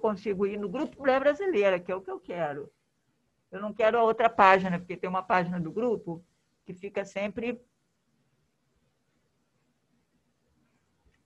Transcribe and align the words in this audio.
consigo 0.00 0.46
ir 0.46 0.58
no 0.58 0.68
Grupo 0.68 0.98
Mulher 0.98 1.20
Brasileira, 1.20 1.78
que 1.78 1.92
é 1.92 1.94
o 1.94 2.00
que 2.00 2.10
eu 2.10 2.18
quero. 2.18 2.70
Eu 3.50 3.60
não 3.60 3.72
quero 3.72 3.98
a 3.98 4.02
outra 4.02 4.28
página, 4.28 4.78
porque 4.78 4.96
tem 4.96 5.10
uma 5.10 5.22
página 5.22 5.60
do 5.60 5.70
grupo 5.70 6.24
que 6.64 6.72
fica 6.72 7.04
sempre. 7.04 7.60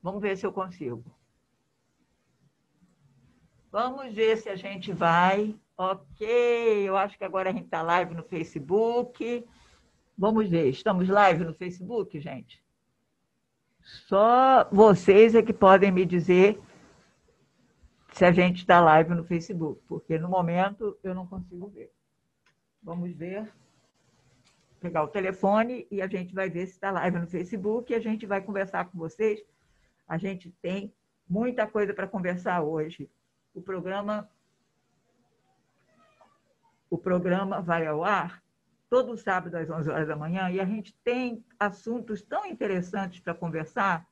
Vamos 0.02 0.20
ver 0.20 0.36
se 0.36 0.44
eu 0.44 0.52
consigo. 0.52 1.04
Vamos 3.70 4.12
ver 4.14 4.36
se 4.38 4.48
a 4.48 4.56
gente 4.56 4.92
vai. 4.92 5.58
Ok, 5.76 6.26
eu 6.88 6.96
acho 6.96 7.18
que 7.18 7.24
agora 7.24 7.50
a 7.50 7.52
gente 7.52 7.64
está 7.64 7.82
live 7.82 8.14
no 8.14 8.22
Facebook. 8.22 9.44
Vamos 10.16 10.48
ver, 10.48 10.68
estamos 10.68 11.08
live 11.08 11.44
no 11.44 11.52
Facebook, 11.52 12.20
gente? 12.20 12.62
Só 13.80 14.68
vocês 14.70 15.34
é 15.34 15.42
que 15.42 15.52
podem 15.52 15.90
me 15.90 16.06
dizer 16.06 16.60
se 18.14 18.24
a 18.24 18.30
gente 18.30 18.58
está 18.58 18.80
live 18.80 19.12
no 19.12 19.24
Facebook, 19.24 19.82
porque 19.88 20.16
no 20.18 20.28
momento 20.28 20.96
eu 21.02 21.12
não 21.12 21.26
consigo 21.26 21.66
ver. 21.66 21.92
Vamos 22.80 23.10
ver. 23.12 23.52
Pegar 24.80 25.02
o 25.02 25.08
telefone 25.08 25.84
e 25.90 26.00
a 26.00 26.06
gente 26.06 26.32
vai 26.32 26.48
ver 26.48 26.66
se 26.66 26.74
está 26.74 26.92
live 26.92 27.18
no 27.18 27.26
Facebook 27.26 27.92
e 27.92 27.96
a 27.96 28.00
gente 28.00 28.24
vai 28.24 28.40
conversar 28.40 28.84
com 28.84 28.96
vocês. 28.96 29.44
A 30.06 30.16
gente 30.16 30.52
tem 30.62 30.94
muita 31.28 31.66
coisa 31.66 31.92
para 31.92 32.06
conversar 32.06 32.62
hoje. 32.62 33.10
O 33.52 33.60
programa 33.60 34.30
o 36.88 36.96
programa 36.96 37.60
vai 37.60 37.84
ao 37.84 38.04
ar 38.04 38.40
todo 38.88 39.16
sábado 39.16 39.56
às 39.56 39.68
11 39.68 39.90
horas 39.90 40.06
da 40.06 40.14
manhã 40.14 40.48
e 40.50 40.60
a 40.60 40.64
gente 40.64 40.94
tem 41.02 41.44
assuntos 41.58 42.22
tão 42.22 42.46
interessantes 42.46 43.18
para 43.18 43.34
conversar 43.34 44.06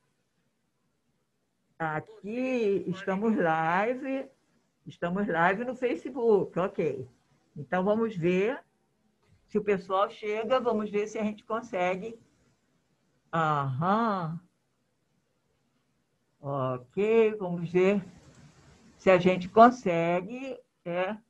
Aqui 1.82 2.84
estamos 2.86 3.36
live, 3.36 4.30
estamos 4.86 5.26
live 5.26 5.64
no 5.64 5.74
Facebook, 5.74 6.56
ok. 6.56 7.08
Então 7.56 7.82
vamos 7.82 8.16
ver 8.16 8.62
se 9.48 9.58
o 9.58 9.64
pessoal 9.64 10.08
chega, 10.08 10.60
vamos 10.60 10.90
ver 10.90 11.08
se 11.08 11.18
a 11.18 11.24
gente 11.24 11.42
consegue. 11.42 12.16
Aham. 13.32 14.40
Ok, 16.40 17.34
vamos 17.34 17.68
ver 17.68 18.00
se 18.96 19.10
a 19.10 19.18
gente 19.18 19.48
consegue. 19.48 20.56
É, 20.84 21.14
se 21.14 21.20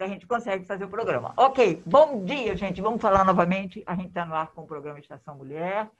a 0.00 0.06
gente 0.06 0.26
consegue 0.26 0.64
fazer 0.64 0.84
o 0.84 0.90
programa. 0.90 1.34
Ok, 1.36 1.82
bom 1.84 2.24
dia, 2.24 2.56
gente. 2.56 2.80
Vamos 2.80 3.02
falar 3.02 3.26
novamente. 3.26 3.82
A 3.86 3.94
gente 3.94 4.08
está 4.08 4.24
no 4.24 4.34
ar 4.34 4.52
com 4.52 4.62
o 4.62 4.66
programa 4.66 4.98
Estação 4.98 5.36
Mulher. 5.36 5.90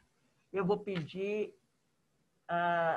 Eu 0.51 0.65
vou 0.65 0.79
pedir 0.79 1.55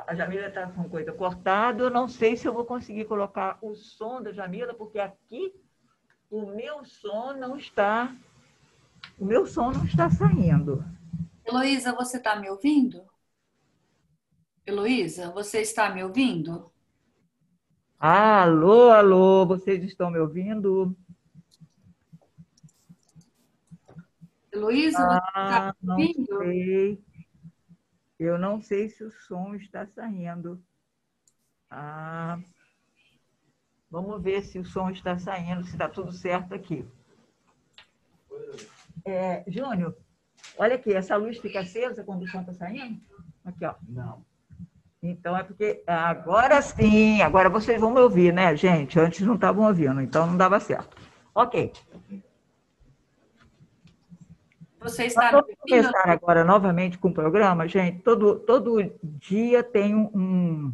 a 0.08 0.16
Jamila 0.16 0.48
está 0.48 0.68
com 0.68 0.90
coisa 0.90 1.14
cortada. 1.14 1.84
Eu 1.84 1.90
não 1.90 2.08
sei 2.08 2.36
se 2.36 2.48
eu 2.48 2.54
vou 2.54 2.66
conseguir 2.66 3.06
colocar 3.06 3.58
o 3.62 3.74
som 3.74 4.22
da 4.22 4.34
Jamila, 4.34 4.74
porque 4.74 5.00
aqui 5.00 5.54
o 6.30 6.48
meu 6.48 6.84
som 6.84 7.34
não 7.34 7.56
está. 7.56 8.14
O 9.18 9.24
meu 9.24 9.46
som 9.46 9.72
não 9.72 9.86
está 9.86 10.10
saindo. 10.10 10.84
Heloísa, 11.46 11.94
você 11.94 12.18
está 12.18 12.36
me 12.36 12.50
ouvindo? 12.50 13.06
Heloísa, 14.66 15.32
você 15.32 15.62
está 15.62 15.90
me 15.90 16.04
ouvindo? 16.04 16.72
Alô, 17.98 18.90
alô, 18.90 19.46
vocês 19.46 19.84
estão 19.84 20.10
me 20.10 20.20
ouvindo? 20.20 20.98
Heloísa, 24.52 24.98
você 24.98 25.18
está 25.18 25.76
me 25.82 25.90
ah, 25.90 25.94
ouvindo? 25.94 26.34
Não 26.34 26.40
sei. 26.40 27.06
Eu 28.20 28.38
não 28.38 28.62
sei 28.62 28.90
se 28.90 29.04
o 29.04 29.12
som 29.12 29.56
está 29.56 29.86
saindo. 29.86 30.62
Ah, 31.70 32.40
vamos 33.92 34.22
ver 34.22 34.44
se 34.44 34.58
o 34.58 34.66
som 34.66 34.90
está 34.90 35.18
saindo, 35.18 35.64
se 35.64 35.72
está 35.72 35.90
tudo 35.90 36.12
certo 36.12 36.54
aqui. 36.54 36.86
É, 39.04 39.44
Júnior, 39.48 39.96
olha 40.58 40.76
aqui, 40.76 40.94
essa 40.94 41.16
luz 41.16 41.38
fica 41.40 41.60
acesa 41.60 42.04
quando 42.04 42.24
o 42.24 42.28
som 42.28 42.42
está 42.42 42.54
saindo? 42.54 43.02
Aqui, 43.44 43.66
ó. 43.66 43.76
Não. 43.88 44.26
Então 45.04 45.38
é 45.38 45.44
porque 45.44 45.84
agora 45.86 46.62
sim, 46.62 47.22
agora 47.22 47.50
vocês 47.50 47.80
vão 47.80 47.92
me 47.92 48.00
ouvir, 48.00 48.34
né, 48.34 48.56
gente? 48.56 49.00
Antes 49.00 49.22
não 49.22 49.36
estavam 49.36 49.68
ouvindo, 49.68 50.02
então 50.02 50.26
não 50.26 50.38
dava 50.38 50.60
certo. 50.60 50.98
Ok. 51.34 51.72
Você 54.86 55.06
está 55.06 55.32
Vamos 55.32 55.56
começar 55.60 56.10
agora 56.12 56.44
novamente 56.44 57.00
com 57.00 57.08
o 57.08 57.14
programa, 57.14 57.68
gente. 57.68 58.04
Todo, 58.04 58.40
todo 58.40 58.78
dia 59.04 59.64
tem 59.64 59.96
um. 59.96 60.72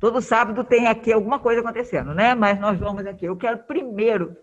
Todo 0.00 0.20
sábado 0.20 0.64
tem 0.64 0.88
aqui 0.88 1.12
alguma 1.12 1.38
coisa 1.38 1.60
acontecendo, 1.60 2.12
né? 2.12 2.34
Mas 2.34 2.58
nós 2.58 2.76
vamos 2.76 3.06
aqui. 3.06 3.26
Eu 3.26 3.36
quero 3.36 3.58
primeiro 3.58 4.36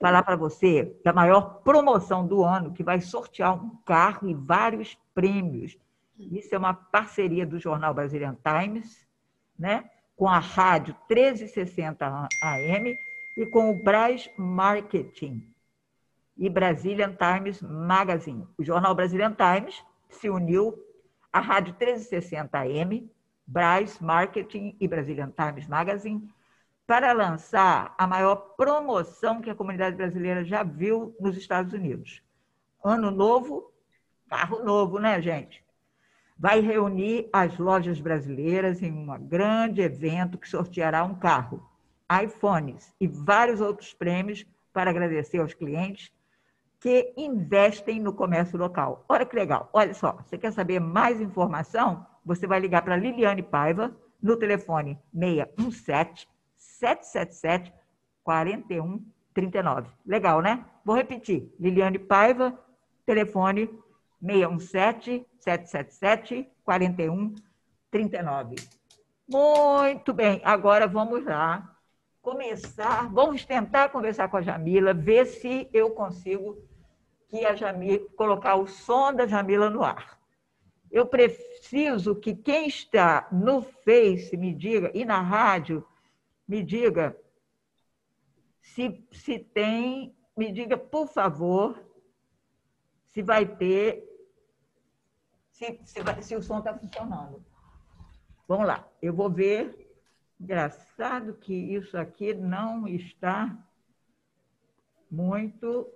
falar 0.00 0.22
para 0.22 0.34
você 0.34 0.96
que 1.02 1.08
a 1.10 1.12
maior 1.12 1.60
promoção 1.62 2.26
do 2.26 2.42
ano, 2.42 2.72
que 2.72 2.82
vai 2.82 3.02
sortear 3.02 3.54
um 3.54 3.76
carro 3.84 4.26
e 4.30 4.34
vários 4.34 4.98
prêmios. 5.14 5.76
Isso 6.18 6.54
é 6.54 6.58
uma 6.58 6.72
parceria 6.72 7.44
do 7.46 7.58
Jornal 7.58 7.92
Brazilian 7.92 8.36
Times, 8.42 9.06
né? 9.58 9.84
com 10.16 10.26
a 10.26 10.38
rádio 10.38 10.96
1360 11.08 12.28
AM 12.42 12.96
e 13.36 13.46
com 13.46 13.70
o 13.70 13.84
Braz 13.84 14.28
Marketing 14.38 15.42
e 16.38 16.48
Brazilian 16.48 17.14
Times 17.14 17.60
Magazine. 17.60 18.46
O 18.56 18.64
jornal 18.64 18.94
Brazilian 18.94 19.34
Times 19.34 19.82
se 20.08 20.30
uniu 20.30 20.78
à 21.32 21.40
Rádio 21.40 21.74
1360 21.74 22.58
AM, 22.58 23.10
Braz 23.46 23.98
Marketing 23.98 24.76
e 24.80 24.86
Brazilian 24.86 25.32
Times 25.36 25.66
Magazine 25.66 26.32
para 26.86 27.12
lançar 27.12 27.94
a 27.98 28.06
maior 28.06 28.36
promoção 28.56 29.42
que 29.42 29.50
a 29.50 29.54
comunidade 29.54 29.96
brasileira 29.96 30.44
já 30.44 30.62
viu 30.62 31.14
nos 31.20 31.36
Estados 31.36 31.72
Unidos. 31.72 32.22
Ano 32.82 33.10
novo, 33.10 33.72
carro 34.28 34.64
novo, 34.64 34.98
né, 34.98 35.20
gente? 35.20 35.62
Vai 36.38 36.60
reunir 36.60 37.28
as 37.32 37.58
lojas 37.58 38.00
brasileiras 38.00 38.80
em 38.80 38.92
um 38.92 39.18
grande 39.18 39.82
evento 39.82 40.38
que 40.38 40.48
sorteará 40.48 41.04
um 41.04 41.14
carro, 41.14 41.68
iPhones 42.24 42.94
e 43.00 43.08
vários 43.08 43.60
outros 43.60 43.92
prêmios 43.92 44.46
para 44.72 44.90
agradecer 44.90 45.38
aos 45.38 45.52
clientes 45.52 46.12
que 46.80 47.12
investem 47.16 48.00
no 48.00 48.12
comércio 48.12 48.58
local. 48.58 49.04
Olha 49.08 49.26
que 49.26 49.34
legal. 49.34 49.68
Olha 49.72 49.92
só, 49.94 50.12
você 50.12 50.38
quer 50.38 50.52
saber 50.52 50.78
mais 50.80 51.20
informação? 51.20 52.06
Você 52.24 52.46
vai 52.46 52.60
ligar 52.60 52.82
para 52.82 52.96
Liliane 52.96 53.42
Paiva 53.42 53.96
no 54.22 54.36
telefone 54.36 54.98
617 55.12 56.28
777 56.56 57.72
4139. 58.22 59.88
Legal, 60.06 60.40
né? 60.40 60.64
Vou 60.84 60.94
repetir. 60.94 61.52
Liliane 61.58 61.98
Paiva, 61.98 62.56
telefone 63.04 63.66
617 64.20 65.26
777 65.38 66.48
4139. 66.64 68.56
Muito 69.28 70.12
bem. 70.12 70.40
Agora 70.44 70.86
vamos 70.86 71.24
lá 71.24 71.74
começar, 72.20 73.10
vamos 73.10 73.44
tentar 73.44 73.88
conversar 73.88 74.28
com 74.28 74.36
a 74.36 74.42
Jamila, 74.42 74.92
ver 74.92 75.24
se 75.24 75.68
eu 75.72 75.90
consigo 75.90 76.58
que 77.28 77.44
a 77.44 77.54
Jamila, 77.54 78.06
colocar 78.16 78.56
o 78.56 78.66
som 78.66 79.12
da 79.12 79.26
Jamila 79.26 79.68
no 79.68 79.82
ar. 79.82 80.18
Eu 80.90 81.06
preciso 81.06 82.16
que 82.16 82.34
quem 82.34 82.66
está 82.66 83.28
no 83.30 83.62
Face 83.62 84.36
me 84.36 84.54
diga, 84.54 84.90
e 84.94 85.04
na 85.04 85.20
rádio, 85.20 85.86
me 86.46 86.62
diga 86.62 87.16
se, 88.62 89.06
se 89.12 89.38
tem, 89.38 90.16
me 90.36 90.50
diga, 90.50 90.78
por 90.78 91.08
favor, 91.08 91.82
se 93.08 93.22
vai 93.22 93.44
ter, 93.44 94.04
se, 95.50 95.80
se, 95.84 96.02
vai, 96.02 96.22
se 96.22 96.34
o 96.36 96.42
som 96.42 96.58
está 96.58 96.76
funcionando. 96.76 97.44
Vamos 98.46 98.66
lá, 98.66 98.88
eu 99.02 99.12
vou 99.12 99.30
ver. 99.30 99.86
Engraçado 100.40 101.34
que 101.34 101.52
isso 101.52 101.98
aqui 101.98 102.32
não 102.32 102.86
está 102.86 103.58
muito 105.10 105.92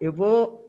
eu 0.00 0.12
vou. 0.12 0.66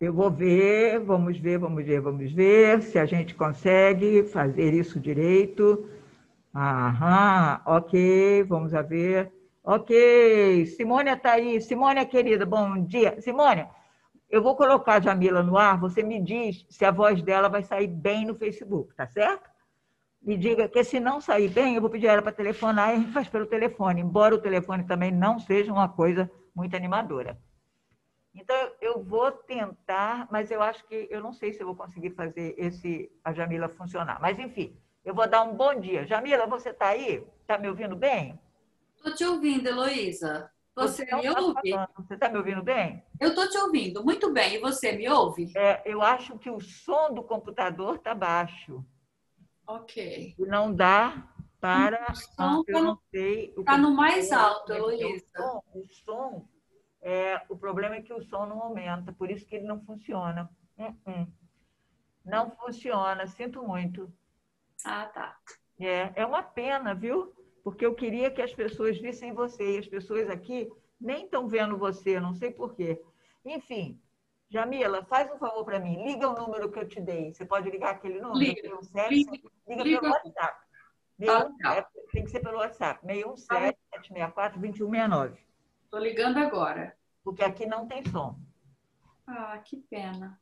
Eu 0.00 0.12
vou 0.12 0.30
ver, 0.30 1.00
vamos 1.00 1.38
ver, 1.38 1.58
vamos 1.58 1.84
ver, 1.84 2.00
vamos 2.00 2.32
ver 2.32 2.82
se 2.82 2.98
a 2.98 3.04
gente 3.04 3.34
consegue 3.34 4.24
fazer 4.24 4.74
isso 4.74 5.00
direito. 5.00 5.88
Aham, 6.54 7.60
ok, 7.66 8.44
vamos 8.44 8.72
ver. 8.88 9.32
Ok, 9.64 10.66
Simônia 10.66 11.14
está 11.14 11.32
aí. 11.32 11.60
Simônia, 11.60 12.04
querida, 12.06 12.46
bom 12.46 12.84
dia. 12.84 13.20
Simônia, 13.20 13.68
eu 14.30 14.42
vou 14.42 14.56
colocar 14.56 14.94
a 14.94 15.00
Jamila 15.00 15.42
no 15.42 15.56
ar, 15.56 15.78
você 15.78 16.02
me 16.02 16.20
diz 16.22 16.64
se 16.68 16.84
a 16.84 16.90
voz 16.90 17.22
dela 17.22 17.48
vai 17.48 17.62
sair 17.62 17.88
bem 17.88 18.24
no 18.24 18.34
Facebook, 18.34 18.94
tá 18.94 19.06
certo? 19.06 19.51
Me 20.22 20.36
diga 20.36 20.68
que 20.68 20.84
se 20.84 21.00
não 21.00 21.20
sair 21.20 21.48
bem, 21.48 21.74
eu 21.74 21.80
vou 21.80 21.90
pedir 21.90 22.06
ela 22.06 22.22
para 22.22 22.32
telefonar 22.32 22.90
e 22.90 22.92
a 22.92 22.98
gente 23.00 23.12
faz 23.12 23.28
pelo 23.28 23.46
telefone, 23.46 24.00
embora 24.00 24.34
o 24.34 24.40
telefone 24.40 24.84
também 24.84 25.10
não 25.10 25.38
seja 25.38 25.72
uma 25.72 25.88
coisa 25.88 26.30
muito 26.54 26.76
animadora. 26.76 27.38
Então, 28.34 28.56
eu 28.80 29.02
vou 29.02 29.30
tentar, 29.30 30.26
mas 30.30 30.50
eu 30.50 30.62
acho 30.62 30.86
que 30.86 31.06
eu 31.10 31.20
não 31.20 31.32
sei 31.32 31.52
se 31.52 31.60
eu 31.60 31.66
vou 31.66 31.76
conseguir 31.76 32.10
fazer 32.10 32.54
esse 32.56 33.10
a 33.22 33.32
Jamila 33.32 33.68
funcionar. 33.68 34.20
Mas, 34.20 34.38
enfim, 34.38 34.74
eu 35.04 35.14
vou 35.14 35.28
dar 35.28 35.42
um 35.42 35.54
bom 35.54 35.78
dia. 35.78 36.06
Jamila, 36.06 36.46
você 36.46 36.70
está 36.70 36.88
aí? 36.88 37.26
Está 37.42 37.58
me 37.58 37.68
ouvindo 37.68 37.94
bem? 37.94 38.38
Estou 38.96 39.14
te 39.14 39.24
ouvindo, 39.24 39.68
Heloísa. 39.68 40.50
Você 40.74 41.04
me 41.04 41.10
tá 41.10 41.16
ouve? 41.18 41.70
falando. 41.70 41.88
Você 41.98 42.14
está 42.14 42.28
me 42.30 42.38
ouvindo 42.38 42.62
bem? 42.62 43.04
Eu 43.20 43.30
estou 43.30 43.46
te 43.50 43.58
ouvindo. 43.58 44.02
Muito 44.02 44.32
bem. 44.32 44.54
E 44.54 44.58
você 44.58 44.92
me 44.92 45.06
ouve? 45.08 45.52
É, 45.54 45.82
eu 45.84 46.00
acho 46.00 46.38
que 46.38 46.48
o 46.48 46.60
som 46.60 47.12
do 47.12 47.22
computador 47.22 47.96
está 47.96 48.14
baixo. 48.14 48.82
Ok. 49.66 50.34
E 50.38 50.44
não 50.46 50.74
dá 50.74 51.28
para. 51.60 52.06
O 52.10 52.14
som 52.16 52.64
eu 52.68 52.74
tá 52.74 52.80
no- 52.80 52.84
não 52.84 52.98
sei. 53.10 53.54
o 53.56 53.64
tá 53.64 53.78
no 53.78 53.90
mais 53.94 54.32
alto, 54.32 54.72
é 54.72 54.76
é 54.76 54.78
Heloísa. 54.78 55.24
O 55.24 55.42
som, 55.42 55.62
o 55.74 55.86
som 55.88 56.48
é, 57.00 57.40
o 57.48 57.56
problema 57.56 57.96
é 57.96 58.02
que 58.02 58.12
o 58.12 58.22
som 58.22 58.46
não 58.46 58.62
aumenta, 58.62 59.12
por 59.12 59.30
isso 59.30 59.46
que 59.46 59.56
ele 59.56 59.66
não 59.66 59.80
funciona. 59.84 60.48
Uh-uh. 60.78 61.26
Não 62.24 62.50
funciona, 62.52 63.26
sinto 63.26 63.62
muito. 63.62 64.12
Ah, 64.84 65.06
tá. 65.06 65.36
É, 65.80 66.12
é 66.14 66.26
uma 66.26 66.42
pena, 66.42 66.94
viu? 66.94 67.32
Porque 67.64 67.84
eu 67.84 67.94
queria 67.94 68.30
que 68.30 68.42
as 68.42 68.52
pessoas 68.54 68.98
vissem 68.98 69.32
você 69.32 69.76
e 69.76 69.78
as 69.78 69.86
pessoas 69.86 70.28
aqui 70.30 70.70
nem 71.00 71.24
estão 71.24 71.48
vendo 71.48 71.76
você, 71.76 72.20
não 72.20 72.34
sei 72.34 72.50
por 72.50 72.74
quê. 72.74 73.00
Enfim, 73.44 74.00
Jamila, 74.52 75.02
faz 75.06 75.32
um 75.32 75.38
favor 75.38 75.64
para 75.64 75.80
mim, 75.80 76.04
liga 76.04 76.28
o 76.28 76.38
número 76.38 76.70
que 76.70 76.78
eu 76.78 76.86
te 76.86 77.00
dei. 77.00 77.32
Você 77.32 77.42
pode 77.42 77.70
ligar 77.70 77.92
aquele 77.92 78.20
número? 78.20 78.38
Liga, 78.38 78.60
617, 78.60 79.14
liga, 79.14 79.50
liga 79.66 79.82
liga. 79.82 80.00
pelo 80.00 80.12
WhatsApp. 80.12 80.60
Tá, 81.24 81.40
617, 81.40 81.88
tem 82.12 82.24
que 82.24 82.30
ser 82.30 82.40
pelo 82.40 82.58
WhatsApp. 82.58 83.00
617 83.06 83.78
764 83.94 84.60
2169. 84.60 85.38
Estou 85.84 86.00
ligando 86.00 86.36
agora. 86.36 86.94
Porque 87.24 87.42
aqui 87.42 87.64
não 87.64 87.88
tem 87.88 88.04
som. 88.04 88.38
Ah, 89.26 89.56
que 89.64 89.78
pena. 89.78 90.38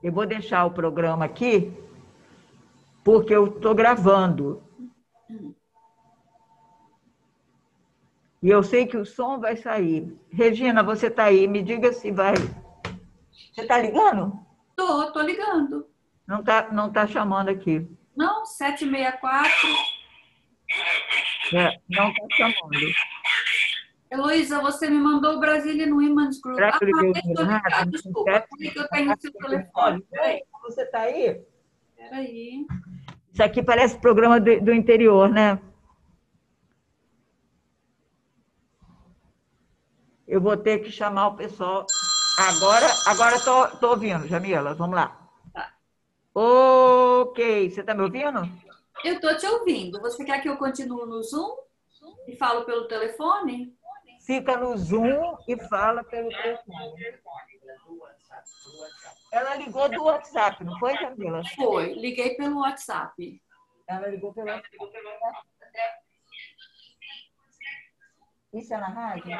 Eu 0.00 0.12
vou 0.12 0.24
deixar 0.24 0.66
o 0.66 0.70
programa 0.70 1.24
aqui, 1.24 1.72
porque 3.02 3.34
eu 3.34 3.46
estou 3.46 3.74
gravando. 3.74 4.62
E 8.44 8.50
eu 8.50 8.62
sei 8.62 8.86
que 8.86 8.98
o 8.98 9.06
som 9.06 9.40
vai 9.40 9.56
sair. 9.56 10.14
Regina, 10.30 10.82
você 10.82 11.06
está 11.06 11.24
aí, 11.24 11.48
me 11.48 11.62
diga 11.62 11.94
se 11.94 12.10
vai. 12.10 12.34
Você 13.50 13.62
está 13.62 13.78
ligando? 13.78 14.38
Tô, 14.76 15.10
tô 15.12 15.22
ligando. 15.22 15.88
Não 16.26 16.40
está 16.40 16.70
não 16.70 16.92
tá 16.92 17.06
chamando 17.06 17.48
aqui. 17.48 17.88
Não, 18.14 18.44
764. 18.44 19.50
É, 21.54 21.78
não 21.88 22.10
está 22.10 22.26
chamando. 22.36 22.92
Heloísa, 24.10 24.60
você 24.60 24.90
me 24.90 24.98
mandou 24.98 25.36
o 25.36 25.40
Brazilian 25.40 25.94
Women's 25.94 26.38
Group. 26.38 26.56
Será 26.56 26.78
que 26.78 26.84
eu 26.84 26.88
liguei 26.88 27.12
deixa 27.14 27.28
eu 27.28 27.46
ligar, 27.46 27.86
desculpa. 27.86 28.24
Peraí 28.24 28.70
que 28.70 28.78
eu 28.78 28.88
tenho 28.88 29.14
o 29.14 29.20
seu 29.22 29.32
telefone. 29.32 30.02
Peraí, 30.10 30.42
Você 30.64 30.82
está 30.82 31.00
aí? 31.00 31.40
peraí. 31.96 32.66
Isso 33.32 33.42
aqui 33.42 33.62
parece 33.62 33.98
programa 33.98 34.38
do, 34.38 34.60
do 34.60 34.74
interior, 34.74 35.30
né? 35.30 35.58
Eu 40.34 40.40
vou 40.40 40.56
ter 40.56 40.80
que 40.80 40.90
chamar 40.90 41.28
o 41.28 41.36
pessoal. 41.36 41.86
Agora, 42.36 42.88
agora 43.06 43.38
tô, 43.38 43.68
tô 43.78 43.90
ouvindo, 43.90 44.26
Jamila. 44.26 44.74
Vamos 44.74 44.96
lá. 44.96 45.30
Tá. 45.52 45.72
Ok, 46.34 47.70
você 47.70 47.82
está 47.82 47.94
me 47.94 48.02
ouvindo? 48.02 48.40
Eu 49.04 49.20
tô 49.20 49.32
te 49.36 49.46
ouvindo. 49.46 50.00
Você 50.00 50.24
quer 50.24 50.42
que 50.42 50.48
eu 50.48 50.56
continue 50.56 51.06
no 51.06 51.22
Zoom 51.22 51.56
e 52.26 52.34
falo 52.34 52.64
pelo 52.64 52.88
telefone? 52.88 53.78
Fica 54.26 54.56
no 54.56 54.76
Zoom 54.76 55.38
e 55.46 55.56
fala 55.68 56.02
pelo 56.02 56.28
telefone. 56.30 57.22
Ela 59.30 59.54
ligou 59.54 59.88
do 59.88 60.02
WhatsApp, 60.02 60.64
não 60.64 60.76
foi, 60.80 60.96
Jamila? 60.96 61.42
Foi, 61.54 61.92
liguei 61.92 62.34
pelo 62.34 62.58
WhatsApp. 62.58 63.40
Ela 63.86 64.08
ligou 64.08 64.34
pelo 64.34 64.48
WhatsApp. 64.48 64.76
Isso 68.52 68.74
é 68.74 68.78
na 68.78 68.88
rádio? 68.88 69.38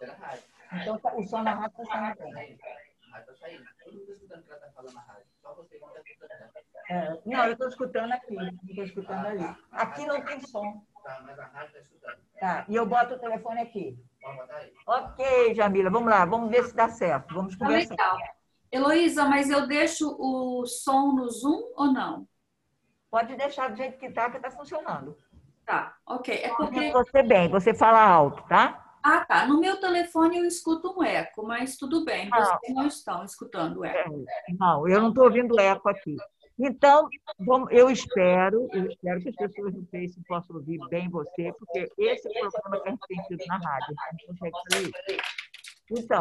Era 0.00 0.14
rádio. 0.14 0.44
Então 0.72 0.98
tá- 0.98 1.14
o 1.14 1.22
som 1.24 1.42
na 1.42 1.54
rádio 1.54 1.82
está 1.82 1.96
saindo 2.16 2.34
bem. 2.34 2.58
Mas 3.10 3.26
tá 3.26 3.34
saindo. 3.34 3.64
Eu 3.86 3.92
não 3.92 4.06
tô 4.06 4.12
escutando 4.12 4.40
o 4.40 4.44
que 4.44 4.50
ela 4.52 4.60
tá 4.60 4.70
falando 4.74 4.94
na 4.94 5.00
rádio. 5.00 5.26
Só 5.42 5.54
você 5.54 5.78
que 5.78 5.80
tá 5.80 6.00
escutando. 6.04 6.68
É, 6.90 7.20
não, 7.26 7.44
eu 7.46 7.52
estou 7.52 7.68
escutando 7.68 8.12
aqui, 8.12 8.34
não 8.34 8.48
estou 8.68 8.84
escutando 8.84 9.26
ali. 9.26 9.56
Aqui 9.72 10.06
não 10.06 10.20
tem 10.24 10.40
som. 10.40 10.82
Tá, 11.04 11.20
mas 11.24 11.38
a 11.38 11.44
rádio 11.46 11.72
tá 11.74 11.78
escutando. 11.80 12.18
Tá, 12.40 12.64
e 12.68 12.74
eu 12.76 12.86
boto 12.86 13.14
o 13.14 13.18
telefone 13.18 13.60
aqui. 13.60 13.98
Ok, 14.86 15.54
Jamila, 15.54 15.90
vamos 15.90 16.08
lá, 16.10 16.24
vamos 16.24 16.50
ver 16.50 16.64
se 16.64 16.74
dá 16.74 16.88
certo. 16.88 17.34
Vamos 17.34 17.56
Tá 17.56 17.66
conversar. 17.66 17.90
legal. 17.90 18.18
Heloísa, 18.70 19.24
mas 19.24 19.48
eu 19.50 19.66
deixo 19.66 20.14
o 20.18 20.66
som 20.66 21.12
no 21.12 21.28
Zoom 21.30 21.72
ou 21.76 21.86
não? 21.92 22.28
Pode 23.10 23.34
deixar 23.36 23.70
do 23.70 23.76
jeito 23.76 23.98
que 23.98 24.06
está, 24.06 24.30
que 24.30 24.36
está 24.36 24.50
funcionando. 24.50 25.16
Tá, 25.64 25.96
ok. 26.06 26.34
É 26.42 26.48
porque. 26.54 26.92
Você 26.92 27.22
bem, 27.22 27.48
você 27.48 27.72
fala 27.74 28.00
alto, 28.02 28.42
tá? 28.46 28.87
Ah, 29.02 29.24
tá. 29.24 29.46
No 29.46 29.60
meu 29.60 29.78
telefone 29.80 30.38
eu 30.38 30.44
escuto 30.44 30.92
um 30.98 31.02
eco, 31.02 31.46
mas 31.46 31.76
tudo 31.76 32.04
bem. 32.04 32.28
Ah. 32.32 32.58
Vocês 32.60 32.74
não 32.74 32.86
estão 32.86 33.24
escutando 33.24 33.84
eco. 33.84 34.24
É, 34.48 34.52
Não, 34.58 34.86
eu 34.88 35.00
não 35.00 35.08
estou 35.10 35.24
ouvindo 35.24 35.58
eco 35.60 35.88
aqui. 35.88 36.16
Então, 36.60 37.08
vamos- 37.38 37.68
eu 37.70 37.88
espero, 37.88 38.68
eu 38.72 38.86
espero 38.88 39.20
que 39.20 39.28
as 39.28 39.36
pessoas 39.36 39.72
no 39.74 39.86
Face 39.86 40.20
possam 40.26 40.56
ouvir 40.56 40.80
bem 40.90 41.08
você, 41.08 41.52
porque 41.56 41.88
esse 41.96 42.36
é 42.36 42.44
o 42.46 42.50
programa 42.50 42.82
que 42.82 42.88
a 42.88 42.90
gente 42.90 43.06
tem 43.06 43.22
tido 43.38 43.46
na 43.46 43.58
rádio. 43.58 43.94
A 43.96 44.10
gente 44.12 44.26
consegue 44.26 44.56
fazer 44.72 44.82
isso. 44.88 45.22
Então, 45.90 46.20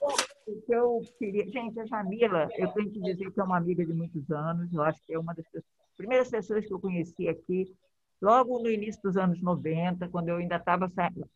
o 0.00 0.60
que 0.62 0.74
eu 0.74 1.00
queria. 1.18 1.46
Gente, 1.48 1.78
a 1.80 1.84
Jamila, 1.84 2.48
eu 2.56 2.68
tenho 2.72 2.90
que 2.90 3.00
dizer 3.00 3.30
que 3.30 3.40
é 3.40 3.44
uma 3.44 3.58
amiga 3.58 3.84
de 3.84 3.92
muitos 3.92 4.30
anos. 4.30 4.72
Eu 4.72 4.82
acho 4.82 5.00
que 5.04 5.12
é 5.12 5.18
uma 5.18 5.34
das 5.34 5.44
pessoas- 5.46 5.64
primeiras 5.96 6.30
pessoas 6.30 6.66
que 6.66 6.72
eu 6.72 6.80
conheci 6.80 7.28
aqui, 7.28 7.72
logo 8.20 8.58
no 8.58 8.70
início 8.70 9.00
dos 9.02 9.16
anos 9.16 9.40
90, 9.40 10.08
quando 10.08 10.28
eu 10.28 10.36
ainda 10.36 10.56
estava 10.56 10.90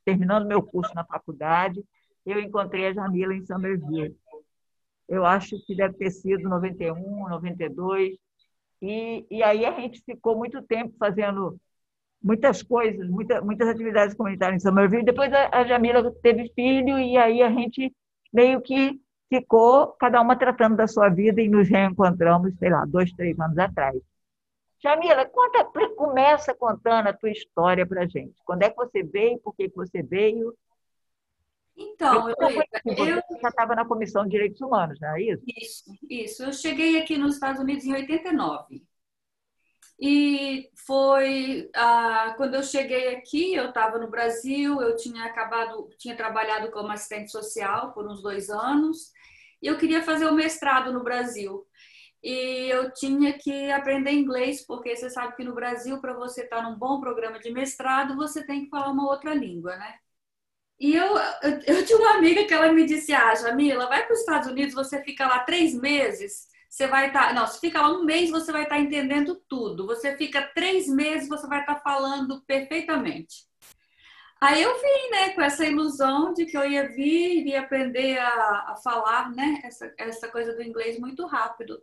terminando 0.05 0.47
meu 0.47 0.62
curso 0.62 0.94
na 0.94 1.05
faculdade, 1.05 1.85
eu 2.25 2.41
encontrei 2.41 2.87
a 2.87 2.93
Jamila 2.93 3.35
em 3.35 3.44
Somerville. 3.44 4.17
Eu 5.09 5.25
acho 5.27 5.56
que 5.67 5.75
deve 5.75 5.94
ter 5.94 6.11
sido 6.11 6.49
91, 6.49 7.29
92. 7.29 8.17
E, 8.82 9.27
e 9.31 9.43
aí 9.43 9.65
a 9.65 9.73
gente 9.73 10.03
ficou 10.05 10.37
muito 10.37 10.62
tempo 10.62 10.94
fazendo 10.99 11.61
muitas 12.23 12.62
coisas, 12.62 13.09
muita, 13.09 13.41
muitas 13.41 13.69
atividades 13.69 14.15
comunitárias 14.15 14.62
em 14.62 14.67
Somerville. 14.67 15.05
Depois 15.05 15.32
a, 15.32 15.49
a 15.53 15.65
Jamila 15.65 16.12
teve 16.23 16.53
filho 16.55 16.99
e 16.99 17.17
aí 17.17 17.43
a 17.43 17.50
gente 17.50 17.94
meio 18.32 18.61
que 18.61 19.00
ficou, 19.29 19.88
cada 19.99 20.21
uma 20.21 20.37
tratando 20.37 20.77
da 20.77 20.87
sua 20.87 21.08
vida 21.08 21.41
e 21.41 21.49
nos 21.49 21.69
reencontramos, 21.69 22.55
sei 22.58 22.70
lá, 22.70 22.84
dois, 22.84 23.13
três 23.13 23.39
anos 23.39 23.58
atrás. 23.58 23.96
Jamila, 24.82 25.27
conta, 25.27 25.65
começa 25.96 26.55
contando 26.55 27.08
a 27.08 27.13
tua 27.13 27.31
história 27.31 27.87
para 27.87 28.06
gente. 28.06 28.34
Quando 28.44 28.63
é 28.63 28.70
que 28.70 28.77
você 28.77 29.03
veio? 29.03 29.39
Por 29.41 29.55
que 29.55 29.69
que 29.69 29.77
você 29.77 30.03
veio? 30.03 30.56
Então, 31.77 32.29
eu 32.29 32.37
eu, 32.39 33.22
você 33.22 33.41
já 33.41 33.49
estava 33.49 33.75
na 33.75 33.87
Comissão 33.87 34.25
de 34.25 34.31
Direitos 34.31 34.60
Humanos, 34.60 34.99
não 35.01 35.17
é 35.17 35.22
isso? 35.22 35.43
Isso, 35.46 35.84
isso. 36.08 36.43
Eu 36.44 36.53
cheguei 36.53 37.01
aqui 37.01 37.17
nos 37.17 37.34
Estados 37.34 37.60
Unidos 37.60 37.84
em 37.84 37.94
89. 37.94 38.82
E 39.99 40.70
foi 40.87 41.70
ah, 41.75 42.34
quando 42.37 42.55
eu 42.55 42.63
cheguei 42.63 43.15
aqui, 43.15 43.55
eu 43.55 43.69
estava 43.69 43.99
no 43.99 44.10
Brasil, 44.10 44.81
eu 44.81 44.96
tinha 44.96 45.25
acabado, 45.25 45.91
tinha 45.99 46.17
trabalhado 46.17 46.70
como 46.70 46.91
assistente 46.91 47.31
social 47.31 47.93
por 47.93 48.06
uns 48.06 48.22
dois 48.22 48.49
anos, 48.49 49.13
e 49.60 49.67
eu 49.67 49.77
queria 49.77 50.03
fazer 50.03 50.27
o 50.27 50.34
mestrado 50.34 50.91
no 50.91 51.05
Brasil. 51.05 51.67
E 52.22 52.69
eu 52.70 52.93
tinha 52.93 53.32
que 53.32 53.70
aprender 53.70 54.12
inglês, 54.12 54.65
porque 54.67 54.94
você 54.94 55.08
sabe 55.08 55.36
que 55.36 55.44
no 55.44 55.55
Brasil, 55.55 56.00
para 56.00 56.12
você 56.12 56.43
estar 56.43 56.62
num 56.62 56.77
bom 56.77 57.00
programa 57.00 57.39
de 57.39 57.50
mestrado, 57.50 58.17
você 58.17 58.44
tem 58.44 58.65
que 58.65 58.70
falar 58.70 58.91
uma 58.91 59.08
outra 59.08 59.32
língua, 59.34 59.77
né? 59.77 59.94
E 60.79 60.94
eu, 60.96 61.17
eu, 61.43 61.77
eu 61.77 61.86
tinha 61.86 61.98
uma 61.98 62.15
amiga 62.15 62.44
que 62.46 62.55
ela 62.55 62.72
me 62.72 62.86
disse, 62.86 63.12
ah, 63.12 63.34
Jamila, 63.34 63.86
vai 63.86 64.05
para 64.05 64.15
os 64.15 64.20
Estados 64.20 64.48
Unidos, 64.50 64.74
você 64.74 65.03
fica 65.03 65.27
lá 65.27 65.41
três 65.41 65.74
meses, 65.74 66.48
você 66.69 66.86
vai 66.86 67.08
estar... 67.08 67.34
não, 67.34 67.46
se 67.46 67.60
fica 67.60 67.81
lá 67.82 67.91
um 67.91 68.05
mês, 68.05 68.31
você 68.31 68.53
vai 68.53 68.62
estar 68.62 68.79
entendendo 68.79 69.36
tudo. 69.48 69.86
Você 69.86 70.17
fica 70.17 70.43
três 70.55 70.89
meses, 70.89 71.29
você 71.29 71.46
vai 71.46 71.60
estar 71.60 71.81
falando 71.81 72.43
perfeitamente. 72.46 73.46
Aí 74.41 74.62
eu 74.62 74.74
vim, 74.74 75.10
né, 75.10 75.31
com 75.34 75.43
essa 75.43 75.67
ilusão 75.67 76.32
de 76.32 76.46
que 76.46 76.56
eu 76.56 76.65
ia 76.65 76.89
vir, 76.89 77.41
iria 77.41 77.60
aprender 77.60 78.19
a, 78.19 78.72
a 78.72 78.77
falar, 78.82 79.31
né, 79.32 79.60
essa, 79.65 79.93
essa 79.98 80.29
coisa 80.29 80.55
do 80.55 80.62
inglês 80.62 80.98
muito 80.98 81.27
rápido. 81.27 81.79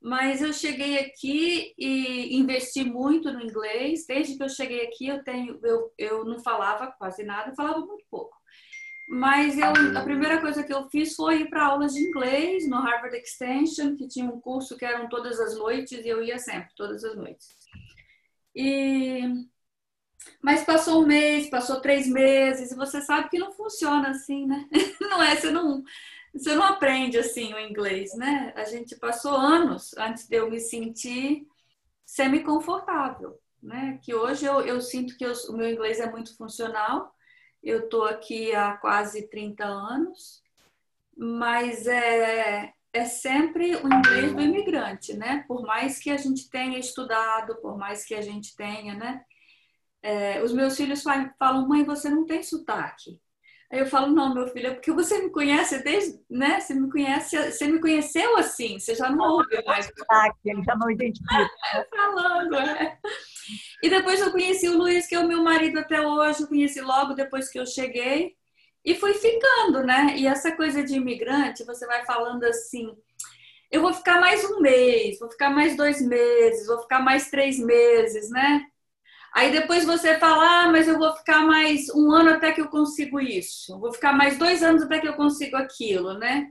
Mas 0.00 0.42
eu 0.42 0.52
cheguei 0.52 0.98
aqui 0.98 1.74
e 1.78 2.36
investi 2.36 2.84
muito 2.84 3.32
no 3.32 3.42
inglês. 3.42 4.06
Desde 4.06 4.36
que 4.36 4.42
eu 4.42 4.48
cheguei 4.48 4.86
aqui, 4.86 5.08
eu 5.08 5.24
tenho, 5.24 5.58
eu, 5.62 5.92
eu 5.98 6.24
não 6.24 6.40
falava 6.40 6.92
quase 6.98 7.24
nada, 7.24 7.54
falava 7.54 7.80
muito 7.80 8.04
pouco. 8.10 8.36
Mas 9.08 9.58
eu, 9.58 9.72
a 9.96 10.02
primeira 10.02 10.40
coisa 10.40 10.62
que 10.62 10.72
eu 10.72 10.88
fiz 10.90 11.14
foi 11.14 11.42
ir 11.42 11.50
para 11.50 11.64
aulas 11.66 11.94
de 11.94 12.00
inglês 12.00 12.68
no 12.68 12.76
Harvard 12.78 13.16
Extension, 13.16 13.96
que 13.96 14.06
tinha 14.08 14.26
um 14.26 14.40
curso 14.40 14.76
que 14.76 14.84
eram 14.84 15.08
todas 15.08 15.40
as 15.40 15.56
noites 15.56 15.92
e 16.04 16.08
eu 16.08 16.22
ia 16.22 16.38
sempre, 16.38 16.74
todas 16.76 17.02
as 17.04 17.16
noites. 17.16 17.48
E 18.54 19.48
Mas 20.42 20.64
passou 20.64 21.02
um 21.02 21.06
mês, 21.06 21.48
passou 21.50 21.80
três 21.80 22.06
meses, 22.08 22.70
e 22.70 22.76
você 22.76 23.00
sabe 23.00 23.28
que 23.28 23.38
não 23.38 23.52
funciona 23.52 24.10
assim, 24.10 24.46
né? 24.46 24.68
Não 25.00 25.22
é, 25.22 25.36
você 25.36 25.50
não, 25.50 25.82
você 26.34 26.54
não 26.54 26.64
aprende 26.64 27.18
assim 27.18 27.52
o 27.54 27.58
inglês, 27.58 28.14
né? 28.14 28.52
A 28.56 28.64
gente 28.64 28.96
passou 28.96 29.34
anos 29.34 29.96
antes 29.96 30.26
de 30.28 30.36
eu 30.36 30.50
me 30.50 30.60
sentir 30.60 31.46
semi-confortável, 32.04 33.38
né? 33.62 33.98
Que 34.02 34.14
hoje 34.14 34.46
eu, 34.46 34.60
eu 34.60 34.80
sinto 34.80 35.16
que 35.16 35.24
eu, 35.24 35.32
o 35.48 35.52
meu 35.52 35.70
inglês 35.70 36.00
é 36.00 36.10
muito 36.10 36.36
funcional. 36.36 37.14
Eu 37.62 37.84
estou 37.84 38.04
aqui 38.04 38.54
há 38.54 38.76
quase 38.76 39.28
30 39.28 39.64
anos, 39.64 40.42
mas 41.16 41.86
é, 41.86 42.72
é 42.92 43.04
sempre 43.04 43.74
o 43.76 43.86
inglês 43.86 44.32
do 44.32 44.40
imigrante, 44.40 45.14
né? 45.14 45.44
Por 45.48 45.62
mais 45.62 45.98
que 45.98 46.10
a 46.10 46.16
gente 46.16 46.48
tenha 46.48 46.78
estudado, 46.78 47.56
por 47.56 47.76
mais 47.76 48.04
que 48.04 48.14
a 48.14 48.20
gente 48.20 48.54
tenha, 48.56 48.94
né? 48.94 49.22
É, 50.02 50.42
os 50.42 50.52
meus 50.52 50.76
filhos 50.76 51.02
falam, 51.38 51.68
mãe, 51.68 51.84
você 51.84 52.08
não 52.08 52.24
tem 52.24 52.42
sotaque. 52.42 53.20
Aí 53.70 53.80
eu 53.80 53.86
falo, 53.86 54.06
não, 54.12 54.34
meu 54.34 54.48
filho, 54.48 54.68
é 54.68 54.74
porque 54.74 54.90
você 54.90 55.20
me 55.22 55.30
conhece 55.30 55.82
desde, 55.84 56.18
né? 56.30 56.58
Você 56.58 56.72
me 56.72 56.90
conhece, 56.90 57.36
você 57.36 57.66
me 57.66 57.78
conheceu 57.78 58.38
assim, 58.38 58.78
você 58.78 58.94
já 58.94 59.10
não 59.10 59.32
ouve 59.32 59.62
mais. 59.66 59.90
Ele 60.42 60.62
já 60.64 60.74
não 60.74 60.90
identifica. 60.90 61.50
Falando, 61.94 62.54
é. 62.56 62.98
E 63.82 63.90
depois 63.90 64.20
eu 64.20 64.30
conheci 64.30 64.68
o 64.68 64.78
Luiz, 64.78 65.06
que 65.06 65.14
é 65.14 65.18
o 65.18 65.28
meu 65.28 65.42
marido 65.42 65.78
até 65.78 66.00
hoje, 66.00 66.42
eu 66.42 66.48
conheci 66.48 66.80
logo 66.80 67.12
depois 67.12 67.50
que 67.50 67.60
eu 67.60 67.66
cheguei. 67.66 68.34
E 68.82 68.94
fui 68.94 69.12
ficando, 69.12 69.82
né? 69.82 70.14
E 70.16 70.26
essa 70.26 70.56
coisa 70.56 70.82
de 70.82 70.94
imigrante, 70.94 71.64
você 71.64 71.86
vai 71.86 72.06
falando 72.06 72.44
assim, 72.44 72.96
eu 73.70 73.82
vou 73.82 73.92
ficar 73.92 74.18
mais 74.18 74.42
um 74.44 74.60
mês, 74.60 75.18
vou 75.18 75.30
ficar 75.30 75.50
mais 75.50 75.76
dois 75.76 76.00
meses, 76.00 76.66
vou 76.66 76.80
ficar 76.80 77.00
mais 77.00 77.28
três 77.28 77.58
meses, 77.58 78.30
né? 78.30 78.64
Aí 79.34 79.52
depois 79.52 79.84
você 79.84 80.18
fala, 80.18 80.64
ah, 80.64 80.68
mas 80.72 80.88
eu 80.88 80.98
vou 80.98 81.14
ficar 81.16 81.40
mais 81.46 81.88
um 81.90 82.10
ano 82.10 82.30
até 82.30 82.52
que 82.52 82.60
eu 82.60 82.68
consigo 82.68 83.20
isso, 83.20 83.78
vou 83.78 83.92
ficar 83.92 84.12
mais 84.12 84.38
dois 84.38 84.62
anos 84.62 84.82
até 84.82 84.98
que 85.00 85.08
eu 85.08 85.14
consigo 85.14 85.56
aquilo, 85.56 86.14
né? 86.14 86.50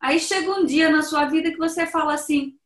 Aí 0.00 0.20
chega 0.20 0.50
um 0.50 0.64
dia 0.64 0.90
na 0.90 1.02
sua 1.02 1.24
vida 1.26 1.50
que 1.50 1.56
você 1.58 1.86
fala 1.86 2.14
assim, 2.14 2.58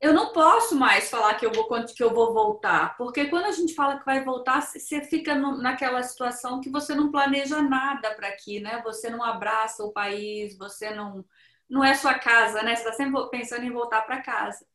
eu 0.00 0.14
não 0.14 0.32
posso 0.32 0.74
mais 0.76 1.10
falar 1.10 1.34
que 1.34 1.44
eu 1.44 1.52
vou 1.52 1.68
que 1.84 2.02
eu 2.02 2.14
vou 2.14 2.32
voltar, 2.32 2.96
porque 2.96 3.26
quando 3.26 3.46
a 3.46 3.52
gente 3.52 3.74
fala 3.74 3.98
que 3.98 4.04
vai 4.04 4.24
voltar, 4.24 4.62
você 4.62 5.02
fica 5.02 5.34
naquela 5.34 6.02
situação 6.02 6.60
que 6.60 6.70
você 6.70 6.94
não 6.94 7.10
planeja 7.10 7.60
nada 7.62 8.14
para 8.14 8.28
aqui, 8.28 8.60
né? 8.60 8.80
Você 8.84 9.10
não 9.10 9.22
abraça 9.22 9.84
o 9.84 9.92
país, 9.92 10.56
você 10.56 10.90
não 10.94 11.24
não 11.68 11.84
é 11.84 11.94
sua 11.94 12.14
casa, 12.18 12.62
né? 12.62 12.74
Você 12.74 12.82
está 12.82 12.92
sempre 12.94 13.30
pensando 13.30 13.64
em 13.64 13.72
voltar 13.72 14.02
para 14.02 14.22
casa. 14.22 14.66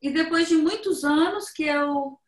E 0.00 0.10
depois 0.10 0.48
de 0.48 0.56
muitos 0.56 1.04
anos 1.04 1.50
que 1.50 1.64
eu 1.64 2.18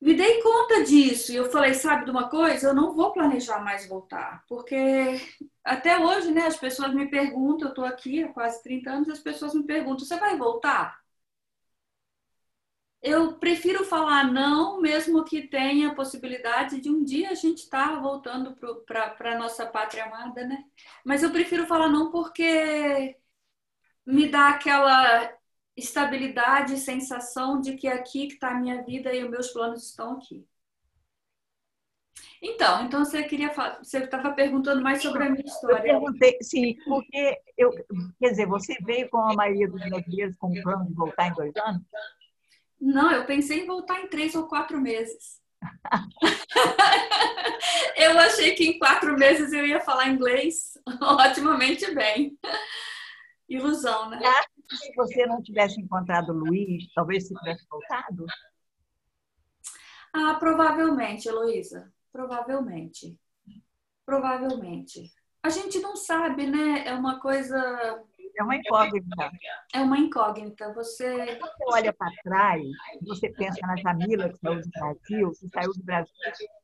me 0.00 0.14
dei 0.14 0.40
conta 0.42 0.84
disso 0.84 1.32
e 1.32 1.36
eu 1.36 1.50
falei, 1.50 1.74
sabe 1.74 2.04
de 2.04 2.10
uma 2.10 2.28
coisa? 2.28 2.68
Eu 2.68 2.74
não 2.74 2.94
vou 2.94 3.12
planejar 3.12 3.60
mais 3.60 3.86
voltar, 3.88 4.44
porque 4.48 5.20
até 5.64 5.98
hoje, 5.98 6.30
né, 6.30 6.46
as 6.46 6.56
pessoas 6.56 6.94
me 6.94 7.08
perguntam, 7.10 7.68
eu 7.68 7.70
estou 7.70 7.84
aqui 7.84 8.22
há 8.22 8.32
quase 8.32 8.62
30 8.62 8.90
anos, 8.90 9.08
as 9.08 9.20
pessoas 9.20 9.54
me 9.54 9.64
perguntam, 9.64 10.04
você 10.06 10.16
vai 10.16 10.36
voltar? 10.36 10.98
Eu 13.00 13.38
prefiro 13.38 13.84
falar 13.84 14.24
não, 14.32 14.80
mesmo 14.80 15.24
que 15.24 15.46
tenha 15.46 15.88
a 15.88 15.94
possibilidade 15.94 16.80
de 16.80 16.90
um 16.90 17.04
dia 17.04 17.30
a 17.30 17.34
gente 17.34 17.58
estar 17.58 17.90
tá 17.94 18.00
voltando 18.00 18.56
para 18.84 19.34
a 19.34 19.38
nossa 19.38 19.64
pátria 19.66 20.04
amada, 20.04 20.44
né? 20.44 20.64
Mas 21.04 21.22
eu 21.22 21.30
prefiro 21.30 21.66
falar 21.66 21.88
não 21.88 22.10
porque 22.10 23.16
me 24.06 24.28
dá 24.28 24.50
aquela 24.50 25.37
estabilidade 25.78 26.74
e 26.74 26.78
sensação 26.78 27.60
de 27.60 27.76
que 27.76 27.86
é 27.86 27.92
aqui 27.92 28.26
que 28.26 28.34
está 28.34 28.50
a 28.50 28.54
minha 28.54 28.82
vida 28.82 29.14
e 29.14 29.22
os 29.22 29.30
meus 29.30 29.52
planos 29.52 29.88
estão 29.88 30.14
aqui. 30.14 30.44
Então, 32.42 32.84
então 32.84 33.04
você 33.04 33.22
queria 33.24 33.50
falar, 33.50 33.78
você 33.82 33.98
estava 33.98 34.32
perguntando 34.32 34.82
mais 34.82 35.02
sobre 35.02 35.24
a 35.24 35.30
minha 35.30 35.44
história. 35.44 35.76
Eu 35.76 35.82
perguntei, 35.82 36.36
sim, 36.40 36.76
porque 36.84 37.36
eu, 37.56 37.70
quer 38.18 38.30
dizer, 38.30 38.46
você 38.46 38.76
veio 38.84 39.08
com 39.08 39.18
a 39.18 39.34
maioria 39.34 39.68
dos 39.68 39.80
brasileiros 39.88 40.36
com 40.36 40.48
o 40.48 40.62
plano 40.62 40.86
de 40.86 40.94
voltar 40.94 41.28
em 41.28 41.34
dois 41.34 41.56
anos? 41.56 41.82
Não, 42.80 43.10
eu 43.10 43.24
pensei 43.24 43.62
em 43.62 43.66
voltar 43.66 44.00
em 44.00 44.08
três 44.08 44.34
ou 44.36 44.46
quatro 44.46 44.80
meses. 44.80 45.40
eu 47.96 48.16
achei 48.20 48.54
que 48.54 48.64
em 48.64 48.78
quatro 48.78 49.18
meses 49.18 49.52
eu 49.52 49.66
ia 49.66 49.80
falar 49.80 50.08
inglês 50.08 50.78
otimamente 51.26 51.92
bem. 51.92 52.38
Ilusão, 53.48 54.10
né? 54.10 54.20
Se 54.76 54.92
você 54.94 55.26
não 55.26 55.42
tivesse 55.42 55.80
encontrado 55.80 56.30
o 56.30 56.36
Luiz, 56.36 56.92
talvez 56.94 57.26
você 57.26 57.34
tivesse 57.34 57.66
voltado? 57.68 58.26
Ah, 60.12 60.34
provavelmente, 60.34 61.28
Heloísa. 61.28 61.92
Provavelmente. 62.12 63.18
Provavelmente. 64.04 65.12
A 65.42 65.50
gente 65.50 65.78
não 65.80 65.96
sabe, 65.96 66.46
né? 66.46 66.86
É 66.86 66.94
uma 66.94 67.20
coisa. 67.20 67.56
É 68.36 68.42
uma 68.42 68.56
incógnita. 68.56 69.30
É 69.74 69.80
uma 69.80 69.98
incógnita. 69.98 70.72
Você. 70.72 71.36
Quando 71.36 71.52
você 71.52 71.64
olha 71.74 71.92
para 71.92 72.10
trás, 72.22 72.62
você 73.02 73.30
pensa 73.30 73.66
na 73.66 73.76
Jamila, 73.76 74.28
que 74.28 74.38
saiu 74.38 74.60
do 74.60 74.70
Brasil, 74.70 75.32
que 75.32 75.48
saiu 75.48 75.72
do 75.72 75.84
Brasil 75.84 76.14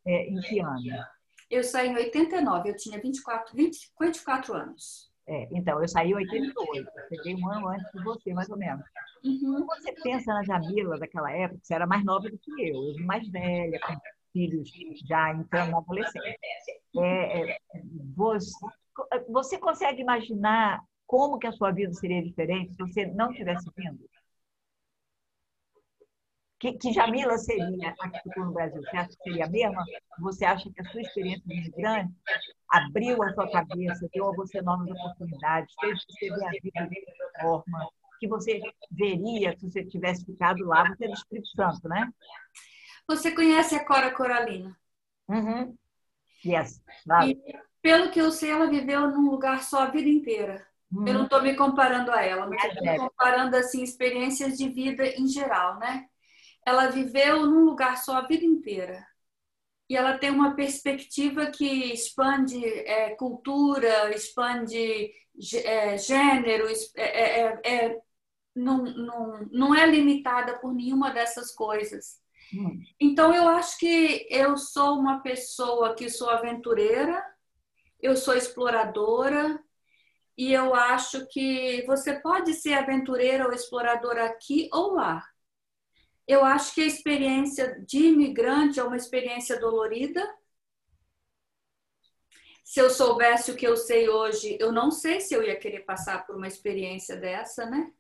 é, 0.07 0.27
em 0.29 0.41
que 0.41 0.61
ano? 0.61 1.07
Eu 1.51 1.63
saí 1.63 1.89
em 1.89 1.97
89, 1.97 2.71
eu 2.71 2.77
tinha 2.77 3.01
24, 3.01 3.55
20, 3.55 3.93
24 4.01 4.55
anos. 4.55 5.14
É, 5.27 5.49
então, 5.53 5.81
eu 5.81 5.89
saí 5.89 6.11
em 6.11 6.15
88, 6.15 6.91
cheguei 7.09 7.35
um 7.35 7.51
ano 7.51 7.69
antes 7.69 7.91
de 7.93 8.03
você, 8.05 8.35
mais 8.35 8.51
ou 8.51 8.59
menos. 8.59 8.85
Uhum. 9.25 9.65
Quando 9.67 9.83
você 9.83 9.93
pensa 10.03 10.35
na 10.35 10.43
Jamila 10.43 10.99
daquela 10.99 11.33
época, 11.33 11.61
você 11.63 11.75
era 11.75 11.87
mais 11.87 12.05
nova 12.05 12.29
do 12.29 12.39
que 12.39 12.51
eu, 12.51 12.77
eu 12.91 13.07
mais 13.07 13.27
velha, 13.29 13.81
com 13.81 13.95
filhos 14.33 14.69
já 15.07 15.33
entrando 15.33 15.71
na 15.71 15.79
adolescência. 15.79 16.39
É, 16.99 17.53
é, 17.53 17.59
você, 18.15 18.51
você 19.29 19.59
consegue 19.59 20.03
imaginar 20.03 20.83
como 21.07 21.39
que 21.39 21.47
a 21.47 21.53
sua 21.53 21.71
vida 21.71 21.93
seria 21.95 22.23
diferente 22.23 22.75
se 22.75 22.79
você 22.79 23.07
não 23.07 23.33
tivesse 23.33 23.71
vindo? 23.77 24.01
Que, 26.59 26.73
que 26.73 26.93
Jamila 26.93 27.37
seria 27.37 27.95
aqui 28.01 28.31
no 28.37 28.53
Brasil? 28.53 28.81
Você 28.83 28.97
acha 28.97 29.09
que 29.09 29.23
seria 29.25 29.47
a 29.47 29.51
mesma? 29.51 29.85
Você 30.21 30.45
acha 30.45 30.71
que 30.71 30.81
a 30.81 30.85
sua 30.91 31.03
experiência 31.03 31.43
de 31.47 31.55
imigrante 31.55 32.15
abriu 32.71 33.23
a 33.23 33.33
sua 33.35 33.51
cabeça, 33.51 34.09
deu 34.13 34.29
a 34.29 34.37
você 34.37 34.63
novas 34.63 34.89
oportunidades, 34.91 35.75
fez 35.81 35.99
você 36.09 36.31
ver 36.31 36.45
a 36.45 36.51
vida 36.51 36.89
de 36.89 37.01
outra 37.01 37.43
forma, 37.43 37.91
que 38.19 38.29
você 38.29 38.61
veria 38.91 39.57
se 39.59 39.71
você 39.71 39.85
tivesse 39.85 40.25
ficado 40.25 40.65
lá, 40.65 40.89
você 40.89 41.05
é 41.05 41.09
do 41.09 41.15
Espírito 41.15 41.49
Santo, 41.49 41.89
né? 41.89 42.11
Você 43.07 43.33
conhece 43.33 43.75
a 43.75 43.85
Cora 43.85 44.11
Coralina? 44.13 44.77
Uhum. 45.29 45.77
Yes. 46.45 46.83
Claro. 47.05 47.29
E, 47.29 47.39
pelo 47.83 48.11
que 48.11 48.21
eu 48.21 48.31
sei, 48.31 48.51
ela 48.51 48.67
viveu 48.67 49.11
num 49.11 49.31
lugar 49.31 49.63
só 49.63 49.83
a 49.83 49.91
vida 49.91 50.09
inteira. 50.09 50.67
Uhum. 50.91 51.07
Eu 51.07 51.15
não 51.15 51.25
estou 51.25 51.43
me 51.43 51.55
comparando 51.55 52.11
a 52.11 52.23
ela, 52.23 52.47
mas 52.47 52.65
estou 52.65 52.83
me 52.83 52.97
comparando 52.97 53.57
assim 53.57 53.83
experiências 53.83 54.57
de 54.57 54.69
vida 54.69 55.07
em 55.07 55.27
geral, 55.27 55.79
né? 55.79 56.09
Ela 56.67 56.89
viveu 56.89 57.47
num 57.47 57.65
lugar 57.65 57.97
só 57.99 58.17
a 58.17 58.27
vida 58.27 58.45
inteira 58.45 59.07
e 59.89 59.97
ela 59.97 60.19
tem 60.19 60.31
uma 60.31 60.55
perspectiva 60.55 61.47
que 61.47 61.93
expande 61.93 62.65
é, 62.65 63.15
cultura, 63.17 64.15
expande 64.15 65.13
é, 65.63 65.99
gênero, 65.99 66.67
é, 66.97 67.03
é, 67.03 67.41
é, 67.41 67.61
é, 67.65 68.01
não, 68.55 68.79
não, 68.79 69.49
não 69.53 69.75
é 69.75 69.87
limitada 69.87 70.59
por 70.59 70.73
nenhuma 70.75 71.11
dessas 71.11 71.55
coisas. 71.55 72.19
Hum. 72.55 72.83
Então, 72.99 73.35
eu 73.35 73.49
acho 73.49 73.79
que 73.79 74.27
eu 74.31 74.57
sou 74.57 74.99
uma 74.99 75.21
pessoa 75.21 75.95
que 75.95 76.09
sou 76.09 76.31
aventureira, 76.31 77.23
eu 78.01 78.17
sou 78.17 78.35
exploradora, 78.35 79.63
e 80.37 80.53
eu 80.53 80.75
acho 80.75 81.27
que 81.29 81.85
você 81.87 82.21
pode 82.21 82.55
ser 82.55 82.75
aventureira 82.75 83.47
ou 83.47 83.53
exploradora 83.53 84.25
aqui 84.25 84.69
ou 84.73 84.95
lá 84.95 85.25
eu 86.27 86.45
acho 86.45 86.75
que 86.75 86.83
a 86.83 86.87
experiência 86.87 87.81
de 87.87 87.99
imigrante 87.99 88.81
é 88.81 88.85
uma 88.85 88.97
experiência 88.97 89.59
dolorida. 89.61 90.23
Se 92.65 92.81
eu 92.81 92.91
soubesse 92.91 93.51
o 93.51 93.57
que 93.57 93.67
eu 93.67 93.77
sei 93.77 94.09
hoje, 94.09 94.57
eu 94.61 94.73
não 94.73 94.91
sei 94.91 95.21
se 95.21 95.35
eu 95.35 95.43
ia 95.43 95.57
querer 95.59 95.81
passar 95.81 96.27
por 96.27 96.37
uma 96.37 96.49
experiência 96.49 97.17
dessa, 97.17 97.67
né? 97.67 97.93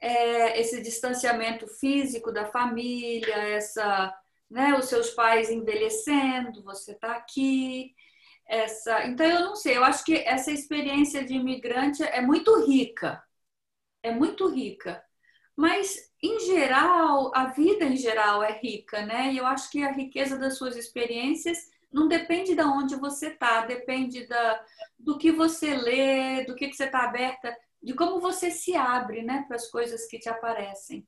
É, 0.00 0.60
esse 0.60 0.82
distanciamento 0.82 1.66
físico 1.66 2.32
da 2.32 2.46
família, 2.46 3.34
essa, 3.34 4.14
né, 4.50 4.74
os 4.78 4.86
seus 4.86 5.10
pais 5.10 5.50
envelhecendo, 5.50 6.62
você 6.62 6.92
está 6.92 7.12
aqui, 7.16 7.94
essa. 8.46 9.06
Então 9.06 9.26
eu 9.26 9.40
não 9.40 9.56
sei. 9.56 9.76
Eu 9.76 9.84
acho 9.84 10.04
que 10.04 10.16
essa 10.16 10.50
experiência 10.52 11.24
de 11.24 11.34
imigrante 11.34 12.02
é 12.02 12.20
muito 12.20 12.64
rica, 12.66 13.22
é 14.02 14.10
muito 14.12 14.48
rica. 14.48 15.05
Mas, 15.56 16.12
em 16.22 16.38
geral, 16.40 17.32
a 17.34 17.46
vida 17.46 17.84
em 17.84 17.96
geral 17.96 18.42
é 18.42 18.52
rica, 18.60 19.06
né? 19.06 19.32
E 19.32 19.38
eu 19.38 19.46
acho 19.46 19.70
que 19.70 19.82
a 19.82 19.92
riqueza 19.92 20.38
das 20.38 20.58
suas 20.58 20.76
experiências 20.76 21.58
não 21.90 22.06
depende 22.06 22.54
de 22.54 22.62
onde 22.62 22.94
você 22.96 23.28
está, 23.28 23.64
depende 23.64 24.26
da, 24.26 24.62
do 24.98 25.16
que 25.16 25.32
você 25.32 25.74
lê, 25.74 26.44
do 26.44 26.54
que, 26.54 26.68
que 26.68 26.76
você 26.76 26.84
está 26.84 27.04
aberta, 27.04 27.56
de 27.82 27.94
como 27.94 28.20
você 28.20 28.50
se 28.50 28.76
abre, 28.76 29.22
né, 29.22 29.44
para 29.46 29.56
as 29.56 29.70
coisas 29.70 30.06
que 30.06 30.18
te 30.18 30.28
aparecem. 30.28 31.06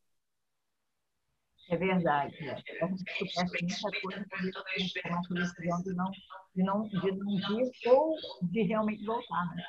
É 1.70 1.76
verdade. 1.76 2.34
É. 2.48 2.52
A 2.82 2.86
gente 2.86 3.74
supera 3.74 4.24
muita 4.40 4.64
coisa 4.64 4.74
a 4.74 4.78
gente 4.78 5.94
não, 5.94 6.10
de, 6.54 6.62
não, 6.62 6.88
de 6.88 7.12
não 7.12 7.36
vir 7.36 7.70
ou 7.90 8.16
de 8.42 8.62
realmente 8.62 9.04
voltar. 9.04 9.54
Né? 9.54 9.64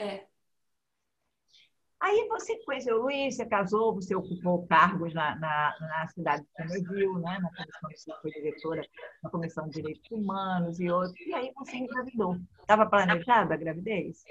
É. 0.00 0.29
Aí 2.00 2.26
você 2.28 2.56
conheceu 2.64 2.96
o 2.96 3.02
Luiz, 3.02 3.36
você 3.36 3.44
casou, 3.44 3.94
você 3.94 4.14
ocupou 4.14 4.66
cargos 4.66 5.12
na, 5.12 5.36
na, 5.36 5.76
na 5.78 6.08
cidade 6.08 6.42
de 6.42 6.48
Somerville, 6.56 7.20
né? 7.20 7.38
na 7.38 7.50
comissão, 7.50 8.16
você 8.16 8.22
foi 8.22 8.30
diretora 8.30 8.82
na 9.22 9.30
Comissão 9.30 9.68
de 9.68 9.74
Direitos 9.74 10.10
Humanos 10.10 10.80
e 10.80 10.90
outros, 10.90 11.20
e 11.26 11.34
aí 11.34 11.52
você 11.54 11.76
engravidou. 11.76 12.38
Estava 12.62 12.86
planejada 12.86 13.52
a 13.52 13.56
gravidez? 13.56 14.24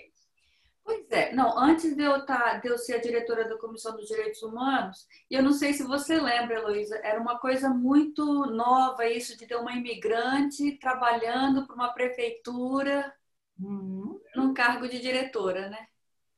Pois 0.84 1.06
é, 1.12 1.32
não, 1.36 1.56
antes 1.60 1.96
de 1.96 2.02
eu, 2.02 2.26
tá, 2.26 2.58
de 2.58 2.68
eu 2.68 2.76
ser 2.76 2.96
a 2.96 3.02
diretora 3.02 3.48
da 3.48 3.56
Comissão 3.60 3.96
dos 3.96 4.08
Direitos 4.08 4.42
Humanos, 4.42 5.08
e 5.30 5.36
eu 5.36 5.44
não 5.44 5.54
sei 5.54 5.72
se 5.72 5.84
você 5.84 6.20
lembra, 6.20 6.56
Heloísa, 6.56 7.00
era 7.04 7.22
uma 7.22 7.38
coisa 7.38 7.70
muito 7.70 8.48
nova 8.48 9.08
isso 9.08 9.38
de 9.38 9.46
ter 9.46 9.58
uma 9.58 9.74
imigrante 9.74 10.80
trabalhando 10.80 11.68
para 11.68 11.76
uma 11.76 11.94
prefeitura 11.94 13.14
uhum. 13.60 14.20
num 14.36 14.52
cargo 14.56 14.90
de 14.90 15.00
diretora, 15.00 15.70
né? 15.70 15.86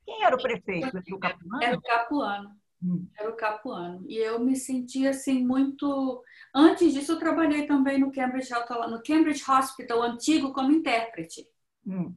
Quem 0.04 0.24
era 0.24 0.36
o 0.36 0.42
prefeito? 0.42 0.86
Era 0.96 1.14
o 1.14 1.18
Capuano? 1.18 1.62
Era 1.62 1.78
o 1.78 1.82
Capuano. 1.82 2.62
Hum. 2.82 3.06
Era 3.16 3.30
o 3.30 3.36
Capuano. 3.36 4.04
E 4.08 4.16
eu 4.16 4.40
me 4.40 4.56
sentia 4.56 5.10
assim 5.10 5.46
muito. 5.46 6.22
Antes 6.54 6.92
disso, 6.92 7.12
eu 7.12 7.18
trabalhei 7.18 7.66
também 7.66 7.98
no 7.98 8.10
Cambridge, 8.10 8.50
no 8.90 9.02
Cambridge 9.02 9.44
Hospital 9.48 10.02
antigo 10.02 10.52
como 10.52 10.72
intérprete. 10.72 11.46
Hum. 11.86 12.14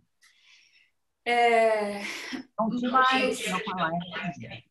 É, 1.28 2.02
não 2.60 2.70
tinha 2.70 2.92
mas, 2.92 3.42
falar, 3.42 3.92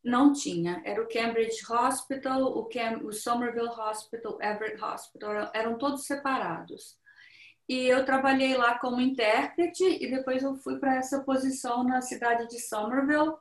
não 0.05 0.33
tinha. 0.33 0.81
Era 0.85 1.03
o 1.03 1.09
Cambridge 1.09 1.61
Hospital, 1.69 2.45
o, 2.45 2.65
Cam, 2.67 3.01
o 3.03 3.13
Somerville 3.13 3.69
Hospital, 3.69 4.39
Everett 4.41 4.81
Hospital, 4.81 5.51
eram 5.53 5.77
todos 5.77 6.07
separados. 6.07 6.97
E 7.69 7.87
eu 7.87 8.05
trabalhei 8.05 8.57
lá 8.57 8.79
como 8.79 9.01
intérprete 9.01 9.85
e 9.85 10.11
depois 10.11 10.43
eu 10.43 10.55
fui 10.57 10.79
para 10.79 10.97
essa 10.97 11.23
posição 11.23 11.83
na 11.85 12.01
cidade 12.03 12.49
de 12.49 12.61
Somerville, 12.61 13.35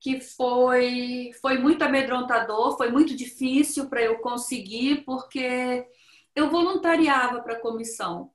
que 0.00 0.20
foi 0.20 1.32
foi 1.40 1.58
muito 1.58 1.82
amedrontador, 1.82 2.76
foi 2.76 2.90
muito 2.90 3.16
difícil 3.16 3.88
para 3.88 4.02
eu 4.02 4.18
conseguir 4.18 5.04
porque 5.04 5.86
eu 6.34 6.50
voluntariava 6.50 7.42
para 7.42 7.54
a 7.54 7.60
comissão. 7.60 8.30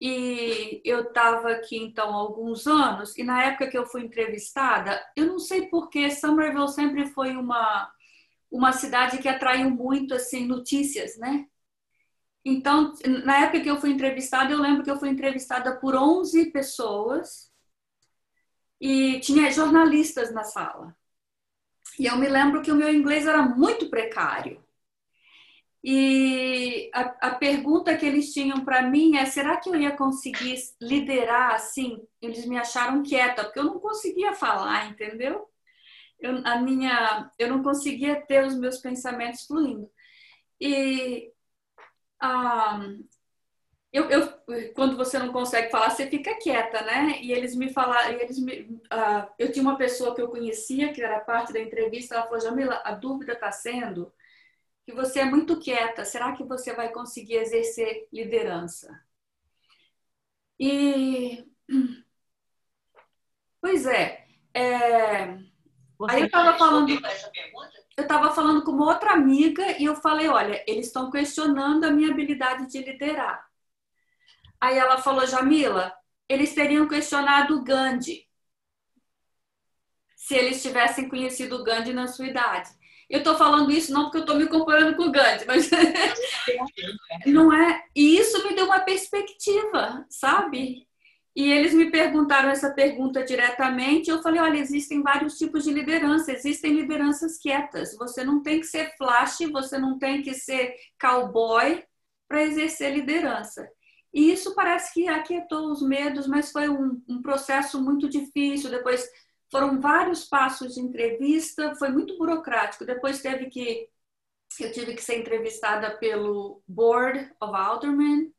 E 0.00 0.82
eu 0.84 1.02
estava 1.04 1.52
aqui 1.52 1.76
então 1.78 2.10
há 2.10 2.16
alguns 2.16 2.66
anos 2.66 3.16
e 3.16 3.22
na 3.22 3.44
época 3.44 3.68
que 3.70 3.78
eu 3.78 3.86
fui 3.86 4.02
entrevistada, 4.04 5.00
eu 5.16 5.26
não 5.26 5.38
sei 5.38 5.68
porque 5.68 6.10
Somerville 6.10 6.68
sempre 6.68 7.06
foi 7.06 7.36
uma 7.36 7.90
uma 8.50 8.72
cidade 8.72 9.18
que 9.18 9.28
atraiu 9.28 9.70
muito 9.70 10.14
assim 10.14 10.46
notícias, 10.46 11.16
né? 11.18 11.46
Então, 12.44 12.92
na 13.24 13.44
época 13.44 13.60
que 13.60 13.70
eu 13.70 13.80
fui 13.80 13.90
entrevistada, 13.90 14.52
eu 14.52 14.60
lembro 14.60 14.82
que 14.82 14.90
eu 14.90 14.98
fui 14.98 15.08
entrevistada 15.08 15.76
por 15.76 15.94
11 15.94 16.50
pessoas 16.50 17.52
e 18.80 19.20
tinha 19.20 19.50
jornalistas 19.50 20.32
na 20.32 20.42
sala. 20.42 20.96
E 21.98 22.06
eu 22.06 22.16
me 22.16 22.28
lembro 22.28 22.62
que 22.62 22.72
o 22.72 22.76
meu 22.76 22.92
inglês 22.92 23.26
era 23.26 23.42
muito 23.42 23.88
precário. 23.88 24.62
E 25.84 26.90
a, 26.94 27.28
a 27.28 27.34
pergunta 27.34 27.96
que 27.96 28.06
eles 28.06 28.32
tinham 28.32 28.64
para 28.64 28.82
mim 28.82 29.16
é: 29.16 29.26
será 29.26 29.56
que 29.56 29.68
eu 29.68 29.76
ia 29.76 29.96
conseguir 29.96 30.56
liderar 30.80 31.54
assim? 31.54 32.00
Eles 32.20 32.46
me 32.46 32.56
acharam 32.58 33.02
quieta, 33.02 33.44
porque 33.44 33.58
eu 33.58 33.64
não 33.64 33.80
conseguia 33.80 34.32
falar, 34.32 34.90
entendeu? 34.90 35.48
Eu, 36.20 36.40
a 36.46 36.60
minha, 36.60 37.30
eu 37.38 37.48
não 37.48 37.62
conseguia 37.62 38.20
ter 38.26 38.44
os 38.44 38.56
meus 38.56 38.78
pensamentos 38.78 39.44
fluindo. 39.44 39.90
E 40.60 41.31
ah, 42.22 42.80
eu, 43.92 44.08
eu, 44.08 44.72
quando 44.74 44.96
você 44.96 45.18
não 45.18 45.32
consegue 45.32 45.70
falar, 45.70 45.90
você 45.90 46.06
fica 46.08 46.38
quieta, 46.38 46.82
né? 46.82 47.20
E 47.20 47.32
eles 47.32 47.54
me 47.54 47.72
falaram, 47.72 48.12
eles 48.12 48.38
me, 48.38 48.80
ah, 48.90 49.28
eu 49.38 49.52
tinha 49.52 49.62
uma 49.62 49.76
pessoa 49.76 50.14
que 50.14 50.22
eu 50.22 50.28
conhecia, 50.28 50.92
que 50.92 51.02
era 51.02 51.20
parte 51.20 51.52
da 51.52 51.60
entrevista, 51.60 52.14
ela 52.14 52.24
falou, 52.24 52.40
Jamila, 52.40 52.80
a 52.84 52.92
dúvida 52.92 53.34
está 53.34 53.52
sendo 53.52 54.12
que 54.84 54.92
você 54.92 55.20
é 55.20 55.24
muito 55.24 55.60
quieta, 55.60 56.04
será 56.04 56.32
que 56.32 56.42
você 56.44 56.72
vai 56.74 56.90
conseguir 56.90 57.34
exercer 57.36 58.08
liderança? 58.12 59.00
E, 60.58 61.44
pois 63.60 63.86
é, 63.86 64.26
é... 64.54 65.24
aí 66.08 66.20
eu 66.20 66.26
estava 66.26 66.58
falando... 66.58 66.90
Essa 67.06 67.30
pergunta? 67.30 67.81
Eu 67.96 68.02
estava 68.02 68.34
falando 68.34 68.62
com 68.62 68.72
uma 68.72 68.86
outra 68.86 69.12
amiga 69.12 69.78
e 69.78 69.84
eu 69.84 69.96
falei, 69.96 70.28
olha, 70.28 70.64
eles 70.66 70.86
estão 70.86 71.10
questionando 71.10 71.84
a 71.84 71.90
minha 71.90 72.10
habilidade 72.10 72.66
de 72.66 72.78
liderar. 72.78 73.46
Aí 74.60 74.78
ela 74.78 74.98
falou, 74.98 75.26
Jamila, 75.26 75.92
eles 76.28 76.54
teriam 76.54 76.88
questionado 76.88 77.56
o 77.56 77.64
Gandhi 77.64 78.28
se 80.16 80.36
eles 80.36 80.62
tivessem 80.62 81.08
conhecido 81.08 81.56
o 81.56 81.64
Gandhi 81.64 81.92
na 81.92 82.06
sua 82.06 82.26
idade. 82.26 82.70
Eu 83.10 83.18
estou 83.18 83.36
falando 83.36 83.70
isso 83.70 83.92
não 83.92 84.04
porque 84.04 84.18
eu 84.18 84.20
estou 84.22 84.36
me 84.36 84.46
comparando 84.46 84.96
com 84.96 85.02
o 85.02 85.10
Gandhi, 85.10 85.44
mas 85.46 85.68
não 87.26 87.52
é. 87.52 87.84
E 87.94 88.16
isso 88.16 88.42
me 88.46 88.54
deu 88.54 88.66
uma 88.66 88.80
perspectiva, 88.80 90.06
sabe? 90.08 90.86
E 91.34 91.50
eles 91.50 91.72
me 91.72 91.90
perguntaram 91.90 92.50
essa 92.50 92.70
pergunta 92.72 93.24
diretamente. 93.24 94.10
Eu 94.10 94.22
falei: 94.22 94.40
olha, 94.40 94.58
existem 94.58 95.02
vários 95.02 95.38
tipos 95.38 95.64
de 95.64 95.72
liderança. 95.72 96.32
Existem 96.32 96.74
lideranças 96.74 97.38
quietas. 97.38 97.96
Você 97.96 98.22
não 98.24 98.42
tem 98.42 98.60
que 98.60 98.66
ser 98.66 98.94
flash, 98.96 99.38
você 99.50 99.78
não 99.78 99.98
tem 99.98 100.22
que 100.22 100.34
ser 100.34 100.74
cowboy 101.00 101.82
para 102.28 102.42
exercer 102.42 102.94
liderança. 102.94 103.66
E 104.12 104.30
isso 104.30 104.54
parece 104.54 104.92
que 104.92 105.08
aquietou 105.08 105.72
os 105.72 105.80
medos, 105.82 106.26
mas 106.26 106.52
foi 106.52 106.68
um, 106.68 107.02
um 107.08 107.22
processo 107.22 107.82
muito 107.82 108.08
difícil. 108.08 108.70
Depois 108.70 109.08
foram 109.50 109.80
vários 109.80 110.24
passos 110.24 110.74
de 110.74 110.80
entrevista, 110.80 111.74
foi 111.76 111.88
muito 111.88 112.16
burocrático. 112.18 112.84
Depois 112.84 113.22
teve 113.22 113.46
que 113.46 113.88
eu 114.60 114.70
tive 114.70 114.94
que 114.94 115.02
ser 115.02 115.18
entrevistada 115.18 115.96
pelo 115.96 116.62
Board 116.68 117.18
of 117.40 117.54
Aldermen 117.54 118.30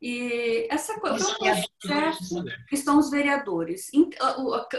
e 0.00 0.68
essa 0.70 0.98
coisa, 1.00 1.26
processo 1.80 2.44
que 2.68 2.74
estão 2.74 2.98
os 2.98 3.10
vereadores, 3.10 3.90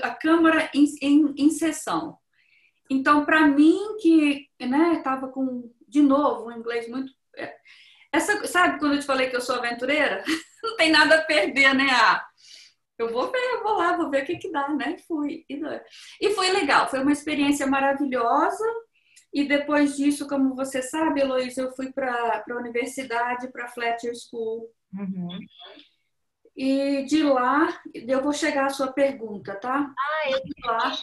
a, 0.01 0.12
Câmara 0.12 0.69
em, 0.73 0.86
em, 1.01 1.36
em 1.38 1.49
sessão. 1.49 2.17
Então, 2.89 3.25
para 3.25 3.45
mim, 3.45 3.97
que 4.01 4.49
estava 4.60 5.27
né, 5.27 5.34
com, 5.34 5.71
de 5.88 6.01
novo, 6.01 6.47
um 6.47 6.51
inglês 6.51 6.88
muito. 6.88 7.12
É, 7.36 7.53
essa, 8.12 8.47
sabe 8.47 8.79
quando 8.79 8.93
eu 8.93 8.99
te 8.99 9.05
falei 9.05 9.29
que 9.29 9.36
eu 9.36 9.41
sou 9.41 9.55
aventureira? 9.55 10.23
Não 10.63 10.75
tem 10.77 10.89
nada 10.89 11.15
a 11.15 11.21
perder, 11.21 11.75
né? 11.75 11.88
Ah, 11.91 12.25
eu 12.97 13.10
vou 13.10 13.29
ver, 13.29 13.38
eu 13.38 13.63
vou 13.63 13.73
lá, 13.73 13.95
vou 13.95 14.10
ver 14.10 14.23
o 14.23 14.25
que, 14.25 14.38
que 14.38 14.51
dá, 14.51 14.69
né? 14.69 14.95
E 14.97 15.01
fui. 15.03 15.45
E, 15.49 15.62
e 16.21 16.34
foi 16.34 16.49
legal, 16.49 16.89
foi 16.89 17.01
uma 17.01 17.12
experiência 17.12 17.67
maravilhosa. 17.67 18.65
E 19.34 19.47
depois 19.47 19.95
disso, 19.95 20.27
como 20.27 20.55
você 20.55 20.82
sabe, 20.82 21.21
Heloísa, 21.21 21.62
eu 21.62 21.71
fui 21.73 21.91
para 21.91 22.43
a 22.49 22.55
universidade, 22.55 23.51
para 23.51 23.67
Fletcher 23.67 24.13
School, 24.15 24.67
Uhum. 24.93 25.39
E 26.56 27.04
de 27.06 27.23
lá, 27.23 27.82
eu 27.93 28.21
vou 28.21 28.34
chegar 28.34 28.65
à 28.65 28.69
sua 28.69 28.91
pergunta, 28.91 29.56
tá? 29.56 29.93
Ah, 29.97 30.30
eu 30.30 30.43
de 30.43 30.54
lá. 30.65 30.93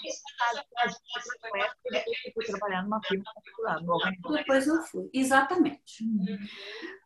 fui 2.35 2.44
trabalhar 2.44 2.83
numa 2.83 3.01
firma 3.03 3.25
particular. 3.35 3.81
Depois 4.33 4.66
eu 4.66 4.83
fui, 4.83 5.09
exatamente. 5.14 6.05
Uhum. 6.05 6.38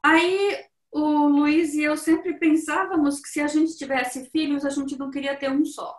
Aí 0.03 0.67
o 0.91 1.29
Luiz 1.29 1.75
e 1.75 1.83
eu 1.83 1.97
sempre 1.97 2.39
pensávamos 2.39 3.21
que 3.21 3.29
se 3.29 3.41
a 3.41 3.47
gente 3.47 3.77
tivesse 3.77 4.29
filhos, 4.31 4.65
a 4.65 4.71
gente 4.71 4.99
não 4.99 5.11
queria 5.11 5.37
ter 5.37 5.49
um 5.51 5.65
só. 5.65 5.97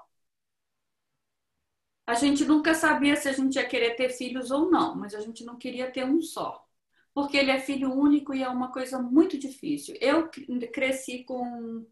A 2.06 2.16
gente 2.16 2.44
nunca 2.44 2.74
sabia 2.74 3.16
se 3.16 3.30
a 3.30 3.32
gente 3.32 3.56
ia 3.56 3.66
querer 3.66 3.96
ter 3.96 4.10
filhos 4.10 4.52
ou 4.52 4.70
não, 4.70 4.94
mas 4.96 5.16
a 5.16 5.22
gente 5.22 5.46
não 5.46 5.58
queria 5.58 5.90
ter 5.90 6.04
um 6.04 6.22
só 6.22 6.68
porque 7.14 7.38
ele 7.38 7.52
é 7.52 7.60
filho 7.60 7.94
único 7.94 8.34
e 8.34 8.44
é 8.44 8.50
uma 8.50 8.72
coisa 8.72 9.02
muito 9.02 9.38
difícil. 9.38 9.96
Eu 10.00 10.30
cresci 10.74 11.24
com 11.24 11.86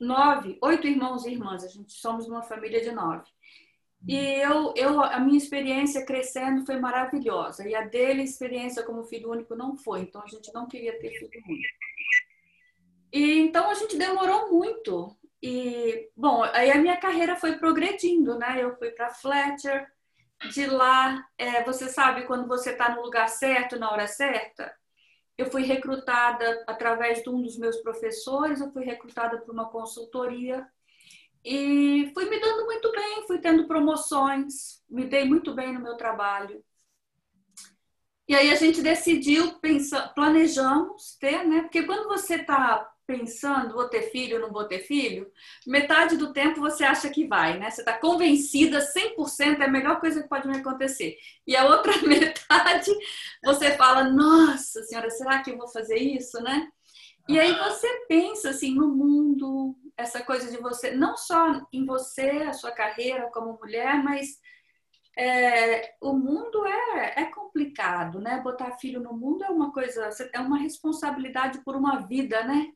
nove, 0.00 0.58
oito 0.62 0.86
irmãos 0.86 1.24
e 1.24 1.30
irmãs, 1.30 1.62
a 1.62 1.68
gente 1.68 1.92
somos 1.92 2.26
uma 2.26 2.42
família 2.42 2.80
de 2.80 2.90
nove. 2.90 3.28
E 4.08 4.16
eu, 4.16 4.72
eu, 4.76 5.02
a 5.02 5.20
minha 5.20 5.36
experiência 5.36 6.04
crescendo 6.04 6.64
foi 6.64 6.78
maravilhosa. 6.78 7.68
E 7.68 7.74
a 7.74 7.82
dele, 7.82 8.22
experiência 8.22 8.82
como 8.82 9.04
filho 9.04 9.30
único, 9.30 9.54
não 9.54 9.76
foi. 9.76 10.00
Então, 10.00 10.22
a 10.22 10.26
gente 10.26 10.52
não 10.54 10.66
queria 10.66 10.98
ter 10.98 11.10
filho 11.10 11.30
único. 11.46 11.68
E, 13.12 13.40
então, 13.40 13.68
a 13.68 13.74
gente 13.74 13.98
demorou 13.98 14.50
muito. 14.50 15.14
E, 15.42 16.08
bom, 16.16 16.42
aí 16.44 16.70
a 16.70 16.78
minha 16.78 16.96
carreira 16.96 17.36
foi 17.36 17.58
progredindo, 17.58 18.38
né? 18.38 18.62
Eu 18.62 18.74
fui 18.76 18.90
para 18.90 19.12
Fletcher, 19.12 19.86
de 20.48 20.66
lá, 20.66 21.24
é, 21.36 21.62
você 21.64 21.88
sabe 21.88 22.26
quando 22.26 22.48
você 22.48 22.70
está 22.70 22.94
no 22.94 23.02
lugar 23.02 23.28
certo, 23.28 23.78
na 23.78 23.90
hora 23.90 24.06
certa? 24.06 24.74
Eu 25.36 25.50
fui 25.50 25.62
recrutada 25.62 26.64
através 26.66 27.22
de 27.22 27.30
um 27.30 27.42
dos 27.42 27.58
meus 27.58 27.76
professores, 27.78 28.60
eu 28.60 28.72
fui 28.72 28.84
recrutada 28.84 29.38
por 29.38 29.52
uma 29.52 29.70
consultoria 29.70 30.66
e 31.44 32.10
fui 32.12 32.28
me 32.28 32.38
dando 32.38 32.66
muito 32.66 32.90
bem, 32.92 33.26
fui 33.26 33.38
tendo 33.38 33.66
promoções, 33.66 34.82
me 34.88 35.06
dei 35.06 35.24
muito 35.24 35.54
bem 35.54 35.72
no 35.72 35.80
meu 35.80 35.96
trabalho. 35.96 36.62
E 38.28 38.34
aí 38.34 38.50
a 38.50 38.54
gente 38.54 38.82
decidiu, 38.82 39.58
pensa, 39.58 40.08
planejamos 40.08 41.16
ter, 41.18 41.44
né? 41.44 41.62
Porque 41.62 41.82
quando 41.82 42.06
você 42.08 42.36
está 42.36 42.89
pensando, 43.10 43.74
vou 43.74 43.88
ter 43.88 44.02
filho, 44.12 44.38
não 44.38 44.52
vou 44.52 44.64
ter 44.64 44.78
filho, 44.78 45.32
metade 45.66 46.16
do 46.16 46.32
tempo 46.32 46.60
você 46.60 46.84
acha 46.84 47.10
que 47.10 47.26
vai, 47.26 47.58
né? 47.58 47.68
Você 47.68 47.80
está 47.80 47.98
convencida 47.98 48.78
100% 48.78 49.60
é 49.60 49.64
a 49.64 49.68
melhor 49.68 49.98
coisa 49.98 50.22
que 50.22 50.28
pode 50.28 50.46
me 50.46 50.56
acontecer. 50.56 51.16
E 51.44 51.56
a 51.56 51.66
outra 51.66 51.96
metade 52.06 52.92
você 53.44 53.72
fala, 53.72 54.04
nossa 54.04 54.84
senhora, 54.84 55.10
será 55.10 55.42
que 55.42 55.50
eu 55.50 55.58
vou 55.58 55.66
fazer 55.66 55.96
isso, 55.96 56.40
né? 56.40 56.68
E 57.28 57.38
aí 57.38 57.52
você 57.52 57.88
pensa 58.08 58.50
assim 58.50 58.74
no 58.76 58.88
mundo, 58.88 59.76
essa 59.96 60.22
coisa 60.22 60.48
de 60.48 60.58
você, 60.58 60.92
não 60.92 61.16
só 61.16 61.60
em 61.72 61.84
você, 61.84 62.30
a 62.46 62.52
sua 62.52 62.70
carreira 62.70 63.28
como 63.32 63.58
mulher, 63.60 64.02
mas 64.04 64.38
é, 65.18 65.94
o 66.00 66.12
mundo 66.12 66.64
é, 66.64 67.22
é 67.22 67.24
complicado, 67.26 68.20
né? 68.20 68.40
Botar 68.40 68.78
filho 68.78 69.00
no 69.00 69.12
mundo 69.12 69.42
é 69.42 69.50
uma 69.50 69.72
coisa, 69.72 70.08
é 70.32 70.38
uma 70.38 70.58
responsabilidade 70.58 71.60
por 71.64 71.74
uma 71.74 72.06
vida, 72.06 72.44
né? 72.44 72.72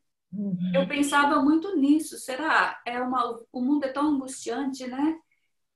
Eu 0.73 0.87
pensava 0.87 1.41
muito 1.41 1.75
nisso. 1.75 2.17
Será? 2.17 2.81
É 2.85 3.01
uma, 3.01 3.39
o 3.51 3.61
mundo 3.61 3.85
é 3.85 3.89
tão 3.89 4.07
angustiante, 4.07 4.87
né? 4.87 5.19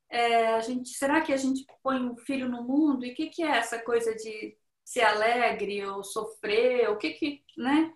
É, 0.10 0.56
a 0.56 0.62
gente, 0.62 0.90
será 0.90 1.22
que 1.22 1.32
a 1.32 1.38
gente 1.38 1.66
põe 1.84 2.04
um 2.04 2.18
filho 2.18 2.50
no 2.50 2.64
mundo? 2.64 3.06
E 3.06 3.12
o 3.12 3.16
que, 3.16 3.28
que 3.28 3.44
é 3.44 3.58
essa 3.58 3.80
coisa 3.80 4.16
de 4.16 4.58
ser 4.84 5.02
alegre 5.02 5.86
ou 5.86 6.04
sofrer? 6.04 6.90
O 6.90 6.98
que 6.98 7.12
que, 7.12 7.44
né? 7.56 7.94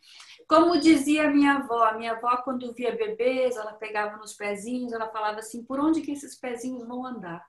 Como 0.48 0.80
dizia 0.80 1.30
minha 1.32 1.54
avó, 1.54 1.92
minha 1.98 2.12
avó 2.12 2.38
quando 2.44 2.74
via 2.74 2.96
bebês, 2.96 3.58
ela 3.58 3.74
pegava 3.74 4.18
nos 4.18 4.34
pezinhos, 4.34 4.94
ela 4.94 5.10
falava 5.10 5.40
assim: 5.40 5.64
por 5.64 5.80
onde 5.80 6.02
que 6.02 6.12
esses 6.12 6.36
pezinhos 6.40 6.88
vão 6.88 7.06
andar? 7.06 7.44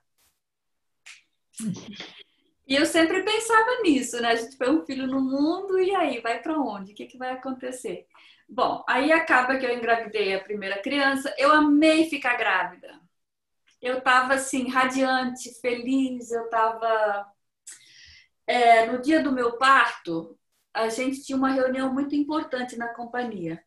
E 2.67 2.75
eu 2.75 2.85
sempre 2.87 3.21
pensava 3.23 3.81
nisso, 3.83 4.19
né? 4.19 4.29
A 4.29 4.35
gente 4.35 4.57
põe 4.57 4.69
um 4.69 4.83
filho 4.83 5.05
no 5.05 5.21
mundo 5.21 5.79
e 5.79 5.95
aí 5.95 6.19
vai 6.19 6.41
para 6.41 6.59
onde? 6.59 6.93
O 6.93 6.95
que, 6.95 7.05
que 7.05 7.17
vai 7.17 7.31
acontecer? 7.31 8.07
Bom, 8.47 8.83
aí 8.87 9.11
acaba 9.11 9.57
que 9.57 9.65
eu 9.65 9.73
engravidei 9.75 10.35
a 10.35 10.43
primeira 10.43 10.81
criança. 10.81 11.33
Eu 11.37 11.51
amei 11.51 12.09
ficar 12.09 12.37
grávida. 12.37 12.99
Eu 13.81 13.99
estava 13.99 14.35
assim, 14.35 14.69
radiante, 14.69 15.59
feliz. 15.61 16.31
Eu 16.31 16.45
estava. 16.45 17.31
É, 18.47 18.85
no 18.87 19.01
dia 19.01 19.23
do 19.23 19.31
meu 19.31 19.57
parto, 19.57 20.37
a 20.73 20.89
gente 20.89 21.23
tinha 21.23 21.37
uma 21.37 21.49
reunião 21.51 21.93
muito 21.93 22.15
importante 22.15 22.77
na 22.77 22.89
companhia. 22.93 23.63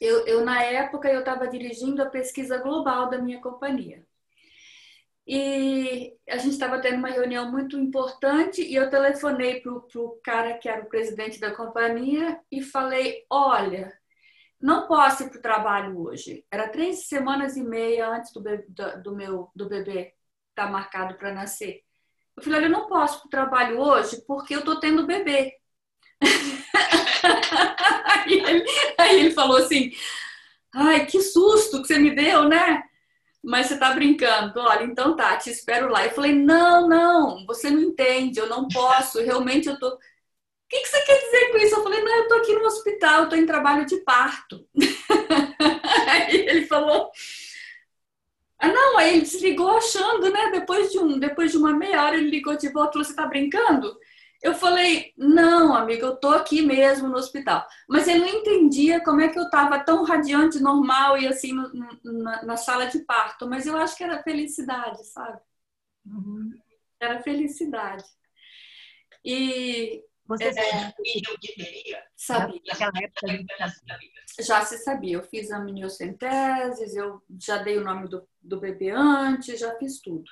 Eu, 0.00 0.26
eu 0.26 0.44
na 0.44 0.62
época, 0.62 1.10
eu 1.10 1.20
estava 1.20 1.48
dirigindo 1.48 2.02
a 2.02 2.10
pesquisa 2.10 2.58
global 2.58 3.08
da 3.10 3.18
minha 3.18 3.40
companhia. 3.40 4.06
E 5.26 6.16
a 6.28 6.36
gente 6.36 6.52
estava 6.52 6.80
tendo 6.80 6.98
uma 6.98 7.08
reunião 7.08 7.50
muito 7.50 7.76
importante 7.76 8.62
e 8.62 8.76
eu 8.76 8.88
telefonei 8.88 9.60
para 9.60 9.72
o 9.72 10.20
cara 10.22 10.56
que 10.56 10.68
era 10.68 10.82
o 10.82 10.88
presidente 10.88 11.40
da 11.40 11.50
companhia 11.50 12.38
e 12.50 12.62
falei: 12.62 13.24
Olha, 13.28 13.92
não 14.60 14.86
posso 14.86 15.24
ir 15.24 15.30
para 15.30 15.38
o 15.38 15.42
trabalho 15.42 15.98
hoje. 15.98 16.44
Era 16.48 16.68
três 16.68 17.08
semanas 17.08 17.56
e 17.56 17.62
meia 17.62 18.08
antes 18.08 18.32
do, 18.32 18.40
bebê, 18.40 18.66
do 19.02 19.16
meu 19.16 19.50
do 19.54 19.68
bebê 19.68 20.14
estar 20.50 20.66
tá 20.66 20.70
marcado 20.70 21.16
para 21.16 21.34
nascer. 21.34 21.82
Eu 22.36 22.44
falei: 22.44 22.60
Olha, 22.60 22.66
eu 22.66 22.72
não 22.72 22.86
posso 22.86 23.18
para 23.18 23.26
o 23.26 23.30
trabalho 23.30 23.80
hoje 23.80 24.22
porque 24.28 24.54
eu 24.54 24.60
estou 24.60 24.78
tendo 24.78 25.08
bebê. 25.08 25.56
aí, 28.04 28.32
ele, 28.32 28.64
aí 28.96 29.20
ele 29.20 29.30
falou 29.32 29.56
assim: 29.56 29.90
Ai, 30.72 31.04
que 31.04 31.20
susto 31.20 31.82
que 31.82 31.88
você 31.88 31.98
me 31.98 32.14
deu, 32.14 32.48
né? 32.48 32.84
Mas 33.46 33.66
você 33.68 33.78
tá 33.78 33.92
brincando. 33.92 34.58
Olha, 34.58 34.82
então 34.82 35.14
tá, 35.14 35.36
te 35.36 35.50
espero 35.50 35.88
lá. 35.88 36.04
Eu 36.04 36.10
falei, 36.10 36.34
não, 36.34 36.88
não, 36.88 37.46
você 37.46 37.70
não 37.70 37.80
entende, 37.80 38.40
eu 38.40 38.48
não 38.48 38.66
posso, 38.66 39.22
realmente 39.22 39.68
eu 39.68 39.78
tô. 39.78 39.86
O 39.88 39.98
que, 40.68 40.80
que 40.80 40.88
você 40.88 41.00
quer 41.02 41.20
dizer 41.20 41.52
com 41.52 41.58
isso? 41.58 41.76
Eu 41.76 41.82
falei, 41.84 42.02
não, 42.02 42.16
eu 42.16 42.28
tô 42.28 42.34
aqui 42.34 42.52
no 42.54 42.64
hospital, 42.64 43.22
eu 43.22 43.28
tô 43.28 43.36
em 43.36 43.46
trabalho 43.46 43.86
de 43.86 43.98
parto. 43.98 44.66
aí 46.10 46.36
ele 46.36 46.66
falou. 46.66 47.08
Ah, 48.58 48.68
não, 48.68 48.98
aí 48.98 49.10
ele 49.12 49.20
desligou 49.20 49.76
achando, 49.76 50.28
né? 50.30 50.50
Depois 50.50 50.90
de, 50.90 50.98
um, 50.98 51.18
depois 51.18 51.52
de 51.52 51.58
uma 51.58 51.72
meia 51.72 52.02
hora, 52.02 52.16
ele 52.16 52.30
ligou 52.30 52.56
de 52.56 52.68
volta 52.70 52.90
e 52.90 52.92
falou: 52.94 53.04
Você 53.04 53.14
tá 53.14 53.26
brincando? 53.26 53.96
Eu 54.42 54.54
falei, 54.54 55.12
não, 55.16 55.74
amiga, 55.74 56.06
eu 56.06 56.16
tô 56.16 56.28
aqui 56.28 56.62
mesmo 56.62 57.08
no 57.08 57.16
hospital. 57.16 57.66
Mas 57.88 58.06
ele 58.06 58.20
não 58.20 58.28
entendia 58.28 59.02
como 59.02 59.20
é 59.20 59.28
que 59.28 59.38
eu 59.38 59.50
tava 59.50 59.78
tão 59.80 60.04
radiante, 60.04 60.60
normal 60.60 61.18
e 61.18 61.26
assim 61.26 61.52
no, 61.52 61.70
na, 62.04 62.42
na, 62.42 62.56
sala 62.56 62.86
de 62.86 63.00
parto. 63.00 63.48
Mas 63.48 63.66
eu 63.66 63.76
acho 63.76 63.96
que 63.96 64.04
era 64.04 64.22
felicidade, 64.22 65.04
sabe? 65.06 65.40
Uhum. 66.04 66.52
Era 67.00 67.20
felicidade. 67.22 68.04
E. 69.24 70.04
Você 70.26 70.44
é, 70.44 70.52
sabia 70.52 70.92
o 71.32 71.38
que 71.38 71.54
teria? 71.54 72.02
Sabia. 72.16 72.60
Naquela 72.66 72.92
época 73.00 73.20
sabia. 73.86 74.10
Já 74.40 74.64
se 74.64 74.78
sabia. 74.78 75.16
Eu 75.16 75.22
fiz 75.22 75.52
a 75.52 75.58
amniocenteses, 75.58 76.96
eu 76.96 77.22
já 77.40 77.58
dei 77.58 77.78
o 77.78 77.84
nome 77.84 78.08
do, 78.08 78.28
do 78.42 78.58
bebê 78.58 78.90
antes, 78.90 79.58
já 79.58 79.76
fiz 79.76 80.00
tudo. 80.00 80.28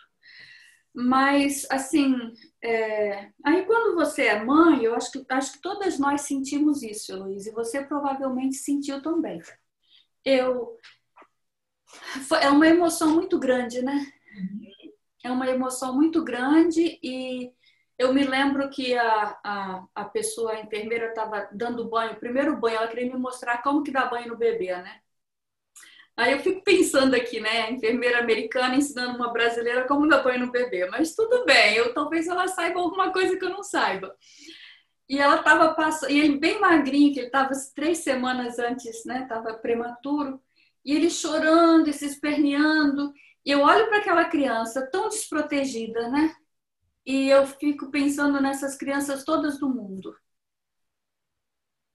Mas, 0.94 1.66
assim, 1.70 2.14
é... 2.62 3.30
aí 3.44 3.64
quando 3.66 3.96
você 3.96 4.26
é 4.26 4.44
mãe, 4.44 4.84
eu 4.84 4.94
acho 4.94 5.10
que, 5.10 5.24
acho 5.28 5.52
que 5.54 5.60
todas 5.60 5.98
nós 5.98 6.20
sentimos 6.20 6.82
isso, 6.82 7.16
Luiz, 7.18 7.46
e 7.46 7.50
você 7.52 7.84
provavelmente 7.84 8.54
sentiu 8.54 9.02
também. 9.02 9.40
Eu. 10.24 10.78
É 12.40 12.48
uma 12.48 12.66
emoção 12.66 13.14
muito 13.14 13.38
grande, 13.38 13.82
né? 13.82 14.06
É 15.22 15.30
uma 15.30 15.48
emoção 15.48 15.94
muito 15.94 16.22
grande 16.22 16.98
e 17.02 17.52
eu 17.98 18.12
me 18.12 18.24
lembro 18.24 18.68
que 18.70 18.96
a, 18.96 19.38
a, 19.44 19.84
a 19.94 20.04
pessoa, 20.04 20.52
a 20.52 20.60
enfermeira, 20.60 21.08
estava 21.08 21.48
dando 21.52 21.88
banho, 21.88 22.18
primeiro 22.18 22.56
banho, 22.56 22.76
ela 22.76 22.88
queria 22.88 23.12
me 23.12 23.18
mostrar 23.18 23.62
como 23.62 23.82
que 23.82 23.92
dá 23.92 24.06
banho 24.06 24.28
no 24.28 24.36
bebê, 24.36 24.76
né? 24.76 25.00
Aí 26.16 26.32
eu 26.32 26.38
fico 26.38 26.62
pensando 26.62 27.14
aqui, 27.14 27.40
né, 27.40 27.72
enfermeira 27.72 28.20
americana 28.20 28.76
ensinando 28.76 29.16
uma 29.16 29.32
brasileira 29.32 29.86
como 29.86 30.06
dar 30.08 30.22
banho 30.22 30.46
no 30.46 30.52
bebê, 30.52 30.86
mas 30.88 31.14
tudo 31.14 31.44
bem, 31.44 31.74
eu 31.74 31.92
talvez 31.92 32.28
ela 32.28 32.46
saiba 32.46 32.78
alguma 32.80 33.12
coisa 33.12 33.36
que 33.36 33.44
eu 33.44 33.50
não 33.50 33.64
saiba. 33.64 34.14
E 35.08 35.18
ela 35.18 35.36
estava 35.36 35.74
passando, 35.74 36.12
e 36.12 36.20
ele 36.20 36.38
bem 36.38 36.60
magrinho, 36.60 37.12
que 37.12 37.18
ele 37.18 37.26
estava 37.26 37.50
três 37.74 37.98
semanas 37.98 38.58
antes, 38.58 39.04
né, 39.04 39.22
estava 39.22 39.54
prematuro, 39.54 40.40
e 40.84 40.94
ele 40.94 41.10
chorando 41.10 41.88
e 41.88 41.92
se 41.92 42.06
esperneando, 42.06 43.12
e 43.44 43.50
eu 43.50 43.60
olho 43.62 43.88
para 43.88 43.98
aquela 43.98 44.24
criança 44.26 44.88
tão 44.90 45.08
desprotegida, 45.08 46.08
né, 46.08 46.34
e 47.04 47.28
eu 47.28 47.44
fico 47.46 47.90
pensando 47.90 48.40
nessas 48.40 48.76
crianças 48.76 49.24
todas 49.24 49.58
do 49.58 49.68
mundo. 49.68 50.16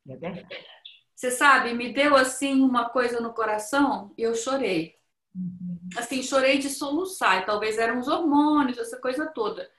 É 0.08 0.15
verdade. 0.17 0.78
Você 1.19 1.32
sabe, 1.32 1.73
me 1.73 1.91
deu 1.91 2.15
assim 2.15 2.62
uma 2.62 2.88
coisa 2.88 3.19
no 3.19 3.34
coração 3.34 4.13
e 4.17 4.21
eu 4.21 4.34
chorei. 4.34 4.95
Uhum. 5.36 5.77
Assim, 5.97 6.23
chorei 6.23 6.60
de 6.60 6.69
soluçar. 6.69 7.45
Talvez 7.45 7.77
eram 7.77 7.99
os 7.99 8.08
hormônios, 8.08 8.77
essa 8.77 8.97
coisa 9.01 9.25
toda. 9.25 9.69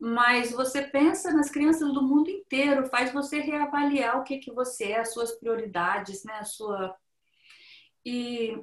Mas 0.00 0.50
você 0.50 0.80
pensa 0.80 1.30
nas 1.30 1.50
crianças 1.50 1.92
do 1.92 2.02
mundo 2.02 2.30
inteiro, 2.30 2.86
faz 2.86 3.12
você 3.12 3.38
reavaliar 3.38 4.18
o 4.18 4.24
que 4.24 4.38
que 4.38 4.50
você 4.50 4.92
é, 4.92 5.00
as 5.00 5.12
suas 5.12 5.32
prioridades, 5.32 6.24
né? 6.24 6.38
A 6.38 6.44
sua 6.44 6.96
e 8.02 8.58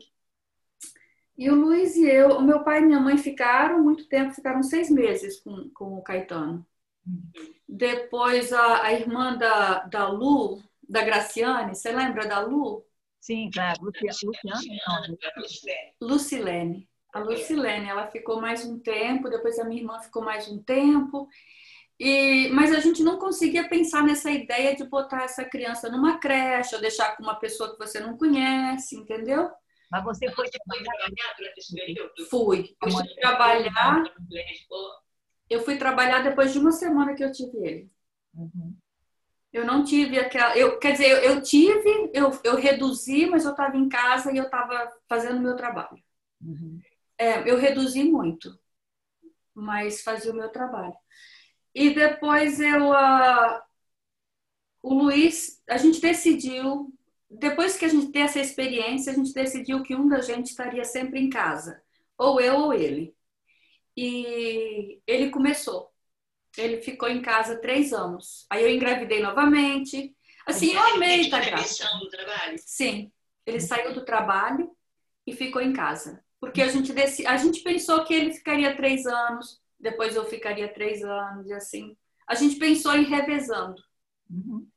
e 1.37 1.47
o 1.51 1.53
Luiz 1.53 1.95
e 1.95 2.07
eu, 2.09 2.29
o 2.37 2.41
meu 2.41 2.63
pai 2.63 2.79
e 2.79 2.85
minha 2.87 2.99
mãe 2.99 3.19
ficaram 3.19 3.83
muito 3.83 4.07
tempo, 4.07 4.33
ficaram 4.33 4.63
seis 4.63 4.89
meses 4.89 5.39
com, 5.41 5.69
com 5.75 5.93
o 5.99 6.01
Caetano. 6.01 6.65
Uhum. 7.05 7.53
Depois 7.69 8.51
a, 8.51 8.81
a 8.81 8.93
irmã 8.93 9.37
da, 9.37 9.83
da 9.83 10.07
Lu, 10.07 10.63
da 10.87 11.03
Graciane, 11.03 11.75
você 11.75 11.91
lembra 11.91 12.27
da 12.27 12.39
Lu? 12.39 12.85
Sim, 13.19 13.49
claro. 13.51 13.79
Luciane, 13.81 14.79
não. 14.87 16.07
Lucilene. 16.07 16.89
A 17.13 17.19
Lucilene, 17.19 17.87
ela 17.87 18.07
ficou 18.07 18.39
mais 18.39 18.65
um 18.65 18.77
tempo, 18.79 19.29
depois 19.29 19.57
a 19.57 19.63
minha 19.63 19.81
irmã 19.81 19.99
ficou 19.99 20.23
mais 20.23 20.47
um 20.47 20.61
tempo. 20.61 21.27
E, 21.97 22.49
mas 22.49 22.73
a 22.73 22.79
gente 22.79 23.01
não 23.01 23.17
conseguia 23.17 23.69
pensar 23.69 24.03
nessa 24.03 24.29
ideia 24.29 24.75
de 24.75 24.83
botar 24.83 25.23
essa 25.23 25.45
criança 25.45 25.89
numa 25.89 26.19
creche 26.19 26.75
ou 26.75 26.81
deixar 26.81 27.15
com 27.15 27.23
uma 27.23 27.35
pessoa 27.35 27.71
que 27.71 27.77
você 27.77 27.99
não 27.99 28.17
conhece, 28.17 28.97
entendeu? 28.97 29.49
Mas 29.89 30.03
você 30.03 30.29
foi 30.31 30.49
trabalhar 30.49 31.35
durante 31.37 31.57
esse 31.57 31.73
período? 31.73 32.11
Fui. 32.29 32.75
Eu 32.83 32.91
fui 32.91 33.15
trabalhar. 33.15 34.03
Eu 35.49 35.63
fui 35.63 35.77
trabalhar 35.77 36.21
depois 36.21 36.51
de 36.51 36.59
uma 36.59 36.71
semana 36.71 37.15
que 37.15 37.23
eu 37.23 37.31
tive 37.31 37.57
ele. 37.65 37.91
Uhum. 38.33 38.75
Eu 39.55 39.65
não 39.65 39.85
tive 39.85 40.19
aquela. 40.19 40.57
Eu, 40.57 40.77
quer 40.79 40.91
dizer, 40.91 41.09
eu, 41.09 41.17
eu 41.19 41.41
tive, 41.41 42.11
eu, 42.13 42.29
eu 42.43 42.57
reduzi, 42.57 43.25
mas 43.25 43.45
eu 43.45 43.51
estava 43.51 43.77
em 43.77 43.87
casa 43.87 44.29
e 44.29 44.35
eu 44.35 44.43
estava 44.43 44.91
fazendo 45.07 45.37
o 45.37 45.41
meu 45.41 45.55
trabalho. 45.55 45.97
Uhum. 46.41 46.81
É, 47.17 47.49
eu 47.49 47.57
reduzi 47.57 48.03
muito, 48.03 48.59
mas 49.53 50.01
fazia 50.01 50.33
o 50.33 50.35
meu 50.35 50.49
trabalho. 50.49 50.93
E 51.73 51.89
depois 51.91 52.59
eu. 52.59 52.89
Uh, 52.89 53.61
o 54.83 54.93
Luiz, 54.93 55.63
a 55.69 55.77
gente 55.77 56.01
decidiu, 56.01 56.93
depois 57.29 57.77
que 57.77 57.85
a 57.85 57.87
gente 57.87 58.11
teve 58.11 58.25
essa 58.25 58.41
experiência, 58.41 59.13
a 59.13 59.15
gente 59.15 59.31
decidiu 59.31 59.81
que 59.83 59.95
um 59.95 60.09
da 60.09 60.19
gente 60.19 60.47
estaria 60.47 60.83
sempre 60.83 61.21
em 61.21 61.29
casa, 61.29 61.81
ou 62.17 62.41
eu 62.41 62.55
ou 62.55 62.73
ele. 62.73 63.15
E 63.95 65.01
ele 65.07 65.29
começou. 65.29 65.94
Ele 66.57 66.81
ficou 66.81 67.09
em 67.09 67.21
casa 67.21 67.59
três 67.59 67.91
anos. 67.93 68.45
Aí 68.49 68.63
eu 68.63 68.69
engravidei 68.69 69.21
novamente. 69.21 70.15
Assim, 70.45 70.73
eu 70.73 70.81
amei 70.81 71.21
estar 71.21 71.43
grávida. 71.43 71.99
do 71.99 72.09
trabalho. 72.09 72.55
Sim, 72.59 73.11
ele 73.45 73.59
saiu 73.59 73.93
do 73.93 74.05
trabalho 74.05 74.71
e 75.25 75.33
ficou 75.33 75.61
em 75.61 75.73
casa. 75.73 76.23
Porque 76.39 76.61
a 76.61 76.67
gente, 76.67 76.93
deci... 76.93 77.25
a 77.25 77.37
gente 77.37 77.61
pensou 77.61 78.03
que 78.03 78.13
ele 78.13 78.33
ficaria 78.33 78.75
três 78.75 79.05
anos, 79.05 79.59
depois 79.79 80.15
eu 80.15 80.25
ficaria 80.25 80.71
três 80.71 81.03
anos 81.03 81.47
e 81.47 81.53
assim. 81.53 81.97
A 82.27 82.35
gente 82.35 82.57
pensou 82.57 82.95
em 82.95 83.03
revezando. 83.03 83.81
Uhum. 84.29 84.67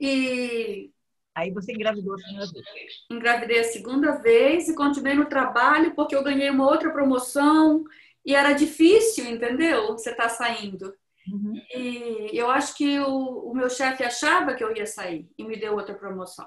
E 0.00 0.90
Aí 1.34 1.50
você 1.50 1.72
engravidou 1.72 2.14
a 2.14 2.18
segunda 2.18 2.46
vez. 2.46 2.92
engravidei 3.10 3.58
a 3.58 3.64
segunda 3.64 4.12
vez 4.18 4.68
e 4.68 4.74
continuei 4.74 5.14
no 5.14 5.26
trabalho 5.26 5.92
porque 5.94 6.14
eu 6.14 6.22
ganhei 6.22 6.48
uma 6.48 6.66
outra 6.66 6.92
promoção 6.92 7.84
e 8.24 8.34
era 8.34 8.52
difícil, 8.52 9.26
entendeu? 9.26 9.88
Você 9.88 10.14
tá 10.14 10.28
saindo. 10.28 10.94
Uhum. 11.30 11.54
E 11.74 12.30
eu 12.32 12.50
acho 12.50 12.76
que 12.76 12.98
o, 13.00 13.50
o 13.50 13.54
meu 13.54 13.70
chefe 13.70 14.04
achava 14.04 14.54
que 14.54 14.62
eu 14.62 14.74
ia 14.76 14.86
sair 14.86 15.28
e 15.38 15.44
me 15.44 15.56
deu 15.56 15.74
outra 15.74 15.94
promoção. 15.94 16.46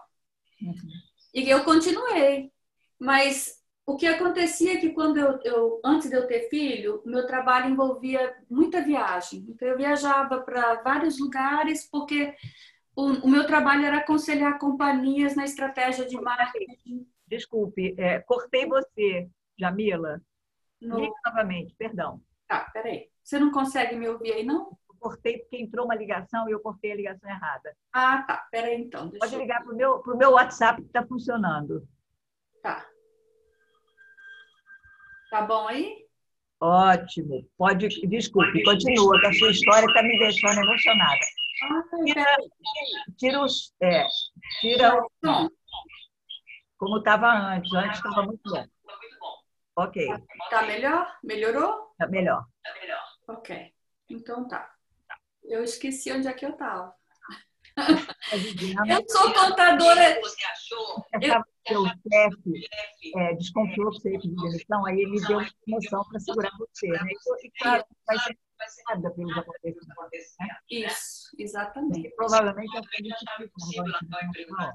Uhum. 0.61 0.75
E 1.33 1.49
eu 1.49 1.63
continuei. 1.63 2.51
Mas 2.99 3.57
o 3.85 3.95
que 3.95 4.05
acontecia 4.05 4.73
é 4.73 4.77
que 4.77 4.89
quando 4.89 5.17
eu, 5.17 5.39
eu 5.43 5.81
antes 5.83 6.09
de 6.09 6.15
eu 6.15 6.27
ter 6.27 6.49
filho, 6.49 7.01
o 7.05 7.09
meu 7.09 7.25
trabalho 7.25 7.69
envolvia 7.69 8.35
muita 8.49 8.81
viagem. 8.81 9.45
Então 9.49 9.67
eu 9.67 9.77
viajava 9.77 10.41
para 10.41 10.81
vários 10.81 11.19
lugares 11.19 11.87
porque 11.89 12.35
o, 12.95 13.05
o 13.25 13.29
meu 13.29 13.45
trabalho 13.45 13.85
era 13.85 13.99
aconselhar 13.99 14.59
companhias 14.59 15.35
na 15.35 15.45
estratégia 15.45 16.05
de 16.05 16.19
marketing. 16.19 17.07
Desculpe, 17.27 17.95
é, 17.97 18.19
cortei 18.19 18.65
você, 18.65 19.29
Jamila. 19.57 20.21
No... 20.81 20.99
Liga 20.99 21.13
novamente, 21.25 21.75
perdão. 21.75 22.21
Tá, 22.47 22.69
peraí. 22.71 23.09
Você 23.23 23.39
não 23.39 23.51
consegue 23.51 23.95
me 23.95 24.07
ouvir 24.07 24.33
aí, 24.33 24.43
não? 24.43 24.77
Eu 24.89 24.95
cortei 24.99 25.39
porque 25.39 25.57
entrou 25.57 25.85
uma 25.85 25.95
ligação 25.95 26.47
e 26.47 26.51
eu 26.51 26.59
cortei 26.59 26.91
a 26.91 26.95
ligação 26.95 27.29
errada. 27.29 27.75
Ah, 27.91 28.23
tá. 28.23 28.47
Peraí, 28.51 28.81
então. 28.81 29.11
Pode 29.19 29.33
eu- 29.33 29.39
ligar 29.39 29.63
para 29.63 29.73
o 29.73 29.75
meu, 29.75 29.99
pro 29.99 30.17
meu 30.17 30.31
WhatsApp 30.31 30.81
que 30.81 30.87
está 30.87 31.05
funcionando. 31.05 31.87
Tá. 32.61 32.85
Tá 35.29 35.41
bom 35.41 35.67
aí? 35.67 36.05
Ótimo. 36.59 37.47
Pode, 37.57 37.87
desculpe, 38.07 38.63
continua, 38.63 39.19
que 39.19 39.27
a 39.27 39.33
sua 39.33 39.51
história 39.51 39.85
está 39.85 40.01
me 40.01 40.17
deixando 40.17 40.59
emocionada. 40.59 41.19
Ah, 41.63 41.83
Tira, 42.05 42.23
peraí. 42.23 42.49
tira 43.17 43.43
os. 43.43 43.73
É, 43.81 44.05
tira 44.61 44.95
o, 44.95 45.11
Bom, 45.23 45.49
como 46.77 46.97
estava 46.99 47.31
antes. 47.31 47.73
Antes 47.73 47.97
estava 47.97 48.23
muito 48.23 48.41
bom. 48.49 48.65
Ok, 49.77 50.07
tá 50.49 50.63
melhor? 50.63 51.19
Melhorou? 51.23 51.93
tá 51.99 52.07
melhor. 52.07 52.43
Tá 52.63 52.73
melhor. 52.81 53.03
Ok. 53.27 53.73
Então 54.09 54.47
tá. 54.47 54.73
Eu 55.43 55.63
esqueci 55.63 56.11
onde 56.11 56.27
é 56.27 56.33
que 56.33 56.45
eu 56.45 56.53
tava. 56.53 56.95
Tá 57.75 57.77
Eu 58.89 59.03
sou 59.07 59.31
contadora. 59.33 60.19
Você 60.19 60.45
achou? 60.45 61.05
o 61.69 61.87
chefe 61.87 62.67
é, 63.17 63.35
desconfiou 63.35 63.91
que 63.91 63.99
você 63.99 64.13
ia 64.13 64.19
pedir 64.19 64.35
demissão, 64.35 64.85
aí 64.85 64.99
ele 64.99 65.21
deu 65.27 65.37
uma 65.37 65.49
promoção 65.65 66.03
para 66.09 66.19
segurar 66.21 66.51
você. 66.57 66.87
Né? 66.87 66.99
E, 67.43 67.51
claro, 67.59 67.85
vai 68.07 68.17
ser 68.17 68.37
nada 68.89 69.11
pelos 69.11 69.37
acontecimentos. 69.37 69.87
Né? 70.39 70.47
Isso, 70.71 71.29
exatamente. 71.37 72.07
E 72.07 72.15
provavelmente 72.15 72.77
é 72.77 72.81
político 72.81 73.31
agora. 73.77 74.73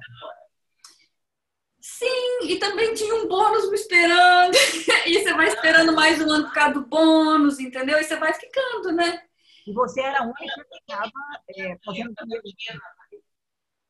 Sim, 1.83 2.38
e 2.45 2.59
também 2.61 2.95
tinha 2.95 3.12
um 3.16 3.27
bônus 3.29 3.68
me 3.68 3.75
esperando. 3.75 4.55
E 5.05 5.18
você 5.21 5.35
vai 5.35 5.49
esperando 5.49 5.92
mais 5.95 6.21
um 6.21 6.31
ano 6.31 6.45
por 6.45 6.55
causa 6.55 6.75
do 6.75 6.87
bônus, 6.87 7.59
entendeu? 7.59 7.99
E 7.99 8.05
você 8.05 8.14
vai 8.16 8.33
ficando, 8.33 8.92
né? 8.92 9.21
E 9.66 9.73
você 9.73 10.01
era 10.01 10.21
a 10.21 10.23
única 10.23 10.64
que 10.71 10.77
estava 10.79 11.11
é, 11.57 11.77
fazendo 11.85 12.14
dinheiro. 12.14 12.81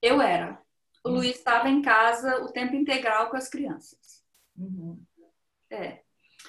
Eu 0.01 0.23
era. 0.23 0.59
O 1.05 1.11
Luiz 1.11 1.37
estava 1.37 1.69
em 1.69 1.83
casa 1.83 2.43
o 2.43 2.51
tempo 2.51 2.75
integral 2.75 3.29
com 3.29 3.37
as 3.37 3.49
crianças. 3.49 4.25
Uhum. 4.57 5.05
É. 5.71 6.01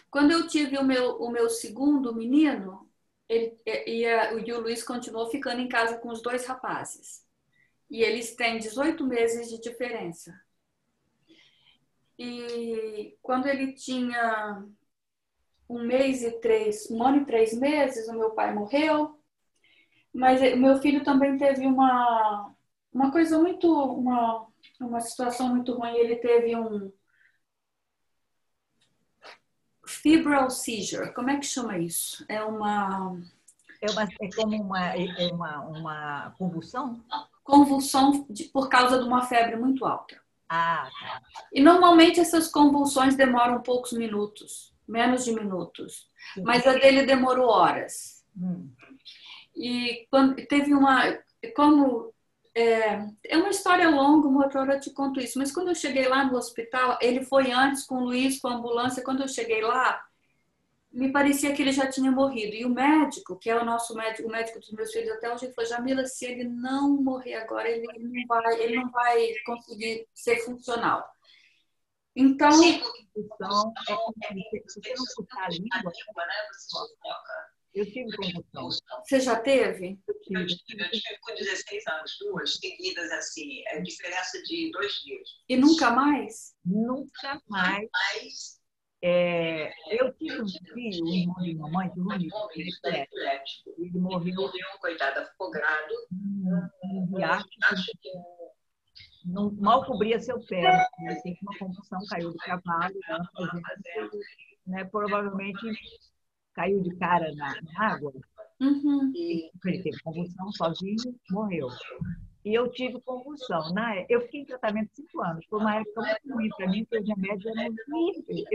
Quando 0.09 0.31
eu 0.31 0.47
tive 0.47 0.77
o 0.77 0.83
meu, 0.83 1.17
o 1.17 1.29
meu 1.29 1.49
segundo 1.49 2.15
menino, 2.15 2.89
ele, 3.27 3.57
e, 3.65 4.05
a- 4.05 4.33
e 4.33 4.53
o 4.53 4.61
Luiz 4.61 4.81
continuou 4.83 5.29
ficando 5.29 5.59
em 5.61 5.67
casa 5.67 5.97
com 5.97 6.09
os 6.09 6.21
dois 6.21 6.45
rapazes. 6.45 7.25
E 7.89 8.01
eles 8.01 8.35
têm 8.35 8.59
18 8.59 9.05
meses 9.05 9.49
de 9.49 9.59
diferença. 9.59 10.33
E 12.25 13.17
quando 13.21 13.47
ele 13.47 13.73
tinha 13.73 14.63
um 15.69 15.83
mês 15.85 16.23
e 16.23 16.31
três, 16.39 16.89
um 16.89 17.03
ano 17.03 17.17
e 17.23 17.25
três 17.25 17.53
meses, 17.53 18.07
o 18.07 18.13
meu 18.17 18.31
pai 18.31 18.53
morreu. 18.53 19.19
Mas 20.13 20.41
o 20.53 20.57
meu 20.57 20.77
filho 20.77 21.03
também 21.03 21.37
teve 21.37 21.65
uma, 21.65 22.53
uma 22.93 23.11
coisa 23.11 23.39
muito, 23.39 23.67
uma, 23.73 24.47
uma 24.79 25.01
situação 25.01 25.49
muito 25.49 25.73
ruim. 25.73 25.95
Ele 25.97 26.15
teve 26.17 26.55
um 26.55 26.91
febrile 29.85 30.49
seizure. 30.49 31.13
Como 31.13 31.29
é 31.29 31.37
que 31.39 31.45
chama 31.45 31.77
isso? 31.77 32.23
É 32.29 32.43
uma 32.43 33.17
É, 33.81 33.91
uma, 33.91 34.03
é 34.03 34.31
como 34.35 34.61
uma, 34.61 34.95
é 34.95 35.33
uma, 35.33 35.59
uma 35.61 36.31
convulsão? 36.37 37.03
convulsão 37.43 38.25
de- 38.29 38.45
por 38.45 38.69
causa 38.69 38.97
de 38.97 39.03
uma 39.03 39.23
febre 39.23 39.57
muito 39.57 39.85
alta. 39.85 40.22
Ah, 40.55 40.87
tá. 40.99 41.21
E 41.51 41.59
normalmente 41.59 42.19
essas 42.19 42.47
convulsões 42.47 43.15
demoram 43.15 43.63
poucos 43.63 43.91
minutos, 43.91 44.71
menos 44.87 45.25
de 45.25 45.31
minutos. 45.31 46.07
Mas 46.43 46.67
a 46.67 46.73
dele 46.73 47.07
demorou 47.07 47.49
horas. 47.49 48.23
Hum. 48.39 48.69
E 49.55 50.05
quando 50.11 50.35
teve 50.45 50.71
uma. 50.71 51.17
Como. 51.55 52.13
É, 52.55 53.03
é 53.29 53.37
uma 53.37 53.49
história 53.49 53.89
longa, 53.89 54.27
uma 54.27 54.43
outra 54.43 54.61
hora 54.61 54.73
eu 54.75 54.79
te 54.79 54.91
conto 54.91 55.19
isso. 55.19 55.39
Mas 55.39 55.51
quando 55.51 55.69
eu 55.69 55.75
cheguei 55.75 56.07
lá 56.07 56.23
no 56.23 56.37
hospital, 56.37 56.99
ele 57.01 57.25
foi 57.25 57.51
antes 57.51 57.83
com 57.83 57.95
o 57.95 58.05
Luiz, 58.05 58.39
com 58.39 58.47
a 58.47 58.53
ambulância. 58.53 59.03
Quando 59.03 59.23
eu 59.23 59.27
cheguei 59.27 59.63
lá, 59.63 60.05
me 60.93 61.11
parecia 61.11 61.53
que 61.53 61.61
ele 61.61 61.71
já 61.71 61.89
tinha 61.89 62.11
morrido. 62.11 62.53
E 62.55 62.63
o 62.63 62.69
médico, 62.69 63.37
que 63.37 63.49
é 63.49 63.59
o 63.59 63.65
nosso 63.65 63.95
médico, 63.95 64.27
o 64.27 64.31
médico 64.31 64.59
dos 64.59 64.71
meus 64.71 64.91
filhos 64.91 65.09
até 65.11 65.33
hoje, 65.33 65.45
ele 65.45 65.53
falou: 65.53 65.69
Jamila, 65.69 66.05
se 66.05 66.25
ele 66.25 66.43
não 66.43 67.01
morrer 67.01 67.33
agora, 67.33 67.67
ele 67.67 67.87
não 67.87 68.27
vai, 68.27 68.61
ele 68.61 68.75
não 68.75 68.91
vai 68.91 69.33
conseguir 69.45 70.07
ser 70.13 70.37
funcional. 70.45 71.03
Então, 72.15 72.51
Convulsão 72.51 73.73
é 73.89 73.95
você 74.67 74.93
não 74.95 75.41
a 75.41 75.49
língua. 75.49 75.81
né? 75.83 76.33
Eu 77.73 77.85
tive 77.91 78.15
convulsão. 78.15 78.69
você 79.03 79.19
já 79.19 79.35
teve? 79.39 79.99
Eu 80.07 80.21
tive. 80.21 80.83
eu 80.83 80.91
tive 80.91 81.17
com 81.21 81.33
16 81.33 81.87
anos, 81.87 82.17
duas 82.19 82.55
seguidas 82.57 83.11
assim, 83.13 83.63
é 83.67 83.81
diferença 83.81 84.39
de 84.43 84.69
dois 84.71 84.93
dias. 85.01 85.27
E 85.49 85.57
nunca 85.57 85.89
mais? 85.89 86.53
Nunca 86.63 87.41
mais. 87.47 87.89
Mas 87.91 88.62
É, 89.05 89.69
eu 89.89 90.13
tive 90.13 90.41
um 90.41 90.47
filho, 90.47 91.03
um 91.05 91.13
irmão 91.13 91.35
de 91.41 91.55
mamãe, 91.55 91.89
que 91.89 91.99
um 91.99 92.09
é, 92.13 93.01
epilético. 93.01 93.69
ele 93.77 93.89
Ele 93.89 93.99
morreu 93.99 94.33
morreu, 94.33 94.65
coitada, 94.79 95.29
grado. 95.51 95.93
num 96.09 96.69
num 96.85 97.17
riacho 97.17 97.45
Acho 97.63 97.91
que 98.01 98.09
não, 99.25 99.51
mal 99.59 99.85
cobria 99.85 100.17
seu 100.19 100.39
pé. 100.45 100.87
Ele 100.99 101.21
teve 101.21 101.37
uma 101.41 101.57
convulsão, 101.59 101.99
caiu 102.09 102.31
do 102.31 102.37
cavalo, 102.37 102.93
né, 102.93 103.19
fazendo, 103.35 104.19
né, 104.67 104.85
provavelmente 104.85 105.67
caiu 106.53 106.81
de 106.81 106.95
cara 106.95 107.29
na, 107.35 107.61
na 107.61 107.93
água. 107.93 108.13
Uhum. 108.61 109.11
E 109.13 109.51
ele 109.65 109.83
teve 109.83 109.99
convulsão 110.01 110.49
sozinho, 110.53 111.19
morreu. 111.29 111.67
E 112.45 112.53
eu 112.53 112.69
tive 112.71 112.99
convulsão. 113.01 113.73
Na, 113.73 113.95
é- 113.95 114.05
eu 114.09 114.21
fiquei 114.21 114.41
em 114.41 114.45
tratamento 114.45 114.89
cinco 114.93 115.21
anos. 115.21 115.45
Foi 115.49 115.59
uma 115.59 115.75
época 115.77 116.01
muito 116.01 116.33
ruim 116.33 116.49
para 116.57 116.67
mim, 116.67 116.85
porque 116.85 116.99
os 116.99 117.07
remédios 117.09 117.45
eram 117.57 117.73
horríveis. 117.93 118.45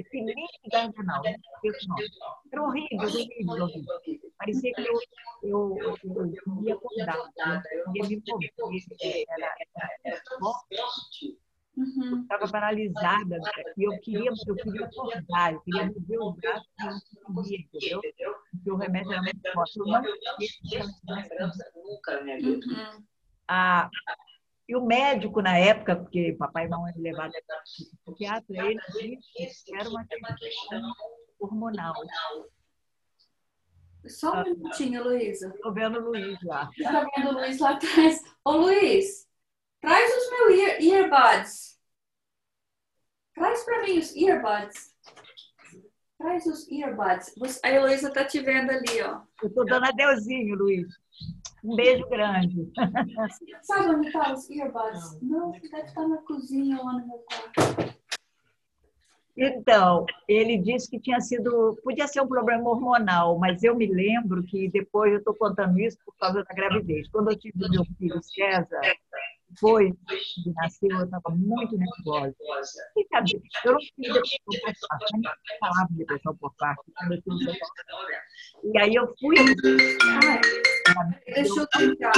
Esqueço 1.55 1.87
o 1.87 1.89
nome. 1.89 2.05
Era 2.53 2.63
horrível, 2.63 2.99
horrível, 3.09 3.65
horrível. 3.65 4.33
Parecia 4.39 4.73
que 4.75 4.81
eu, 4.83 5.01
eu, 5.43 5.77
eu, 5.79 5.97
eu 6.05 6.63
ia 6.65 6.75
acordar, 6.75 7.63
eu 7.73 7.93
ia 7.97 8.09
me 8.09 8.23
mover. 8.29 8.53
Era, 9.29 9.55
era, 9.77 9.91
era 10.05 10.23
forte. 10.39 11.39
Uhum. 11.77 12.23
estava 12.23 12.49
paralisada 12.51 13.39
e 13.77 13.85
eu 13.85 13.97
queria, 14.01 14.33
eu 14.49 14.57
queria 14.57 14.85
acordar, 14.87 15.53
eu 15.53 15.61
queria 15.61 15.87
mover 15.87 16.19
os 16.19 16.35
braços 16.35 16.69
e 16.83 16.87
eu 16.87 17.23
não 17.29 17.35
conseguia, 17.37 17.97
entendeu? 17.97 18.35
Porque 18.51 18.71
o 18.73 18.77
remédio 18.77 19.13
era 19.13 19.23
muito 19.23 19.53
forte. 19.53 19.79
Eu 19.79 19.87
não 19.87 20.03
queria 20.03 20.81
aquela 20.81 21.21
esperança. 21.21 21.65
nunca 21.77 22.17
na 22.17 22.23
minha 22.25 22.37
vida. 22.39 22.67
Uhum. 22.67 23.05
Ah, 23.49 23.89
e 24.69 24.77
o 24.77 24.85
médico 24.85 25.41
na 25.41 25.57
época, 25.57 25.97
porque 25.97 26.37
papai 26.39 26.67
e 26.67 26.69
mamãe 26.69 26.93
me 26.95 27.03
levaram 27.03 27.33
para 27.47 27.57
o 27.57 28.13
psiquiatra, 28.13 28.57
ele 28.97 29.19
disse 29.37 29.65
que 29.65 29.75
era 29.75 29.89
uma 29.89 30.05
questão 30.05 30.93
hormonal. 31.41 31.95
Só 34.07 34.43
um 34.43 34.45
minutinho, 34.45 35.05
Luísa. 35.05 35.53
Estou 35.55 35.73
vendo 35.73 35.99
o 35.99 36.11
Luiz 36.11 36.39
lá. 36.43 36.71
Tá 36.83 37.07
vendo 37.17 37.31
o 37.31 37.33
Luiz 37.33 37.59
lá 37.59 37.71
atrás? 37.71 38.23
Ô, 38.45 38.53
Luiz, 38.53 39.27
traz 39.81 40.11
os 40.17 40.31
meus 40.31 40.61
ear 40.61 40.83
earbuds. 40.83 41.79
Traz 43.35 43.65
pra 43.65 43.83
mim 43.83 43.99
os 43.99 44.15
earbuds. 44.15 44.95
Traz 46.19 46.47
os 46.47 46.69
earbuds. 46.71 47.35
A 47.63 47.71
Heloísa 47.71 48.13
tá 48.13 48.25
te 48.25 48.41
vendo 48.41 48.71
ali, 48.71 49.03
ó. 49.03 49.23
Eu 49.43 49.49
estou 49.49 49.65
dando 49.65 49.87
adeuzinho, 49.87 50.57
Luiz. 50.57 50.89
Um 51.65 51.77
beijo 51.77 52.09
grande. 52.09 52.71
Sabe 53.63 53.95
onde 53.95 54.13
tá 54.13 54.33
os 54.33 54.49
earbuds? 54.51 55.21
Não, 55.23 55.51
deve 55.51 55.67
estar 55.67 56.07
na 56.07 56.19
cozinha 56.19 56.83
lá 56.83 56.93
no 56.93 57.07
meu 57.07 57.19
quarto. 57.19 57.99
Então, 59.41 60.05
ele 60.27 60.59
disse 60.59 60.91
que 60.91 60.99
tinha 60.99 61.21
sido, 61.21 61.79
podia 61.85 62.09
ser 62.09 62.21
um 62.21 62.27
problema 62.27 62.69
hormonal, 62.69 63.39
mas 63.39 63.63
eu 63.63 63.77
me 63.77 63.87
lembro 63.87 64.43
que 64.43 64.69
depois 64.69 65.13
eu 65.13 65.19
estou 65.19 65.33
contando 65.33 65.79
isso 65.79 65.97
por 66.05 66.13
causa 66.17 66.43
da 66.43 66.55
gravidez. 66.55 67.09
Quando 67.09 67.31
eu 67.31 67.39
tive 67.39 67.57
meu 67.57 67.85
filho 67.97 68.21
César, 68.21 68.81
depois 69.49 69.95
que 70.35 70.53
nasceu, 70.57 70.91
eu 70.91 71.05
estava 71.05 71.31
muito 71.37 71.79
nervosa. 71.79 72.35
E, 72.97 73.07
sabe, 73.07 73.41
eu 73.65 73.73
não 73.73 73.79
tive 73.79 74.13
depressão 74.13 74.39
por 74.45 74.89
parte, 74.89 75.15
eu 75.15 75.21
nem 75.21 75.59
falava 75.61 75.89
de 75.91 75.99
depressão 75.99 76.37
por 76.37 76.55
parte. 76.57 76.83
E 78.65 78.79
aí 78.79 78.95
eu 78.95 79.15
fui. 79.21 79.37
Ai, 79.39 80.41
deixa 81.27 81.61
eu 81.61 81.67
tentar. 81.69 82.13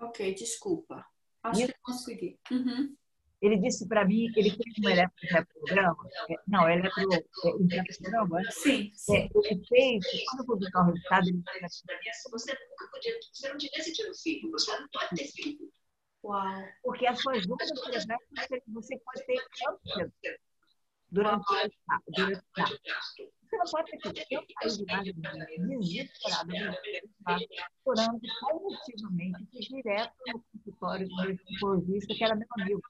Ok, 0.00 0.34
desculpa. 0.34 1.04
Acho 1.42 1.66
que 1.66 1.74
consegui. 1.82 2.38
Uhum. 2.50 2.96
Ele 3.42 3.58
disse 3.58 3.86
para 3.86 4.04
mim, 4.06 4.32
ele 4.36 4.50
fez 4.50 4.74
um 4.82 4.88
eletrocardiograma, 4.88 6.08
é, 6.30 6.34
não, 6.48 6.68
eletrocardiograma, 6.70 8.40
né? 8.40 8.50
Sim, 8.50 8.90
É, 8.90 8.96
sim. 8.96 9.28
ele 9.34 9.62
fez, 9.66 10.04
quando 10.30 10.40
eu 10.40 10.46
vou 10.46 10.58
buscar 10.58 10.80
o 10.80 10.86
resultado, 10.86 11.28
ele 11.28 11.42
disse 11.42 11.64
assim, 11.64 12.30
Você 12.30 12.52
nunca 12.52 12.90
podia, 12.90 13.18
você 13.32 13.48
não 13.50 13.56
devia 13.58 13.84
tido 13.84 14.10
um 14.10 14.14
filho, 14.14 14.50
você 14.50 14.80
não 14.80 14.88
pode 14.88 15.08
ter 15.14 15.26
filho. 15.26 15.70
Uau. 16.24 16.64
porque 16.82 17.06
as 17.06 17.20
suas 17.20 17.44
você, 17.44 17.66
você 18.68 18.98
pode 18.98 19.26
ter 19.26 19.44
câncer 19.58 20.40
durante 21.14 21.44
o. 21.50 22.12
Durante 22.14 22.44
estado. 22.44 22.78
Você 23.44 23.56
não 23.56 23.64
pode 23.70 23.90
ter 23.90 23.98
câncer. 24.02 24.26
Eu 24.30 24.70
saí 24.70 25.02
de 25.04 25.12
casa 25.14 25.46
desesperada, 25.78 26.52
chorando 27.84 28.20
compulsivamente, 28.40 29.46
fui 29.50 29.82
direto 29.82 30.12
no 30.26 30.44
consultório 30.52 31.08
do 31.08 31.16
meu 31.16 31.36
ginecologista, 31.36 32.14
que 32.14 32.24
era 32.24 32.34
meu 32.34 32.48
amigo. 32.58 32.82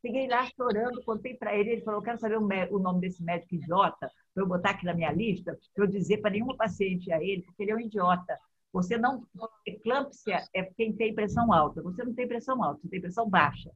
Cheguei 0.00 0.28
lá 0.28 0.48
chorando, 0.56 1.02
contei 1.04 1.34
para 1.34 1.56
ele, 1.56 1.70
ele 1.70 1.82
falou, 1.82 2.02
quero 2.02 2.18
saber 2.18 2.36
o 2.36 2.78
nome 2.78 3.00
desse 3.00 3.22
médico 3.22 3.54
idiota, 3.54 4.10
para 4.32 4.42
eu 4.42 4.46
botar 4.46 4.70
aqui 4.70 4.84
na 4.84 4.94
minha 4.94 5.12
lista, 5.12 5.58
para 5.74 5.84
eu 5.84 5.88
dizer 5.88 6.18
para 6.18 6.30
nenhuma 6.30 6.56
paciente 6.56 7.12
a 7.12 7.22
ele, 7.22 7.42
porque 7.42 7.62
ele 7.62 7.72
é 7.72 7.74
um 7.74 7.80
idiota. 7.80 8.38
Você 8.72 8.98
não. 8.98 9.26
Eclâmpsia 9.66 10.46
é 10.54 10.62
quem 10.76 10.94
tem 10.94 11.14
pressão 11.14 11.52
alta. 11.52 11.82
Você 11.82 12.04
não 12.04 12.14
tem 12.14 12.28
pressão 12.28 12.62
alta, 12.62 12.80
você 12.82 12.88
tem 12.88 13.00
pressão 13.00 13.28
baixa. 13.28 13.70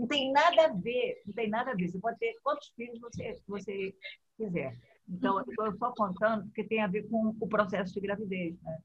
Não 0.00 0.06
tem 0.06 0.32
nada 0.32 0.64
a 0.64 0.68
ver, 0.72 1.20
não 1.26 1.34
tem 1.34 1.50
nada 1.50 1.72
a 1.72 1.74
ver. 1.74 1.88
Você 1.88 1.98
pode 1.98 2.18
ter 2.18 2.34
quantos 2.42 2.68
filhos 2.74 2.98
você, 2.98 3.38
você 3.46 3.94
quiser. 4.34 4.74
Então, 5.06 5.38
eu 5.38 5.44
estou 5.44 5.76
só 5.76 5.92
contando 5.92 6.44
porque 6.44 6.64
tem 6.64 6.80
a 6.80 6.86
ver 6.86 7.06
com 7.10 7.36
o 7.38 7.46
processo 7.46 7.92
de 7.92 8.00
gravidez. 8.00 8.56
Né? 8.62 8.78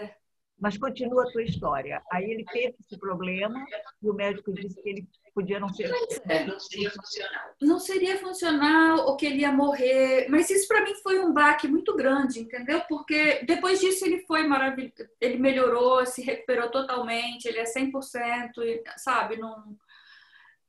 É. 0.00 0.16
Mas 0.58 0.76
continua 0.76 1.22
a 1.22 1.30
tua 1.30 1.44
história. 1.44 2.02
Aí 2.10 2.28
ele 2.28 2.44
teve 2.46 2.74
esse 2.80 2.98
problema 2.98 3.64
e 4.02 4.10
o 4.10 4.14
médico 4.14 4.52
disse 4.52 4.82
que 4.82 4.88
ele 4.88 5.08
podia 5.32 5.60
não 5.60 5.68
ser. 5.68 5.94
É. 6.28 6.44
Não 6.44 6.58
seria 6.58 6.90
funcional. 6.90 7.54
Não 7.60 7.78
seria 7.78 8.18
funcional 8.18 9.06
ou 9.06 9.16
que 9.16 9.26
ele 9.26 9.42
ia 9.42 9.52
morrer, 9.52 10.26
mas 10.28 10.50
isso 10.50 10.66
para 10.66 10.82
mim 10.82 10.94
foi 11.04 11.20
um 11.20 11.32
baque 11.32 11.68
muito 11.68 11.94
grande, 11.94 12.40
entendeu? 12.40 12.80
Porque 12.88 13.44
depois 13.44 13.78
disso 13.78 14.04
ele 14.04 14.26
foi 14.26 14.44
maravilhoso, 14.44 15.08
ele 15.20 15.36
melhorou, 15.36 16.04
se 16.04 16.20
recuperou 16.20 16.68
totalmente, 16.68 17.44
ele 17.44 17.58
é 17.58 17.64
100%, 17.64 18.62
e, 18.64 18.82
sabe? 18.96 19.36
Não, 19.36 19.76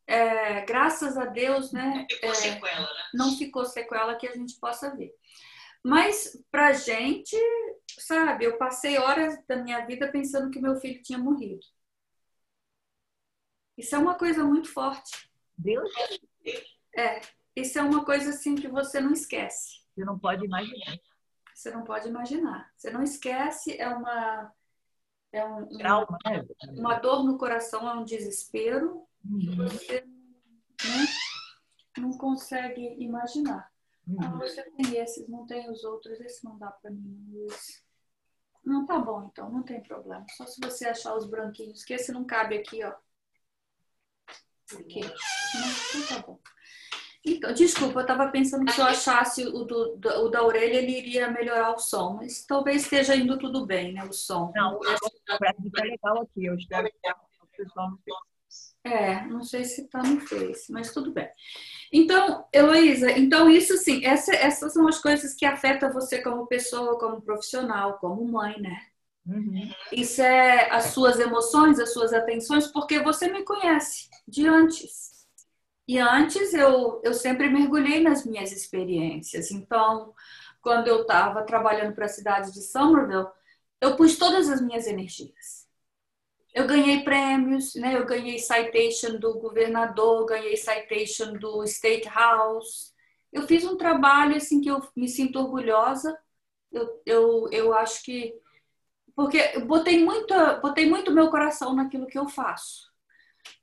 é, 0.08 0.62
graças 0.62 1.18
a 1.18 1.26
Deus, 1.26 1.72
né? 1.74 2.08
Ficou 2.10 2.30
é, 2.30 2.34
sequela, 2.34 2.82
né? 2.82 3.04
não 3.14 3.38
ficou 3.38 3.66
sequela 3.66 4.16
que 4.16 4.28
a 4.28 4.34
gente 4.34 4.58
possa 4.60 4.96
ver. 4.96 5.14
Mas 5.84 6.42
pra 6.50 6.74
gente, 6.74 7.36
sabe, 8.00 8.46
eu 8.46 8.58
passei 8.58 8.98
horas 8.98 9.38
da 9.48 9.58
minha 9.58 9.86
vida 9.86 10.10
pensando 10.12 10.50
que 10.50 10.60
meu 10.60 10.76
filho 10.78 11.02
tinha 11.04 11.20
morrido. 11.20 11.66
Isso 13.78 13.96
é 13.96 13.98
uma 14.00 14.16
coisa 14.16 14.44
muito 14.44 14.72
forte. 14.72 15.30
Deus, 15.58 15.92
É, 16.96 17.22
isso 17.56 17.78
é 17.78 17.82
uma 17.82 18.04
coisa 18.04 18.32
assim 18.32 18.56
que 18.56 18.68
você 18.68 19.00
não 19.00 19.12
esquece. 19.12 19.82
você 19.94 20.04
não 20.06 20.18
pode 20.18 20.46
imaginar. 20.46 20.98
Você 21.54 21.72
não 21.72 21.84
pode 21.84 22.08
imaginar. 22.08 22.72
Você 22.76 22.90
não 22.92 23.04
esquece, 23.04 23.80
é 23.80 23.88
uma 23.90 24.52
é 25.32 25.44
um- 25.46 25.68
Trauma, 25.78 26.18
né? 26.26 26.46
uma 26.72 26.96
dor 27.00 27.24
no 27.24 27.38
coração, 27.38 27.88
é 27.88 27.94
um 27.94 28.04
desespero 28.06 29.07
Uhum. 29.26 29.56
você 29.68 30.02
né, 30.02 31.06
não 31.98 32.12
consegue 32.18 32.96
imaginar. 33.04 33.70
Ah, 34.20 34.32
Uhum. 34.32 34.40
você 34.40 34.64
tem 34.72 34.96
esses, 34.98 35.28
não 35.28 35.46
tem 35.46 35.70
os 35.70 35.84
outros, 35.84 36.20
esse 36.22 36.44
não 36.46 36.58
dá 36.58 36.72
pra 36.72 36.90
mim, 36.90 37.26
Luiz. 37.30 37.84
Não, 38.64 38.86
tá 38.86 38.98
bom 39.00 39.28
então, 39.32 39.50
não 39.52 39.64
tem 39.64 39.82
problema. 39.84 40.26
Só 40.36 40.46
se 40.46 40.60
você 40.62 40.88
achar 40.88 41.16
os 41.16 41.26
branquinhos, 41.30 41.84
que 41.84 41.94
esse 41.94 42.12
não 42.12 42.24
cabe 42.26 42.58
aqui, 42.58 42.84
ó. 42.84 42.94
Aqui. 44.80 45.02
Não, 45.02 45.10
então 46.02 46.08
tá 46.22 46.28
bom. 46.28 46.40
Então, 47.26 47.54
desculpa, 47.54 48.00
eu 48.02 48.06
tava 48.06 48.30
pensando 48.32 48.64
que 48.66 48.72
se 48.72 48.80
eu 48.80 48.86
achasse 48.86 49.46
o, 49.46 49.64
do, 49.66 49.96
do- 49.98 50.10
o 50.26 50.30
da 50.30 50.44
orelha, 50.44 50.78
ele 50.78 50.98
iria 50.98 51.30
melhorar 51.30 51.74
o 51.74 51.80
som, 51.80 52.14
mas 52.14 52.46
talvez 52.46 52.84
esteja 52.84 53.16
indo 53.16 53.38
tudo 53.38 53.66
bem, 53.66 53.92
né? 53.94 54.04
O 54.06 54.14
som. 54.14 54.52
Não, 54.56 54.80
para 55.38 55.54
mim 55.60 55.70
tá 55.70 55.84
legal 55.84 56.22
aqui. 56.22 56.46
Eu 56.46 56.56
espero 56.56 56.90
que 56.90 56.98
o 57.44 57.48
pessoal 57.58 57.90
não 57.92 57.98
tenha. 57.98 58.18
É, 58.94 59.26
não 59.28 59.44
sei 59.44 59.66
se 59.66 59.88
tá 59.90 60.02
no 60.04 60.22
Face, 60.22 60.72
mas 60.72 60.94
tudo 60.94 61.12
bem. 61.12 61.30
Então, 61.92 62.46
Heloísa, 62.54 63.12
então 63.12 63.50
isso 63.50 63.74
assim, 63.74 64.06
essa- 64.06 64.36
essas 64.36 64.74
são 64.74 64.88
as 64.88 65.00
coisas 65.00 65.34
que 65.36 65.46
afetam 65.46 65.92
você 65.92 66.22
como 66.22 66.48
pessoa, 66.48 67.00
como 67.00 67.22
profissional, 67.22 67.98
como 68.00 68.26
mãe, 68.26 68.60
né? 68.62 68.82
Uhum. 69.26 69.70
Isso 69.92 70.22
é 70.22 70.70
as 70.72 70.86
suas 70.88 71.20
emoções, 71.20 71.80
as 71.80 71.94
suas 71.94 72.14
atenções, 72.14 72.68
porque 72.68 73.00
você 73.02 73.30
me 73.32 73.44
conhece 73.44 74.10
de 74.28 74.48
antes. 74.48 75.26
E 75.88 76.00
antes 76.00 76.54
eu, 76.54 77.02
eu 77.04 77.14
sempre 77.14 77.50
mergulhei 77.50 78.02
nas 78.02 78.26
minhas 78.26 78.52
experiências. 78.52 79.52
Então, 79.52 80.14
quando 80.62 80.88
eu 80.88 81.02
estava 81.02 81.44
trabalhando 81.44 81.94
para 81.96 82.06
a 82.06 82.10
cidade 82.10 82.54
de 82.54 82.62
Somerville, 82.62 83.28
eu 83.82 83.96
pus 83.96 84.18
todas 84.18 84.50
as 84.50 84.62
minhas 84.62 84.88
energias. 84.88 85.57
Eu 86.58 86.66
ganhei 86.66 87.04
prêmios, 87.04 87.76
né? 87.76 87.96
Eu 87.96 88.04
ganhei 88.04 88.40
citation 88.40 89.20
do 89.20 89.38
governador, 89.38 90.26
ganhei 90.26 90.58
citation 90.58 91.34
do 91.34 91.64
State 91.64 92.10
House. 92.10 92.92
Eu 93.32 93.44
fiz 93.44 93.64
um 93.64 93.78
trabalho 93.78 94.36
assim 94.36 94.60
que 94.60 94.68
eu 94.68 94.82
me 94.96 95.08
sinto 95.08 95.38
orgulhosa. 95.38 96.18
Eu, 96.72 97.02
eu, 97.06 97.50
eu 97.52 97.74
acho 97.76 98.04
que 98.04 98.34
porque 99.16 99.38
eu 99.54 99.68
botei 99.68 100.04
muito, 100.04 100.34
botei 100.60 100.90
muito 100.90 101.12
meu 101.12 101.30
coração 101.30 101.76
naquilo 101.76 102.08
que 102.08 102.18
eu 102.18 102.28
faço. 102.28 102.92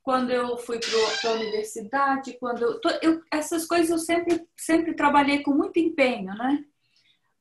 Quando 0.01 0.31
eu 0.31 0.57
fui 0.57 0.79
para 0.79 1.31
a 1.31 1.33
universidade, 1.33 2.37
quando 2.39 2.63
eu, 2.63 2.79
eu- 3.01 3.21
essas 3.29 3.65
coisas 3.65 3.89
eu 3.89 3.99
sempre, 3.99 4.47
sempre 4.55 4.95
trabalhei 4.95 5.43
com 5.43 5.51
muito 5.51 5.77
empenho, 5.79 6.33
né? 6.33 6.63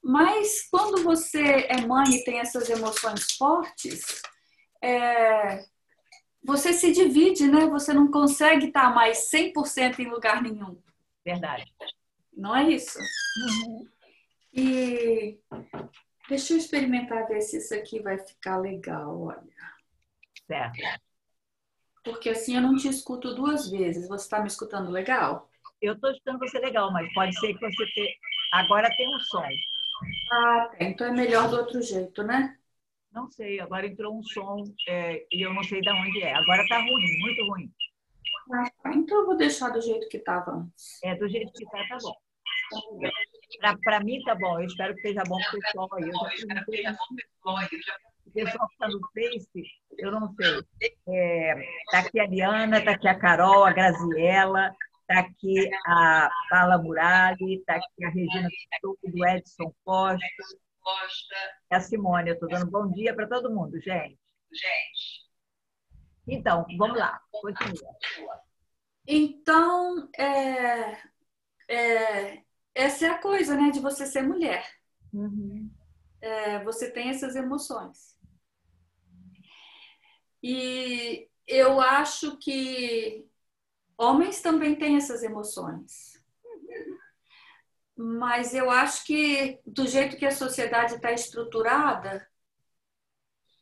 Mas 0.03 0.67
quando 0.69 1.05
você 1.05 1.69
é 1.69 1.81
mãe 1.87 2.11
e 2.11 2.25
tem 2.25 2.41
essas 2.41 2.69
emoções 2.69 3.33
fortes, 3.39 4.21
é, 4.85 5.65
você 6.43 6.75
se 6.75 6.93
divide, 6.93 7.49
né? 7.49 7.67
Você 7.67 7.95
não 7.95 8.11
consegue 8.11 8.67
estar 8.67 8.95
mais 8.95 9.31
100% 9.31 9.99
em 9.99 10.11
lugar 10.11 10.43
nenhum. 10.43 10.79
Verdade. 11.25 11.73
Não 12.37 12.55
é 12.55 12.65
isso? 12.71 12.99
Uhum. 12.99 13.89
E 14.53 15.39
deixa 16.29 16.53
eu 16.53 16.59
experimentar 16.59 17.27
ver 17.27 17.41
se 17.41 17.57
isso 17.57 17.75
aqui 17.75 18.03
vai 18.03 18.19
ficar 18.19 18.59
legal, 18.59 19.23
olha. 19.23 19.43
Certo. 20.47 21.01
Porque 22.05 22.29
assim 22.29 22.57
eu 22.57 22.61
não 22.61 22.77
te 22.77 22.89
escuto 22.89 23.35
duas 23.35 23.71
vezes. 23.71 24.07
Você 24.07 24.25
está 24.25 24.41
me 24.41 24.49
escutando 24.49 24.91
legal? 24.91 25.49
Eu 25.81 25.95
estou 25.95 26.11
escutando 26.11 26.39
você 26.39 26.59
legal, 26.59 26.93
mas 26.93 27.11
pode 27.15 27.39
ser 27.41 27.55
que 27.55 27.61
você 27.61 27.87
te... 27.87 28.19
agora 28.53 28.95
tem 28.97 29.09
um 29.09 29.21
som. 29.21 29.45
Ah, 30.31 30.69
tá. 30.71 30.77
Então 30.81 31.07
é 31.07 31.11
melhor 31.11 31.49
do 31.49 31.57
outro 31.57 31.81
jeito, 31.81 32.23
né? 32.23 32.59
Não 33.15 33.31
sei, 33.31 33.61
agora 33.61 33.87
entrou 33.87 34.19
um 34.19 34.23
som 34.25 34.65
é, 34.89 35.25
e 35.31 35.47
eu 35.47 35.55
não 35.55 35.63
sei 35.63 35.81
de 35.81 35.89
onde 35.89 36.21
é. 36.21 36.35
Agora 36.35 36.63
está 36.63 36.79
ruim, 36.79 37.19
muito 37.21 37.47
ruim. 37.47 37.73
Ah, 38.53 38.71
tá. 38.83 38.93
Então 38.93 39.21
eu 39.21 39.27
vou 39.27 39.37
deixar 39.37 39.71
do 39.71 39.81
jeito 39.81 40.09
que 40.09 40.17
estava 40.17 40.51
antes. 40.51 41.03
É, 41.05 41.15
do 41.15 41.29
jeito 41.29 41.53
que 41.53 41.63
está, 41.63 41.79
tá 41.87 41.99
bom. 42.03 42.15
Para 43.85 44.01
mim 44.01 44.21
tá 44.25 44.35
bom, 44.35 44.59
eu 44.59 44.67
espero 44.67 44.95
que 44.95 45.01
esteja 45.01 45.23
bom 45.29 45.39
para 45.39 45.59
o 45.59 45.61
pessoal 45.63 45.89
aí. 45.95 46.03
Eu 46.03 46.13
já 46.13 46.45
perguntei 46.45 46.85
o 48.27 48.33
pessoal 48.33 48.67
que 48.67 48.75
está 48.75 48.89
no 48.89 49.01
Face, 49.13 49.65
eu 49.99 50.11
não 50.11 50.35
sei. 50.35 50.93
É, 51.09 51.55
tá 51.93 51.99
aqui 52.01 52.19
a 52.19 52.27
Liana, 52.27 52.85
tá 52.85 52.91
aqui 52.91 53.07
a 53.07 53.15
Carol, 53.15 53.65
a 53.65 53.73
Graziella, 53.73 54.75
tá 55.07 55.21
aqui 55.21 55.71
a 55.87 56.29
Paula 56.51 56.79
Murali, 56.79 57.63
tá 57.65 57.77
aqui 57.77 58.05
a 58.05 58.09
Regina 58.09 58.49
Couto, 58.83 59.09
do 59.09 59.25
Edson 59.25 59.73
Costa, 59.85 60.27
Costa, 60.85 61.35
e 61.71 61.75
a 61.75 61.81
Simone. 61.81 62.29
Eu 62.29 62.35
estou 62.35 62.49
dando 62.49 62.71
bom 62.71 62.91
dia 62.93 63.15
para 63.15 63.27
todo 63.27 63.53
mundo, 63.53 63.81
gente. 63.81 64.19
gente. 64.53 65.25
Então, 66.29 66.67
vamos 66.77 66.99
lá, 66.99 67.21
continua. 67.33 67.97
Então, 69.07 70.09
é, 70.17 71.03
é, 71.69 72.43
essa 72.75 73.07
é 73.07 73.11
a 73.11 73.19
coisa, 73.19 73.57
né, 73.57 73.71
de 73.71 73.81
você 73.81 74.07
ser 74.07 74.23
mulher. 74.23 74.71
Uhum. 75.13 75.71
É, 76.21 76.63
você 76.65 76.91
tem 76.91 77.11
essas 77.11 77.35
emoções. 77.35 78.17
E 80.43 81.29
eu 81.47 81.81
acho 81.81 82.37
que 82.39 83.27
homens 83.97 84.41
também 84.41 84.75
têm 84.75 84.97
essas 84.97 85.23
emoções. 85.23 86.23
Mas 87.97 88.55
eu 88.55 88.71
acho 88.71 89.05
que, 89.05 89.61
do 89.65 89.87
jeito 89.87 90.17
que 90.17 90.27
a 90.27 90.31
sociedade 90.33 90.97
está 90.97 91.13
estruturada, 91.13 92.27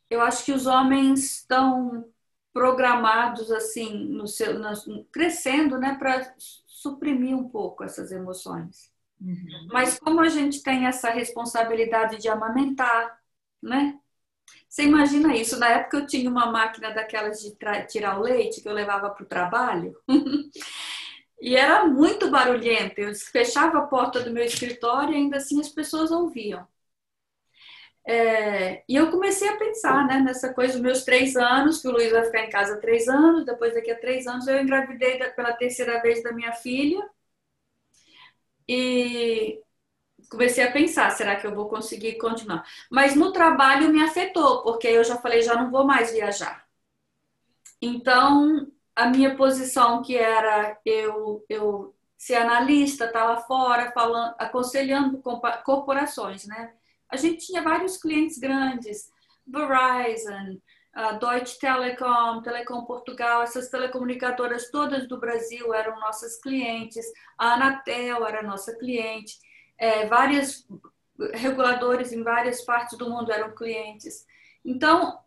eu 0.09 0.21
acho 0.21 0.43
que 0.43 0.51
os 0.51 0.65
homens 0.65 1.37
estão 1.37 2.11
programados 2.51 3.51
assim, 3.51 4.07
no 4.09 4.27
seu, 4.27 4.59
no, 4.59 5.05
crescendo, 5.05 5.77
né, 5.79 5.95
para 5.97 6.33
suprimir 6.37 7.35
um 7.35 7.49
pouco 7.49 7.83
essas 7.83 8.11
emoções. 8.11 8.91
Uhum. 9.19 9.67
Mas 9.71 9.97
como 9.97 10.19
a 10.19 10.29
gente 10.29 10.61
tem 10.61 10.85
essa 10.85 11.09
responsabilidade 11.09 12.17
de 12.17 12.27
amamentar, 12.27 13.19
né? 13.61 13.97
Você 14.67 14.83
imagina 14.83 15.35
isso? 15.35 15.57
Na 15.57 15.69
época 15.69 15.97
eu 15.97 16.07
tinha 16.07 16.29
uma 16.29 16.51
máquina 16.51 16.91
daquelas 16.91 17.39
de 17.39 17.55
tirar 17.87 18.19
o 18.19 18.23
leite 18.23 18.61
que 18.61 18.67
eu 18.67 18.73
levava 18.73 19.09
para 19.09 19.23
o 19.23 19.27
trabalho. 19.27 19.95
e 21.43 21.57
era 21.57 21.85
muito 21.85 22.31
barulhento. 22.31 22.99
Eu 23.01 23.13
fechava 23.15 23.79
a 23.79 23.87
porta 23.87 24.21
do 24.21 24.31
meu 24.31 24.45
escritório 24.45 25.13
e 25.13 25.17
ainda 25.17 25.37
assim 25.37 25.59
as 25.59 25.67
pessoas 25.69 26.09
ouviam. 26.11 26.65
É, 28.05 28.83
e 28.87 28.95
eu 28.95 29.11
comecei 29.11 29.47
a 29.49 29.57
pensar 29.57 30.07
né, 30.07 30.19
nessa 30.19 30.53
coisa 30.53 30.73
dos 30.73 30.81
meus 30.81 31.03
três 31.03 31.35
anos, 31.35 31.81
que 31.81 31.87
o 31.87 31.91
Luiz 31.91 32.11
vai 32.11 32.23
ficar 32.25 32.45
em 32.45 32.49
casa 32.49 32.79
três 32.79 33.07
anos, 33.09 33.45
depois 33.45 33.73
daqui 33.73 33.91
a 33.91 33.99
três 33.99 34.25
anos 34.27 34.47
eu 34.47 34.61
engravidei 34.61 35.17
pela 35.31 35.53
terceira 35.53 36.01
vez 36.01 36.23
da 36.23 36.31
minha 36.33 36.53
filha. 36.53 37.01
E 38.67 39.61
comecei 40.29 40.63
a 40.65 40.71
pensar, 40.71 41.11
será 41.11 41.35
que 41.37 41.47
eu 41.47 41.55
vou 41.55 41.69
conseguir 41.69 42.17
continuar? 42.17 42.65
Mas 42.91 43.15
no 43.15 43.31
trabalho 43.33 43.89
me 43.89 44.01
afetou, 44.03 44.63
porque 44.63 44.87
eu 44.87 45.03
já 45.03 45.17
falei, 45.17 45.41
já 45.41 45.55
não 45.55 45.71
vou 45.71 45.85
mais 45.85 46.11
viajar. 46.13 46.65
Então, 47.81 48.67
a 48.95 49.07
minha 49.07 49.35
posição 49.35 50.01
que 50.01 50.15
era 50.15 50.77
eu, 50.85 51.43
eu 51.49 51.95
ser 52.17 52.35
analista, 52.35 53.05
estava 53.05 53.41
fora, 53.41 53.91
falando, 53.91 54.35
aconselhando 54.37 55.21
corporações, 55.65 56.45
né? 56.45 56.73
A 57.09 57.17
gente 57.17 57.45
tinha 57.45 57.61
vários 57.61 57.97
clientes 57.97 58.37
grandes, 58.37 59.11
Verizon, 59.45 60.57
uh, 60.95 61.19
Deutsche 61.19 61.59
Telekom, 61.59 62.41
Telecom 62.41 62.85
Portugal, 62.85 63.43
essas 63.43 63.69
telecomunicadoras 63.69 64.71
todas 64.71 65.07
do 65.07 65.19
Brasil 65.19 65.73
eram 65.73 65.99
nossas 65.99 66.39
clientes, 66.39 67.05
a 67.37 67.53
Anatel 67.53 68.25
era 68.25 68.41
nossa 68.41 68.73
cliente, 68.77 69.37
é, 69.77 70.05
vários 70.07 70.65
reguladores 71.33 72.11
em 72.11 72.23
várias 72.23 72.61
partes 72.61 72.97
do 72.97 73.09
mundo 73.09 73.31
eram 73.31 73.53
clientes. 73.53 74.25
Então, 74.63 75.19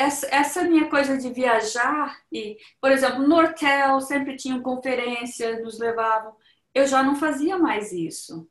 essa, 0.00 0.26
essa 0.34 0.64
minha 0.64 0.88
coisa 0.88 1.18
de 1.18 1.30
viajar, 1.30 2.18
e, 2.32 2.56
por 2.80 2.90
exemplo, 2.90 3.26
no 3.28 3.38
hotel 3.38 4.00
sempre 4.00 4.34
tinham 4.34 4.62
conferências, 4.62 5.62
nos 5.62 5.78
levavam, 5.78 6.34
eu 6.74 6.86
já 6.86 7.02
não 7.02 7.16
fazia 7.16 7.58
mais 7.58 7.92
isso, 7.92 8.48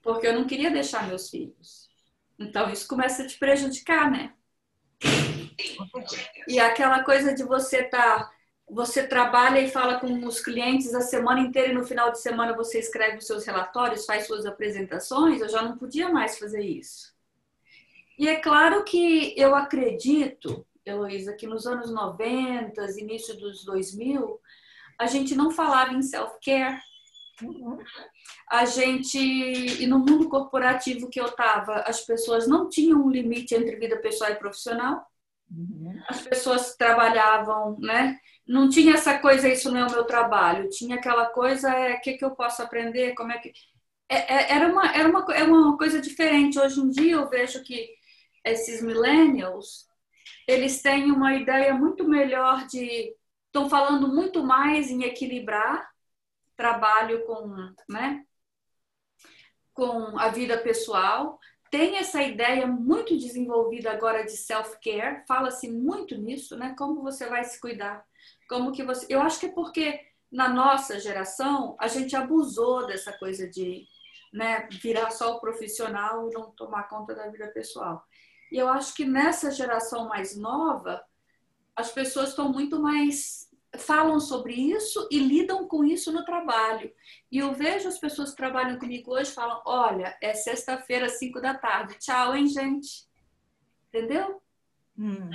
porque 0.00 0.28
eu 0.28 0.34
não 0.34 0.46
queria 0.46 0.70
deixar 0.70 1.08
meus 1.08 1.28
filhos. 1.28 1.88
Então, 2.38 2.70
isso 2.70 2.86
começa 2.86 3.24
a 3.24 3.26
te 3.26 3.36
prejudicar, 3.36 4.10
né? 4.10 4.32
E 6.46 6.60
aquela 6.60 7.02
coisa 7.02 7.34
de 7.34 7.42
você. 7.42 7.82
Tá, 7.84 8.30
você 8.70 9.06
trabalha 9.06 9.60
e 9.60 9.70
fala 9.70 9.98
com 9.98 10.24
os 10.26 10.40
clientes 10.40 10.94
a 10.94 11.00
semana 11.00 11.40
inteira 11.40 11.72
e 11.72 11.74
no 11.74 11.86
final 11.86 12.12
de 12.12 12.20
semana 12.20 12.54
você 12.54 12.78
escreve 12.78 13.16
os 13.16 13.26
seus 13.26 13.46
relatórios, 13.46 14.04
faz 14.04 14.26
suas 14.26 14.44
apresentações, 14.44 15.40
eu 15.40 15.48
já 15.48 15.62
não 15.62 15.78
podia 15.78 16.10
mais 16.10 16.38
fazer 16.38 16.60
isso. 16.60 17.17
E 18.18 18.26
é 18.26 18.36
claro 18.36 18.82
que 18.82 19.32
eu 19.36 19.54
acredito, 19.54 20.66
Heloísa, 20.84 21.34
que 21.34 21.46
nos 21.46 21.66
anos 21.66 21.90
90, 21.90 22.84
início 22.98 23.38
dos 23.38 23.64
2000, 23.64 24.40
a 24.98 25.06
gente 25.06 25.36
não 25.36 25.52
falava 25.52 25.94
em 25.94 26.02
self-care. 26.02 26.80
A 28.50 28.64
gente, 28.64 29.16
e 29.16 29.86
no 29.86 30.00
mundo 30.00 30.28
corporativo 30.28 31.08
que 31.08 31.20
eu 31.20 31.26
estava, 31.26 31.76
as 31.82 32.00
pessoas 32.00 32.48
não 32.48 32.68
tinham 32.68 33.00
um 33.04 33.10
limite 33.10 33.54
entre 33.54 33.76
vida 33.76 33.96
pessoal 33.98 34.32
e 34.32 34.36
profissional. 34.36 35.06
Uhum. 35.48 36.02
As 36.08 36.22
pessoas 36.22 36.74
trabalhavam, 36.74 37.78
né? 37.78 38.18
Não 38.46 38.68
tinha 38.68 38.94
essa 38.94 39.16
coisa, 39.18 39.48
isso 39.48 39.70
não 39.70 39.80
é 39.80 39.86
o 39.86 39.90
meu 39.92 40.04
trabalho. 40.04 40.68
Tinha 40.70 40.96
aquela 40.96 41.26
coisa, 41.26 41.70
é 41.70 41.94
o 41.94 42.00
que, 42.00 42.14
que 42.14 42.24
eu 42.24 42.32
posso 42.32 42.60
aprender, 42.60 43.14
como 43.14 43.30
é 43.30 43.38
que. 43.38 43.52
É, 44.08 44.34
é, 44.34 44.52
era, 44.56 44.66
uma, 44.66 44.92
era, 44.92 45.08
uma, 45.08 45.26
era 45.32 45.48
uma 45.48 45.76
coisa 45.76 46.00
diferente. 46.00 46.58
Hoje 46.58 46.80
em 46.80 46.88
dia 46.88 47.12
eu 47.12 47.28
vejo 47.28 47.62
que 47.62 47.97
esses 48.50 48.82
millennials, 48.82 49.86
eles 50.46 50.82
têm 50.82 51.10
uma 51.10 51.34
ideia 51.34 51.74
muito 51.74 52.08
melhor 52.08 52.66
de. 52.66 53.14
Estão 53.46 53.68
falando 53.68 54.08
muito 54.08 54.42
mais 54.44 54.90
em 54.90 55.04
equilibrar 55.04 55.88
trabalho 56.56 57.24
com, 57.24 57.72
né, 57.88 58.24
com 59.72 60.18
a 60.18 60.28
vida 60.28 60.58
pessoal 60.58 61.38
tem 61.70 61.98
essa 61.98 62.22
ideia 62.22 62.66
muito 62.66 63.16
desenvolvida 63.16 63.90
agora 63.90 64.24
de 64.24 64.36
self-care, 64.36 65.24
fala-se 65.26 65.70
muito 65.70 66.16
nisso, 66.16 66.56
né? 66.56 66.74
Como 66.78 67.02
você 67.02 67.28
vai 67.28 67.44
se 67.44 67.60
cuidar? 67.60 68.04
Como 68.48 68.72
que 68.72 68.82
você. 68.82 69.06
Eu 69.08 69.20
acho 69.20 69.38
que 69.38 69.46
é 69.46 69.52
porque 69.52 70.00
na 70.30 70.48
nossa 70.48 70.98
geração 70.98 71.76
a 71.78 71.86
gente 71.86 72.16
abusou 72.16 72.86
dessa 72.86 73.12
coisa 73.18 73.48
de 73.48 73.86
né, 74.32 74.66
virar 74.82 75.10
só 75.10 75.36
o 75.36 75.40
profissional 75.40 76.28
e 76.28 76.34
não 76.34 76.50
tomar 76.52 76.88
conta 76.88 77.14
da 77.14 77.28
vida 77.28 77.48
pessoal. 77.48 78.02
E 78.50 78.58
eu 78.58 78.68
acho 78.68 78.94
que 78.94 79.04
nessa 79.04 79.50
geração 79.50 80.08
mais 80.08 80.36
nova, 80.36 81.04
as 81.76 81.90
pessoas 81.90 82.30
estão 82.30 82.50
muito 82.50 82.80
mais 82.80 83.48
falam 83.76 84.18
sobre 84.18 84.54
isso 84.54 85.06
e 85.10 85.18
lidam 85.18 85.68
com 85.68 85.84
isso 85.84 86.10
no 86.10 86.24
trabalho. 86.24 86.90
E 87.30 87.38
eu 87.38 87.52
vejo 87.52 87.88
as 87.88 87.98
pessoas 87.98 88.30
que 88.30 88.36
trabalham 88.36 88.78
comigo 88.78 89.12
hoje 89.12 89.30
falam: 89.30 89.60
olha, 89.66 90.16
é 90.22 90.32
sexta-feira, 90.34 91.06
às 91.06 91.18
cinco 91.18 91.40
da 91.40 91.54
tarde. 91.54 91.98
Tchau, 91.98 92.34
hein, 92.34 92.46
gente? 92.46 93.06
Entendeu? 93.88 94.42
Hum. 94.98 95.30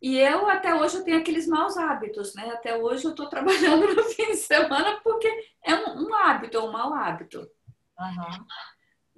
E 0.00 0.18
eu, 0.18 0.48
até 0.48 0.74
hoje, 0.74 0.96
eu 0.96 1.04
tenho 1.04 1.18
aqueles 1.18 1.46
maus 1.46 1.76
hábitos, 1.76 2.34
né? 2.34 2.50
Até 2.50 2.74
hoje 2.74 3.04
eu 3.04 3.10
estou 3.10 3.28
trabalhando 3.28 3.86
no 3.94 4.02
fim 4.04 4.30
de 4.30 4.36
semana 4.36 4.98
porque 5.02 5.28
é 5.62 5.74
um, 5.74 6.06
um 6.06 6.14
hábito, 6.14 6.56
é 6.56 6.60
um 6.60 6.72
mau 6.72 6.94
hábito. 6.94 7.40
Uhum. 7.98 8.46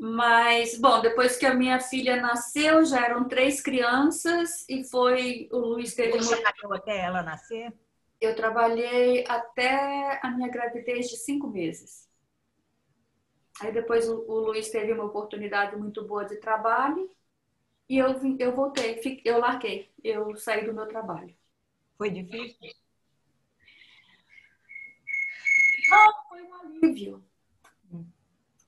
Mas, 0.05 0.77
bom, 0.81 1.01
depois 1.01 1.37
que 1.37 1.47
a 1.47 1.55
minha 1.55 1.79
filha 1.79 2.17
nasceu, 2.17 2.85
já 2.85 3.05
eram 3.05 3.29
três 3.29 3.61
crianças 3.61 4.69
e 4.69 4.83
foi 4.83 5.49
o 5.53 5.59
Luiz 5.59 5.95
teve. 5.95 6.19
Você 6.19 6.43
uma... 6.65 6.77
até 6.77 6.99
ela 6.99 7.23
nascer? 7.23 7.73
eu 8.23 8.37
trabalhei 8.37 9.25
até 9.27 10.21
a 10.23 10.31
minha 10.31 10.49
gravidez 10.49 11.09
de 11.11 11.17
cinco 11.17 11.49
meses. 11.49 12.09
Aí 13.61 13.73
depois 13.73 14.09
o, 14.09 14.25
o 14.29 14.39
Luiz 14.39 14.71
teve 14.71 14.93
uma 14.93 15.05
oportunidade 15.05 15.77
muito 15.77 16.05
boa 16.05 16.25
de 16.25 16.37
trabalho 16.37 17.11
e 17.89 17.99
eu, 17.99 18.09
eu 18.39 18.55
voltei, 18.55 19.01
eu 19.25 19.39
larguei, 19.39 19.93
eu 20.05 20.37
saí 20.37 20.65
do 20.65 20.73
meu 20.73 20.87
trabalho. 20.87 21.35
Foi 21.99 22.11
difícil? 22.11 22.75
Não, 25.91 26.29
foi 26.29 26.43
um 26.43 26.55
alívio. 26.55 27.25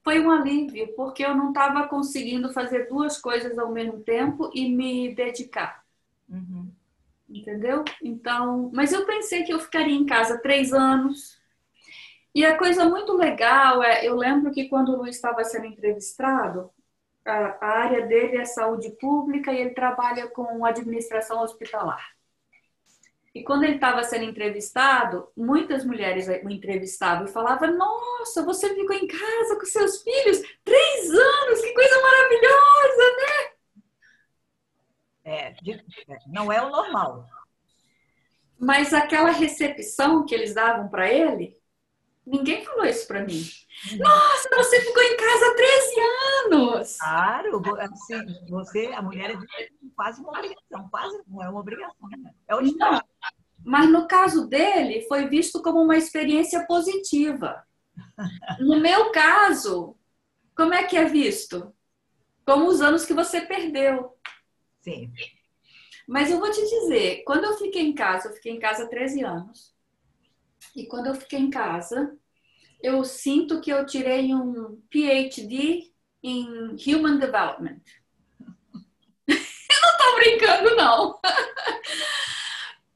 Foi 0.05 0.20
um 0.20 0.30
alívio, 0.30 0.94
porque 0.94 1.24
eu 1.24 1.34
não 1.34 1.48
estava 1.48 1.88
conseguindo 1.88 2.52
fazer 2.52 2.86
duas 2.88 3.18
coisas 3.18 3.59
ao 3.59 3.72
mesmo 3.72 4.00
tempo 4.00 4.50
e 4.55 4.68
me 4.68 5.14
dedicar. 5.14 5.82
Uhum 6.28 6.70
entendeu? 7.28 7.84
Então, 8.02 8.70
mas 8.72 8.92
eu 8.92 9.05
pensei 9.07 9.44
que 9.44 9.52
eu 9.52 9.59
ficaria 9.59 9.94
em 9.94 10.07
casa 10.07 10.38
três 10.38 10.72
anos. 10.72 11.40
E 12.34 12.44
a 12.44 12.57
coisa 12.59 12.84
muito 12.88 13.12
legal 13.16 13.82
é, 13.82 14.05
eu 14.05 14.16
lembro 14.16 14.50
que 14.50 14.68
quando 14.68 14.90
o 14.90 14.96
Luiz 14.96 15.16
estava 15.16 15.44
sendo 15.44 15.66
entrevistado, 15.66 16.70
a, 17.24 17.59
a 17.61 17.68
área 17.80 18.07
dele 18.07 18.36
é 18.36 18.44
saúde 18.44 18.90
pública 19.00 19.52
e 19.52 19.61
ele 19.61 19.70
trabalha 19.70 20.28
com 20.28 20.64
administração 20.64 21.42
hospitalar. 21.42 22.13
E 23.35 23.43
quando 23.43 23.64
ele 23.64 23.74
estava 23.74 24.05
sendo 24.05 24.24
entrevistado, 24.24 25.28
muitas 25.37 25.85
mulheres 25.85 26.28
o 26.28 26.49
entrevistavam 26.49 27.26
e 27.26 27.32
falavam: 27.32 27.76
Nossa, 27.76 28.45
você 28.45 28.72
ficou 28.72 28.95
em 28.95 29.09
casa 29.09 29.57
com 29.59 29.66
seus 29.66 30.03
filhos 30.03 30.41
três 30.62 31.11
anos, 31.11 31.61
que 31.61 31.74
coisa 31.74 32.01
maravilhosa, 32.01 33.16
né? 33.16 33.55
É, 35.24 35.51
de, 35.53 35.82
não 36.28 36.53
é 36.53 36.62
o 36.62 36.70
normal. 36.70 37.26
Mas 38.57 38.95
aquela 38.95 39.30
recepção 39.30 40.24
que 40.24 40.35
eles 40.35 40.55
davam 40.55 40.89
para 40.89 41.12
ele, 41.12 41.59
ninguém 42.27 42.64
falou 42.64 42.85
isso 42.85 43.07
para 43.07 43.25
mim. 43.25 43.43
Nossa, 43.99 44.49
você 44.57 44.81
ficou 44.81 45.03
em 45.03 45.16
casa 45.16 45.55
13 45.57 45.95
anos! 46.45 46.97
Claro, 46.99 47.62
assim, 47.81 48.49
você, 48.49 48.87
a 48.95 49.03
mulher 49.03 49.31
é 49.31 49.68
quase 49.97 50.20
uma 50.20 50.31
obrigação, 50.31 50.89
quase 50.91 51.22
não 51.27 51.43
é 51.43 51.49
uma 51.49 51.61
obrigação, 51.61 52.09
né? 52.09 52.33
É 52.49 52.55
o 52.55 52.61
Estado. 52.61 53.05
Mas 53.64 53.91
no 53.91 54.07
caso 54.07 54.47
dele, 54.47 55.07
foi 55.09 55.27
visto 55.29 55.62
como 55.62 55.83
uma 55.83 55.97
experiência 55.97 56.66
positiva. 56.66 57.64
No 58.61 58.79
meu 58.81 59.11
caso, 59.11 59.97
como 60.57 60.75
é 60.75 60.85
que 60.85 60.97
é 60.97 61.05
visto? 61.05 61.75
Como 62.47 62.66
os 62.66 62.81
anos 62.81 63.05
que 63.07 63.14
você 63.14 63.41
perdeu. 63.41 64.16
Sim. 64.81 65.11
Mas 66.07 66.31
eu 66.31 66.39
vou 66.39 66.51
te 66.51 66.61
dizer, 66.61 67.22
quando 67.25 67.45
eu 67.45 67.57
fiquei 67.57 67.83
em 67.83 67.95
casa, 67.95 68.29
eu 68.29 68.35
fiquei 68.35 68.53
em 68.53 68.61
casa 68.61 68.85
há 68.85 68.89
13 68.89 69.25
anos. 69.25 69.74
E 70.74 70.86
quando 70.86 71.06
eu 71.06 71.14
fiquei 71.14 71.38
em 71.38 71.50
casa, 71.50 72.16
eu 72.82 73.04
sinto 73.04 73.60
que 73.60 73.70
eu 73.70 73.86
tirei 73.86 74.34
um 74.34 74.80
PhD 74.90 75.90
em 76.22 76.76
Human 76.86 77.18
Development. 77.18 77.80
eu 79.28 79.36
não 79.82 79.98
tô 79.98 80.14
brincando, 80.16 80.76
não. 80.76 81.20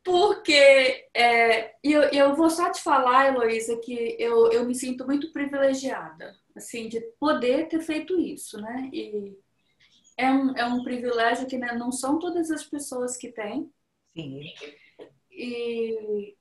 Porque 0.02 1.06
é, 1.12 1.74
eu, 1.82 2.02
eu 2.04 2.34
vou 2.34 2.48
só 2.48 2.72
te 2.72 2.82
falar, 2.82 3.28
Heloísa, 3.28 3.76
que 3.78 4.16
eu, 4.18 4.50
eu 4.52 4.64
me 4.64 4.74
sinto 4.74 5.04
muito 5.04 5.32
privilegiada, 5.32 6.34
assim, 6.56 6.88
de 6.88 7.00
poder 7.20 7.68
ter 7.68 7.80
feito 7.82 8.18
isso, 8.18 8.58
né? 8.58 8.88
E 8.92 9.36
é 10.16 10.30
um, 10.30 10.56
é 10.56 10.64
um 10.64 10.82
privilégio 10.82 11.46
que 11.46 11.58
né, 11.58 11.74
não 11.74 11.92
são 11.92 12.18
todas 12.18 12.50
as 12.50 12.64
pessoas 12.64 13.16
que 13.16 13.30
têm. 13.30 13.70
Sim. 14.16 14.52
E 15.30 16.36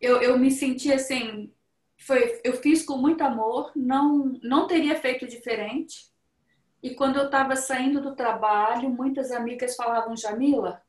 eu, 0.00 0.22
eu 0.22 0.38
me 0.38 0.50
senti 0.50 0.92
assim, 0.92 1.52
foi, 1.98 2.40
eu 2.44 2.54
fiz 2.54 2.84
com 2.84 2.96
muito 2.96 3.22
amor, 3.22 3.72
não, 3.74 4.38
não 4.42 4.66
teria 4.66 4.96
feito 4.96 5.26
diferente. 5.26 6.08
E 6.82 6.94
quando 6.94 7.16
eu 7.16 7.26
estava 7.26 7.56
saindo 7.56 8.00
do 8.00 8.14
trabalho, 8.14 8.90
muitas 8.90 9.32
amigas 9.32 9.74
falavam, 9.74 10.16
Jamila, 10.16 10.80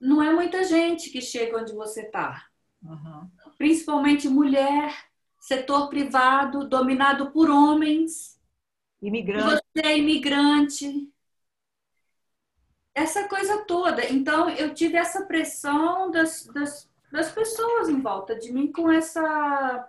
não 0.00 0.22
é 0.22 0.32
muita 0.32 0.62
gente 0.64 1.10
que 1.10 1.20
chega 1.20 1.58
onde 1.58 1.72
você 1.72 2.02
está. 2.02 2.46
Uhum. 2.82 3.28
Principalmente 3.58 4.28
mulher, 4.28 4.94
setor 5.40 5.88
privado, 5.88 6.68
dominado 6.68 7.30
por 7.32 7.50
homens. 7.50 8.40
Imigrante. 9.02 9.44
Você 9.74 9.86
é 9.86 9.98
imigrante. 9.98 11.10
Essa 12.94 13.28
coisa 13.28 13.64
toda. 13.64 14.08
Então, 14.10 14.48
eu 14.50 14.72
tive 14.72 14.96
essa 14.96 15.26
pressão 15.26 16.10
das, 16.10 16.46
das, 16.46 16.88
das 17.14 17.30
pessoas 17.30 17.88
em 17.88 18.00
volta 18.00 18.34
de 18.34 18.52
mim 18.52 18.72
com 18.72 18.90
essa 18.90 19.88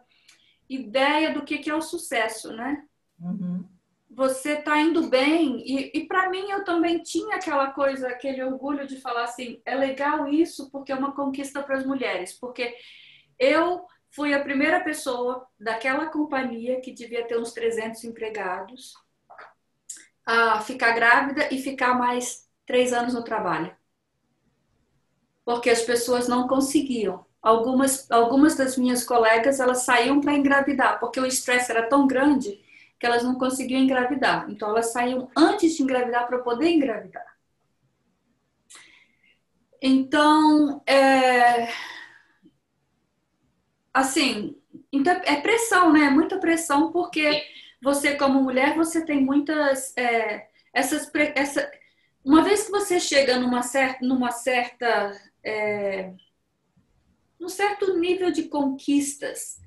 ideia 0.70 1.34
do 1.34 1.44
que, 1.44 1.58
que 1.58 1.72
é 1.72 1.76
o 1.76 1.82
sucesso, 1.82 2.54
né? 2.54 2.86
Uhum. 3.20 3.66
Você 4.12 4.54
está 4.54 4.80
indo 4.80 5.10
bem. 5.10 5.64
E, 5.66 5.92
e 5.98 6.08
para 6.08 6.30
mim, 6.30 6.52
eu 6.52 6.64
também 6.64 7.02
tinha 7.02 7.36
aquela 7.36 7.72
coisa, 7.72 8.08
aquele 8.08 8.44
orgulho 8.44 8.88
de 8.88 9.02
falar 9.02 9.24
assim: 9.24 9.60
é 9.66 9.76
legal 9.76 10.28
isso 10.28 10.70
porque 10.70 10.92
é 10.92 10.96
uma 10.96 11.14
conquista 11.14 11.64
para 11.64 11.78
as 11.78 11.86
mulheres. 11.86 12.32
Porque 12.32 12.76
eu 13.40 13.86
fui 14.12 14.32
a 14.32 14.44
primeira 14.44 14.80
pessoa 14.82 15.48
daquela 15.60 16.06
companhia 16.06 16.80
que 16.80 16.94
devia 16.94 17.26
ter 17.28 17.40
uns 17.40 17.54
300 17.54 18.04
empregados 18.04 18.94
a 20.24 20.62
ficar 20.62 20.94
grávida 20.94 21.52
e 21.52 21.60
ficar 21.60 21.96
mais 21.96 22.48
três 22.68 22.94
anos 22.94 23.16
no 23.16 23.24
trabalho. 23.24 23.76
Porque 25.46 25.70
as 25.70 25.84
pessoas 25.84 26.28
não 26.28 26.48
conseguiam. 26.48 27.26
Algumas, 27.42 28.10
algumas 28.12 28.56
das 28.56 28.76
minhas 28.76 29.04
colegas, 29.04 29.60
elas 29.60 29.84
saíam 29.84 30.20
para 30.20 30.34
engravidar, 30.34 31.00
porque 31.00 31.20
o 31.20 31.26
estresse 31.26 31.72
era 31.72 31.88
tão 31.88 32.08
grande 32.08 32.60
que 33.00 33.06
elas 33.06 33.24
não 33.24 33.36
conseguiam 33.36 33.82
engravidar. 33.82 34.50
Então, 34.50 34.70
elas 34.70 34.92
saíam 34.92 35.30
antes 35.38 35.76
de 35.76 35.84
engravidar 35.84 36.26
para 36.28 36.40
poder 36.40 36.70
engravidar. 36.72 37.36
Então, 39.82 40.82
é... 40.88 41.68
assim, 43.94 44.58
então 44.92 45.14
é 45.26 45.36
pressão, 45.42 45.94
né? 45.94 46.10
Muita 46.10 46.40
pressão, 46.40 46.92
porque 46.92 47.44
você 47.82 48.16
como 48.16 48.42
mulher 48.42 48.76
você 48.76 49.06
tem 49.06 49.24
muitas 49.24 49.96
é, 49.96 50.48
essas 50.74 51.12
essa, 51.36 51.70
uma 52.24 52.44
vez 52.44 52.66
que 52.66 52.72
você 52.72 53.00
chega 53.00 53.38
numa 53.38 53.62
certa 53.62 54.04
numa 54.04 54.32
certa 54.32 55.12
é, 55.46 56.14
num 57.40 57.50
certo 57.50 57.98
nível 57.98 58.32
de 58.32 58.44
conquistas 58.44 59.62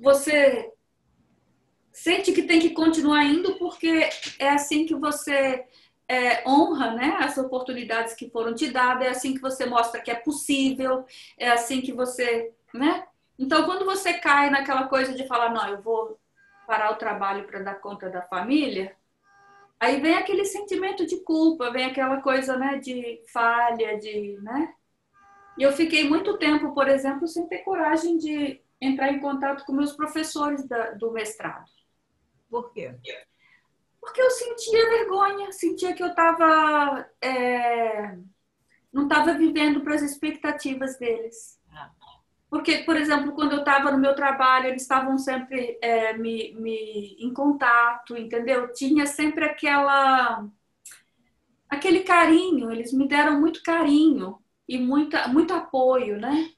você 0.00 0.72
sente 1.92 2.32
que 2.32 2.42
tem 2.42 2.60
que 2.60 2.70
continuar 2.70 3.24
indo 3.24 3.58
porque 3.58 4.08
é 4.38 4.50
assim 4.50 4.86
que 4.86 4.94
você 4.94 5.66
é, 6.08 6.46
honra 6.48 6.92
né, 6.92 7.16
as 7.20 7.38
oportunidades 7.38 8.14
que 8.14 8.30
foram 8.30 8.54
te 8.54 8.70
dadas, 8.70 9.06
é 9.06 9.10
assim 9.10 9.34
que 9.34 9.40
você 9.40 9.66
mostra 9.66 10.00
que 10.00 10.10
é 10.10 10.14
possível, 10.14 11.04
é 11.38 11.50
assim 11.50 11.80
que 11.80 11.92
você. 11.92 12.52
Né? 12.72 13.06
Então, 13.38 13.64
quando 13.64 13.84
você 13.84 14.14
cai 14.14 14.50
naquela 14.50 14.86
coisa 14.86 15.14
de 15.14 15.26
falar, 15.26 15.50
não, 15.50 15.68
eu 15.68 15.80
vou 15.80 16.18
parar 16.66 16.92
o 16.92 16.96
trabalho 16.96 17.46
para 17.46 17.62
dar 17.62 17.80
conta 17.80 18.08
da 18.10 18.22
família, 18.22 18.94
aí 19.78 20.00
vem 20.00 20.14
aquele 20.14 20.44
sentimento 20.44 21.06
de 21.06 21.16
culpa, 21.20 21.70
vem 21.70 21.84
aquela 21.84 22.20
coisa, 22.20 22.56
né, 22.56 22.78
de 22.78 23.20
falha, 23.32 23.98
de, 23.98 24.38
né? 24.42 24.74
E 25.56 25.62
eu 25.62 25.72
fiquei 25.72 26.08
muito 26.08 26.36
tempo, 26.36 26.74
por 26.74 26.88
exemplo, 26.88 27.26
sem 27.28 27.46
ter 27.46 27.58
coragem 27.58 28.16
de 28.18 28.60
entrar 28.80 29.12
em 29.12 29.20
contato 29.20 29.64
com 29.64 29.72
meus 29.72 29.92
professores 29.92 30.66
da, 30.66 30.92
do 30.92 31.12
mestrado. 31.12 31.70
Por 32.50 32.72
quê? 32.72 32.94
Porque 34.00 34.20
eu 34.20 34.30
sentia 34.30 34.90
vergonha, 34.90 35.52
sentia 35.52 35.94
que 35.94 36.02
eu 36.02 36.08
estava 36.08 37.08
é, 37.22 38.18
não 38.92 39.04
estava 39.04 39.32
vivendo 39.34 39.80
para 39.80 39.94
as 39.94 40.02
expectativas 40.02 40.98
deles. 40.98 41.58
Porque, 42.48 42.78
por 42.84 42.96
exemplo, 42.96 43.32
quando 43.32 43.52
eu 43.52 43.60
estava 43.60 43.90
no 43.90 43.98
meu 43.98 44.14
trabalho, 44.14 44.68
eles 44.68 44.82
estavam 44.82 45.18
sempre 45.18 45.76
é, 45.82 46.16
me, 46.16 46.54
me 46.54 47.16
em 47.18 47.32
contato, 47.32 48.16
entendeu? 48.16 48.72
Tinha 48.72 49.06
sempre 49.06 49.44
aquela 49.44 50.46
aquele 51.68 52.04
carinho, 52.04 52.70
eles 52.70 52.92
me 52.92 53.08
deram 53.08 53.40
muito 53.40 53.60
carinho 53.62 54.38
e 54.68 54.78
muita, 54.78 55.28
muito 55.28 55.52
apoio, 55.52 56.18
né? 56.18 56.50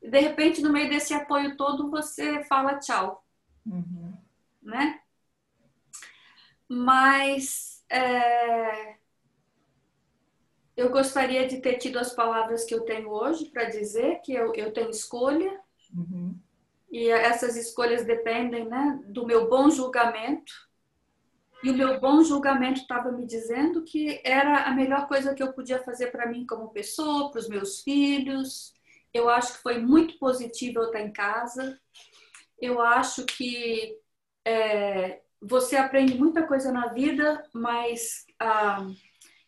E 0.00 0.08
de 0.08 0.18
repente, 0.20 0.62
no 0.62 0.72
meio 0.72 0.88
desse 0.88 1.12
apoio 1.12 1.56
todo, 1.56 1.90
você 1.90 2.42
fala 2.44 2.78
tchau, 2.78 3.24
Uhum. 3.66 4.14
né? 4.62 5.00
Mas 6.68 7.84
é, 7.90 8.96
eu 10.76 10.90
gostaria 10.90 11.46
de 11.48 11.60
ter 11.60 11.78
tido 11.78 11.98
as 11.98 12.14
palavras 12.14 12.64
que 12.64 12.74
eu 12.74 12.82
tenho 12.84 13.08
hoje 13.10 13.46
para 13.46 13.64
dizer 13.64 14.20
que 14.22 14.32
eu, 14.32 14.54
eu 14.54 14.72
tenho 14.72 14.90
escolha 14.90 15.58
Uhum. 15.96 16.38
e 16.90 17.08
essas 17.08 17.56
escolhas 17.56 18.04
dependem 18.04 18.68
né, 18.68 19.00
do 19.06 19.26
meu 19.26 19.48
bom 19.48 19.70
julgamento. 19.70 20.52
E 21.62 21.70
o 21.70 21.76
meu 21.76 21.98
bom 21.98 22.22
julgamento 22.22 22.80
estava 22.80 23.10
me 23.10 23.26
dizendo 23.26 23.82
que 23.82 24.20
era 24.24 24.64
a 24.64 24.70
melhor 24.72 25.08
coisa 25.08 25.34
que 25.34 25.42
eu 25.42 25.52
podia 25.52 25.82
fazer 25.82 26.12
para 26.12 26.26
mim 26.26 26.46
como 26.46 26.70
pessoa, 26.70 27.30
para 27.30 27.40
os 27.40 27.48
meus 27.48 27.80
filhos. 27.80 28.72
Eu 29.12 29.28
acho 29.28 29.54
que 29.54 29.62
foi 29.62 29.78
muito 29.78 30.18
positivo 30.18 30.78
eu 30.78 30.86
estar 30.86 31.00
em 31.00 31.12
casa. 31.12 31.78
Eu 32.60 32.80
acho 32.80 33.24
que 33.24 33.96
é, 34.44 35.20
você 35.40 35.76
aprende 35.76 36.14
muita 36.14 36.46
coisa 36.46 36.70
na 36.70 36.88
vida, 36.88 37.44
mas 37.52 38.24
ah, 38.38 38.86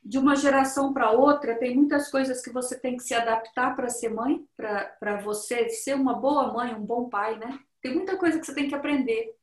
de 0.02 0.18
uma 0.18 0.34
geração 0.34 0.92
para 0.92 1.10
outra, 1.12 1.58
tem 1.58 1.76
muitas 1.76 2.10
coisas 2.10 2.42
que 2.42 2.50
você 2.50 2.78
tem 2.78 2.96
que 2.96 3.02
se 3.02 3.14
adaptar 3.14 3.76
para 3.76 3.88
ser 3.88 4.08
mãe, 4.08 4.44
para 4.56 5.20
você 5.22 5.68
ser 5.68 5.94
uma 5.94 6.14
boa 6.14 6.52
mãe, 6.52 6.74
um 6.74 6.84
bom 6.84 7.08
pai, 7.08 7.38
né? 7.38 7.58
Tem 7.82 7.94
muita 7.94 8.16
coisa 8.16 8.38
que 8.38 8.46
você 8.46 8.54
tem 8.54 8.68
que 8.68 8.74
aprender. 8.74 9.34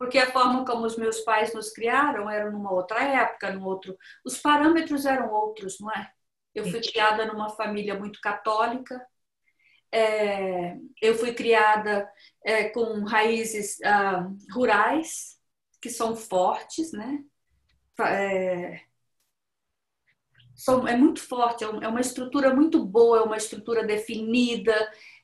Porque 0.00 0.16
a 0.18 0.32
forma 0.32 0.64
como 0.64 0.86
os 0.86 0.96
meus 0.96 1.20
pais 1.20 1.52
nos 1.52 1.70
criaram 1.74 2.30
era 2.30 2.50
numa 2.50 2.72
outra 2.72 3.04
época, 3.04 3.52
no 3.52 3.66
outro. 3.66 3.94
Os 4.24 4.38
parâmetros 4.38 5.04
eram 5.04 5.30
outros, 5.30 5.78
não 5.78 5.92
é? 5.92 6.10
Eu 6.54 6.64
fui 6.64 6.80
criada 6.80 7.26
numa 7.26 7.50
família 7.50 7.94
muito 7.98 8.18
católica. 8.18 8.98
É, 9.92 10.78
eu 11.02 11.14
fui 11.16 11.34
criada 11.34 12.10
é, 12.42 12.70
com 12.70 13.04
raízes 13.04 13.78
ah, 13.84 14.26
rurais 14.54 15.38
que 15.82 15.90
são 15.90 16.16
fortes, 16.16 16.92
né? 16.92 17.22
É, 18.00 18.80
são, 20.54 20.88
é 20.88 20.96
muito 20.96 21.20
forte, 21.20 21.62
é 21.62 21.88
uma 21.88 22.00
estrutura 22.00 22.54
muito 22.54 22.82
boa, 22.82 23.18
é 23.18 23.22
uma 23.22 23.36
estrutura 23.36 23.84
definida, 23.86 24.74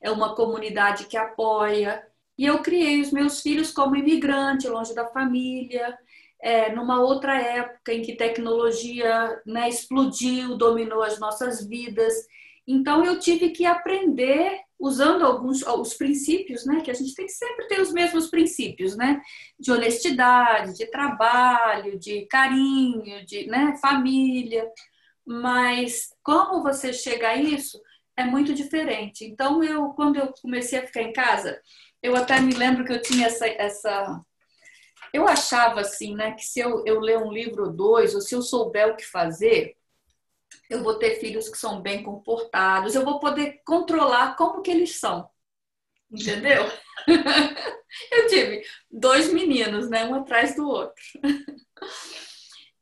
é 0.02 0.10
uma 0.10 0.34
comunidade 0.34 1.06
que 1.06 1.16
apoia. 1.16 2.06
E 2.39 2.45
eu 2.45 2.59
criei 2.62 3.01
os 3.01 3.11
meus 3.11 3.41
filhos 3.41 3.70
como 3.70 3.97
imigrante, 3.97 4.68
longe 4.68 4.95
da 4.95 5.07
família, 5.07 5.97
é, 6.41 6.72
numa 6.74 7.01
outra 7.01 7.41
época 7.41 7.93
em 7.93 8.03
que 8.03 8.16
tecnologia 8.16 9.41
né, 9.47 9.68
explodiu, 9.68 10.57
dominou 10.57 11.03
as 11.03 11.18
nossas 11.18 11.66
vidas. 11.66 12.14
Então 12.66 13.05
eu 13.05 13.18
tive 13.18 13.51
que 13.51 13.64
aprender 13.64 14.61
usando 14.78 15.24
alguns 15.24 15.62
os 15.62 15.95
princípios, 15.95 16.66
né, 16.66 16.82
que 16.82 16.91
a 16.91 16.95
gente 16.95 17.14
tem 17.14 17.26
que 17.26 17.32
sempre 17.32 17.66
ter 17.66 17.80
os 17.80 17.93
mesmos 17.93 18.28
princípios, 18.28 18.95
né, 18.97 19.22
de 19.59 19.72
honestidade, 19.72 20.76
de 20.76 20.87
trabalho, 20.91 21.99
de 21.99 22.26
carinho, 22.26 23.24
de 23.24 23.47
né, 23.47 23.74
família. 23.80 24.70
Mas 25.24 26.11
como 26.22 26.62
você 26.62 26.93
chega 26.93 27.28
a 27.28 27.37
isso 27.37 27.80
é 28.16 28.24
muito 28.24 28.55
diferente. 28.55 29.24
Então 29.24 29.62
eu, 29.62 29.89
quando 29.91 30.16
eu 30.16 30.32
comecei 30.43 30.78
a 30.78 30.87
ficar 30.87 31.03
em 31.03 31.12
casa, 31.12 31.61
eu 32.07 32.16
até 32.16 32.40
me 32.40 32.54
lembro 32.54 32.84
que 32.84 32.92
eu 32.92 33.02
tinha 33.02 33.26
essa, 33.26 33.46
essa 33.46 34.24
eu 35.12 35.26
achava 35.26 35.80
assim, 35.80 36.14
né, 36.14 36.32
que 36.32 36.44
se 36.44 36.61
eu, 36.61 36.84
eu 36.86 37.00
ler 37.00 37.18
um 37.18 37.32
livro 37.32 37.64
ou 37.64 37.72
dois, 37.72 38.14
ou 38.14 38.20
se 38.20 38.34
eu 38.34 38.42
souber 38.42 38.88
o 38.88 38.96
que 38.96 39.04
fazer, 39.04 39.76
eu 40.68 40.82
vou 40.82 40.98
ter 40.98 41.18
filhos 41.20 41.48
que 41.48 41.59
são 41.59 41.80
bem 41.80 42.02
comportados, 42.02 42.94
eu 42.94 43.04
vou 43.04 43.18
poder 43.18 43.61
controlar 43.64 44.36
como 44.36 44.62
que 44.62 44.70
eles 44.70 44.98
são. 44.98 45.28
Entendeu? 46.11 46.62
eu 48.12 48.26
tive 48.28 48.62
dois 48.90 49.32
meninos, 49.32 49.88
né, 49.88 50.04
um 50.04 50.14
atrás 50.14 50.54
do 50.54 50.66
outro. 50.68 51.02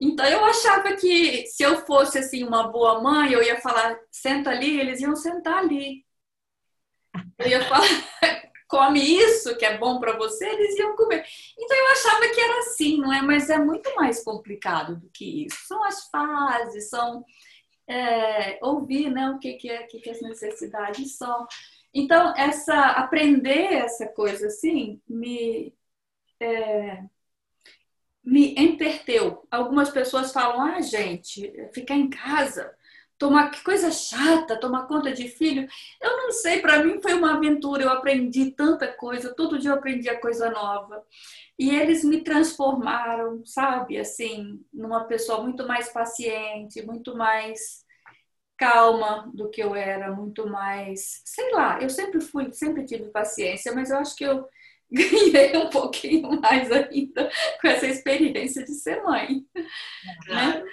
Então 0.01 0.27
eu 0.27 0.45
achava 0.45 0.97
que 0.97 1.47
se 1.47 1.63
eu 1.63 1.87
fosse 1.87 2.19
assim 2.19 2.45
uma 2.45 2.69
boa 2.69 3.01
mãe, 3.01 3.33
eu 3.33 3.43
ia 3.43 3.61
falar 3.61 3.97
senta 4.11 4.51
ali, 4.51 4.79
eles 4.79 5.01
iam 5.01 5.17
sentar 5.17 5.59
ali. 5.59 6.05
Eu 7.39 7.49
ia 7.49 7.65
falar 7.65 7.87
come 8.75 9.01
isso 9.01 9.57
que 9.57 9.65
é 9.65 9.79
bom 9.79 10.01
para 10.01 10.17
você, 10.17 10.45
eles 10.45 10.77
iam 10.77 10.97
comer. 10.97 11.25
Então 11.57 11.77
eu 11.77 11.93
achava 11.93 12.29
que 12.29 12.41
era 12.41 12.59
assim, 12.59 12.99
não 12.99 13.13
é? 13.13 13.23
Mas 13.23 13.49
é 13.49 13.57
muito 13.57 13.95
mais 13.95 14.25
complicado 14.25 14.97
do 14.97 15.09
que 15.11 15.47
isso. 15.47 15.57
São 15.69 15.85
as 15.85 16.09
fases, 16.09 16.91
são 16.91 17.25
é, 17.89 18.59
ouvir, 18.61 19.11
né? 19.11 19.31
O 19.31 19.39
que 19.39 19.53
que, 19.55 19.71
é, 19.71 19.85
que 19.85 20.01
que 20.01 20.11
as 20.11 20.21
necessidades 20.21 21.17
são. 21.17 21.47
Então 21.95 22.35
essa 22.37 22.75
aprender 22.93 23.75
essa 23.75 24.09
coisa 24.09 24.49
assim 24.49 25.01
me 25.09 25.73
é, 26.41 27.05
me 28.25 28.55
enterteu. 28.59 29.47
Algumas 29.53 29.91
pessoas 29.91 30.33
falam: 30.33 30.61
ah, 30.61 30.81
gente, 30.81 31.53
ficar 31.73 31.95
em 31.95 32.11
casa, 32.11 32.75
tomar 33.19 33.51
que 33.51 33.63
coisa 33.63 33.91
chata, 33.91 34.59
tomar 34.59 34.87
conta 34.87 35.13
de 35.13 35.29
filho. 35.29 35.67
Eu 36.01 36.17
não 36.17 36.31
sei, 36.33 36.61
para 36.61 36.83
mim 36.85 37.01
foi 37.01 37.15
uma 37.15 37.35
aventura. 37.35 37.83
Eu 37.83 37.91
aprendi 37.91 38.51
tanta 38.53 38.89
coisa, 38.89 39.35
todo 39.35 39.59
dia 39.59 39.71
eu 39.71 39.75
aprendia 39.75 40.21
coisa 40.21 40.51
nova. 40.51 41.03
E 41.59 41.71
eles 41.71 42.05
me 42.05 42.23
transformaram, 42.23 43.45
sabe, 43.47 43.99
assim, 43.99 44.61
numa 44.73 45.05
pessoa 45.05 45.43
muito 45.43 45.67
mais 45.67 45.89
paciente, 45.93 46.85
muito 46.85 47.17
mais 47.17 47.85
calma 48.57 49.31
do 49.35 49.51
que 49.51 49.63
eu 49.63 49.75
era, 49.75 50.13
muito 50.13 50.49
mais, 50.49 51.23
sei 51.25 51.53
lá, 51.53 51.81
eu 51.81 51.91
sempre 51.91 52.21
fui, 52.21 52.53
sempre 52.53 52.85
tive 52.85 53.11
paciência, 53.11 53.75
mas 53.75 53.91
eu 53.91 53.99
acho 53.99 54.15
que 54.17 54.25
eu 54.25 54.47
ganhei 54.91 55.57
um 55.57 55.71
pouquinho 55.71 56.41
mais 56.41 56.71
ainda 56.71 57.31
com 57.61 57.69
essa 57.69 57.87
experiência 57.87 58.65
de 58.65 58.75
ser 58.75 59.03
mãe. 59.03 59.45
Né? 60.29 60.65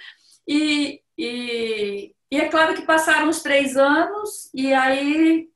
E, 0.46 1.02
e, 1.18 2.14
e 2.32 2.40
é 2.40 2.48
claro 2.48 2.74
que 2.74 2.80
passaram 2.86 3.28
os 3.28 3.42
três 3.42 3.76
anos, 3.76 4.50
e 4.54 4.72
aí 4.72 5.50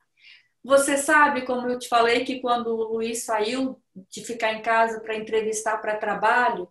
você 0.62 0.98
sabe, 0.98 1.42
como 1.46 1.66
eu 1.68 1.78
te 1.78 1.88
falei, 1.88 2.22
que 2.22 2.38
quando 2.40 2.66
o 2.68 2.92
Luiz 2.92 3.24
saiu 3.24 3.82
de 4.10 4.22
ficar 4.22 4.52
em 4.52 4.60
casa 4.60 5.00
para 5.00 5.16
entrevistar 5.16 5.78
para 5.78 5.96
trabalho, 5.96 6.68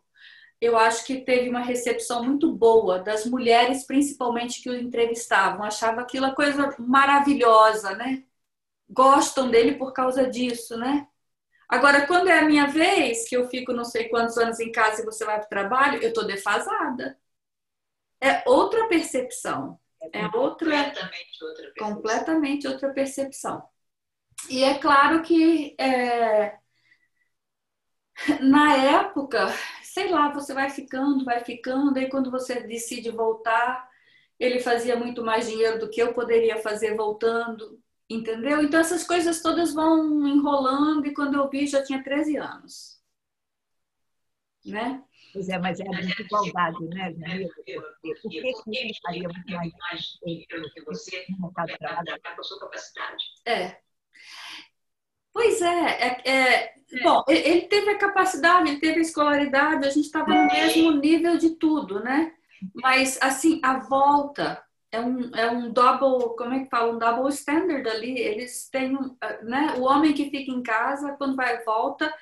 eu 0.62 0.78
acho 0.78 1.06
que 1.06 1.22
teve 1.22 1.50
uma 1.50 1.62
recepção 1.62 2.24
muito 2.24 2.54
boa 2.54 3.00
das 3.00 3.26
mulheres, 3.26 3.84
principalmente 3.88 4.62
que 4.62 4.70
o 4.70 4.76
entrevistavam. 4.76 5.64
Achava 5.64 6.02
aquilo 6.02 6.36
coisa 6.36 6.76
maravilhosa, 6.78 7.96
né? 7.96 8.24
Gostam 8.88 9.50
dele 9.50 9.74
por 9.76 9.92
causa 9.92 10.30
disso, 10.30 10.78
né? 10.78 11.08
Agora, 11.68 12.06
quando 12.08 12.28
é 12.30 12.40
a 12.40 12.46
minha 12.46 12.68
vez, 12.68 13.28
que 13.28 13.36
eu 13.36 13.50
fico 13.50 13.74
não 13.74 13.84
sei 13.86 14.08
quantos 14.10 14.38
anos 14.38 14.60
em 14.60 14.72
casa 14.72 15.02
e 15.02 15.06
você 15.06 15.26
vai 15.26 15.38
para 15.38 15.48
o 15.48 15.50
trabalho, 15.50 16.02
eu 16.04 16.10
estou 16.10 16.26
defasada. 16.28 17.20
É 18.22 18.44
outra 18.48 18.88
percepção. 18.88 19.80
É 20.14 20.26
outra, 20.36 20.72
completamente 20.72 21.44
outra 21.44 21.64
percepção. 21.64 21.96
Completamente 21.96 22.68
outra 22.68 22.94
percepção. 22.94 23.64
E 24.50 24.64
é 24.64 24.78
claro 24.78 25.22
que 25.22 25.76
é, 25.80 26.58
na 28.42 28.76
época, 28.76 29.48
sei 29.84 30.10
lá, 30.10 30.32
você 30.32 30.54
vai 30.54 30.70
ficando, 30.70 31.26
vai 31.26 31.44
ficando, 31.44 32.00
e 32.00 32.10
quando 32.10 32.32
você 32.32 32.62
decide 32.62 33.12
voltar, 33.12 33.90
ele 34.40 34.60
fazia 34.60 34.96
muito 34.96 35.24
mais 35.24 35.48
dinheiro 35.48 35.80
do 35.80 35.90
que 35.90 36.02
eu 36.02 36.14
poderia 36.14 36.58
fazer 36.62 36.96
voltando. 36.96 37.82
Entendeu? 38.10 38.62
Então 38.62 38.80
essas 38.80 39.04
coisas 39.04 39.42
todas 39.42 39.74
vão 39.74 40.28
enrolando 40.28 41.08
e 41.08 41.14
quando 41.14 41.36
eu 41.36 41.50
vi 41.50 41.66
já 41.66 41.84
tinha 41.84 42.04
13 42.04 42.38
anos. 42.38 43.02
Né? 44.64 45.04
Pois 45.36 45.50
é, 45.50 45.60
mas 45.60 45.78
é 45.82 45.84
a 45.84 46.00
desigualdade, 46.00 46.86
né, 46.86 47.14
Jamila? 47.14 47.50
Por 48.02 48.32
que, 48.32 48.42
que 48.42 48.78
ele 48.78 48.94
faria 49.04 49.28
muito 49.28 49.52
mais 49.52 50.18
do 50.22 50.70
que 50.72 50.82
você 50.86 51.26
no 51.28 51.42
mercado 51.42 51.68
de 51.68 51.78
trabalho? 51.78 52.22
a 52.26 52.44
sua 52.44 52.60
capacidade. 52.62 53.24
É. 53.46 53.78
Pois 55.34 55.62
é, 55.62 56.22
é, 56.24 56.32
é, 56.32 56.74
bom, 57.04 57.22
ele 57.28 57.64
teve 57.64 57.90
a 57.90 57.98
capacidade, 57.98 58.70
ele 58.70 58.80
teve 58.80 59.00
a 59.00 59.02
escolaridade, 59.02 59.86
a 59.86 59.92
gente 59.92 60.06
estava 60.06 60.34
no 60.34 60.48
mesmo 60.48 60.92
nível 60.92 61.38
de 61.38 61.50
tudo, 61.58 62.00
né? 62.00 62.32
Mas, 62.74 63.20
assim, 63.22 63.60
a 63.62 63.80
volta 63.80 64.64
é 64.90 65.02
um, 65.02 65.36
é 65.36 65.52
um 65.52 65.70
double, 65.74 66.34
como 66.38 66.54
é 66.54 66.64
que 66.64 66.70
fala? 66.70 66.94
Um 66.94 66.98
double 66.98 67.30
standard 67.30 67.86
ali. 67.90 68.18
Eles 68.18 68.70
têm, 68.70 68.94
né? 69.44 69.74
O 69.78 69.82
homem 69.82 70.14
que 70.14 70.30
fica 70.30 70.50
em 70.50 70.64
casa, 70.64 71.18
quando 71.18 71.36
vai 71.36 71.62
volta, 71.66 72.14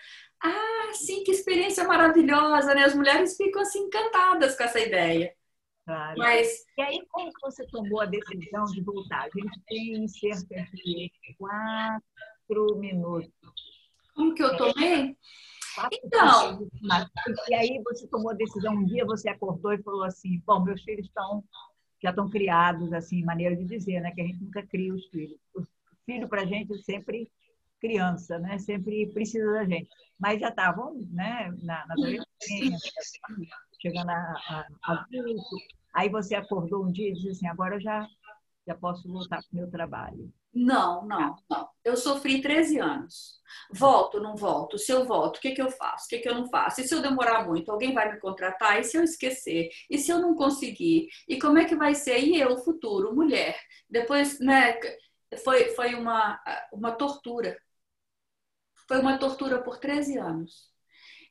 ah, 0.43 0.93
sim, 0.93 1.23
que 1.23 1.31
experiência 1.31 1.83
maravilhosa, 1.85 2.75
né? 2.75 2.83
As 2.83 2.95
mulheres 2.95 3.35
ficam 3.37 3.61
assim 3.61 3.79
encantadas 3.79 4.57
com 4.57 4.63
essa 4.63 4.79
ideia. 4.79 5.33
Claro. 5.85 6.17
Mas... 6.17 6.65
E 6.77 6.81
aí, 6.81 7.05
como 7.09 7.31
você 7.41 7.65
tomou 7.67 8.01
a 8.01 8.05
decisão 8.05 8.65
de 8.65 8.81
voltar? 8.81 9.23
A 9.23 9.29
gente 9.29 9.61
tem 9.67 10.07
cerca 10.07 10.63
de 10.73 11.11
quatro 11.37 12.77
minutos. 12.77 13.31
Como 14.15 14.33
que 14.35 14.43
eu 14.43 14.55
tomei? 14.57 15.17
então. 15.91 16.69
E 17.49 17.55
aí 17.55 17.81
você 17.83 18.07
tomou 18.07 18.31
a 18.31 18.35
decisão, 18.35 18.73
um 18.73 18.85
dia 18.85 19.05
você 19.05 19.29
acordou 19.29 19.73
e 19.73 19.81
falou 19.81 20.03
assim, 20.03 20.41
bom, 20.45 20.63
meus 20.63 20.83
filhos 20.83 21.07
estão 21.07 21.43
já 22.01 22.09
estão 22.09 22.29
criados, 22.29 22.91
assim, 22.91 23.23
maneira 23.23 23.55
de 23.55 23.63
dizer, 23.63 24.01
né? 24.01 24.11
Que 24.11 24.21
a 24.21 24.25
gente 24.25 24.43
nunca 24.43 24.61
cria 24.67 24.93
os 24.93 25.07
filhos. 25.07 25.39
O 25.55 25.63
filho 26.05 26.27
para 26.27 26.41
a 26.41 26.45
gente 26.45 26.73
é 26.73 26.77
sempre 26.79 27.31
criança, 27.83 28.39
né? 28.39 28.57
Sempre 28.57 29.11
precisa 29.13 29.51
da 29.51 29.65
gente. 29.65 29.89
Mas 30.17 30.39
já 30.39 30.47
estavam, 30.47 30.95
né? 31.11 31.53
Na, 31.61 31.85
na 31.85 31.93
adolescência, 31.93 32.91
chegando 33.81 34.09
a, 34.09 34.33
a, 34.47 34.65
adulto. 34.93 35.57
Aí 35.93 36.07
você 36.07 36.33
acordou 36.33 36.85
um 36.85 36.91
dia 36.91 37.09
e 37.09 37.13
disse 37.13 37.29
assim, 37.31 37.47
agora 37.47 37.75
eu 37.75 37.81
já, 37.81 38.07
já 38.65 38.73
posso 38.73 39.11
voltar 39.11 39.37
para 39.37 39.51
o 39.51 39.55
meu 39.55 39.69
trabalho. 39.69 40.31
Não, 40.53 41.05
não, 41.05 41.35
não. 41.49 41.69
Eu 41.83 41.97
sofri 41.97 42.41
13 42.41 42.79
anos. 42.79 43.41
Volto, 43.71 44.21
não 44.21 44.35
volto? 44.35 44.77
Se 44.77 44.91
eu 44.91 45.03
volto, 45.03 45.37
o 45.37 45.41
que, 45.41 45.51
que 45.51 45.61
eu 45.61 45.69
faço? 45.69 46.05
O 46.05 46.09
que, 46.09 46.19
que 46.19 46.29
eu 46.29 46.35
não 46.35 46.47
faço? 46.47 46.79
E 46.79 46.87
se 46.87 46.93
eu 46.93 47.01
demorar 47.01 47.45
muito, 47.45 47.71
alguém 47.71 47.93
vai 47.93 48.11
me 48.13 48.19
contratar? 48.19 48.79
E 48.79 48.83
se 48.83 48.95
eu 48.95 49.03
esquecer? 49.03 49.69
E 49.89 49.97
se 49.97 50.11
eu 50.11 50.19
não 50.19 50.35
conseguir? 50.35 51.09
E 51.27 51.39
como 51.39 51.57
é 51.57 51.65
que 51.65 51.75
vai 51.75 51.95
ser? 51.95 52.19
E 52.19 52.39
eu, 52.39 52.57
futuro, 52.59 53.15
mulher? 53.15 53.59
Depois, 53.89 54.39
né, 54.39 54.79
foi, 55.43 55.69
foi 55.69 55.95
uma, 55.95 56.39
uma 56.71 56.91
tortura. 56.91 57.57
Foi 58.87 58.99
uma 58.99 59.17
tortura 59.17 59.61
por 59.61 59.77
13 59.77 60.17
anos. 60.17 60.73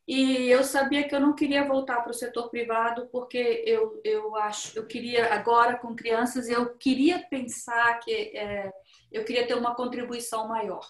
E 0.07 0.51
eu 0.51 0.65
sabia 0.65 1.07
que 1.07 1.15
eu 1.15 1.21
não 1.21 1.35
queria 1.35 1.67
voltar 1.67 2.01
para 2.03 2.11
o 2.11 2.15
setor 2.15 2.51
privado 2.51 3.09
porque 3.13 3.63
eu, 3.67 4.01
eu 4.03 4.35
acho, 4.35 4.77
eu 4.77 4.87
queria 4.87 5.33
agora 5.33 5.79
com 5.79 5.95
crianças, 5.95 6.49
eu 6.49 6.75
queria 6.77 7.21
pensar 7.29 8.01
que 8.01 8.11
é, 8.11 8.73
eu 9.13 9.25
queria 9.25 9.47
ter 9.47 9.55
uma 9.55 9.75
contribuição 9.75 10.49
maior. 10.49 10.85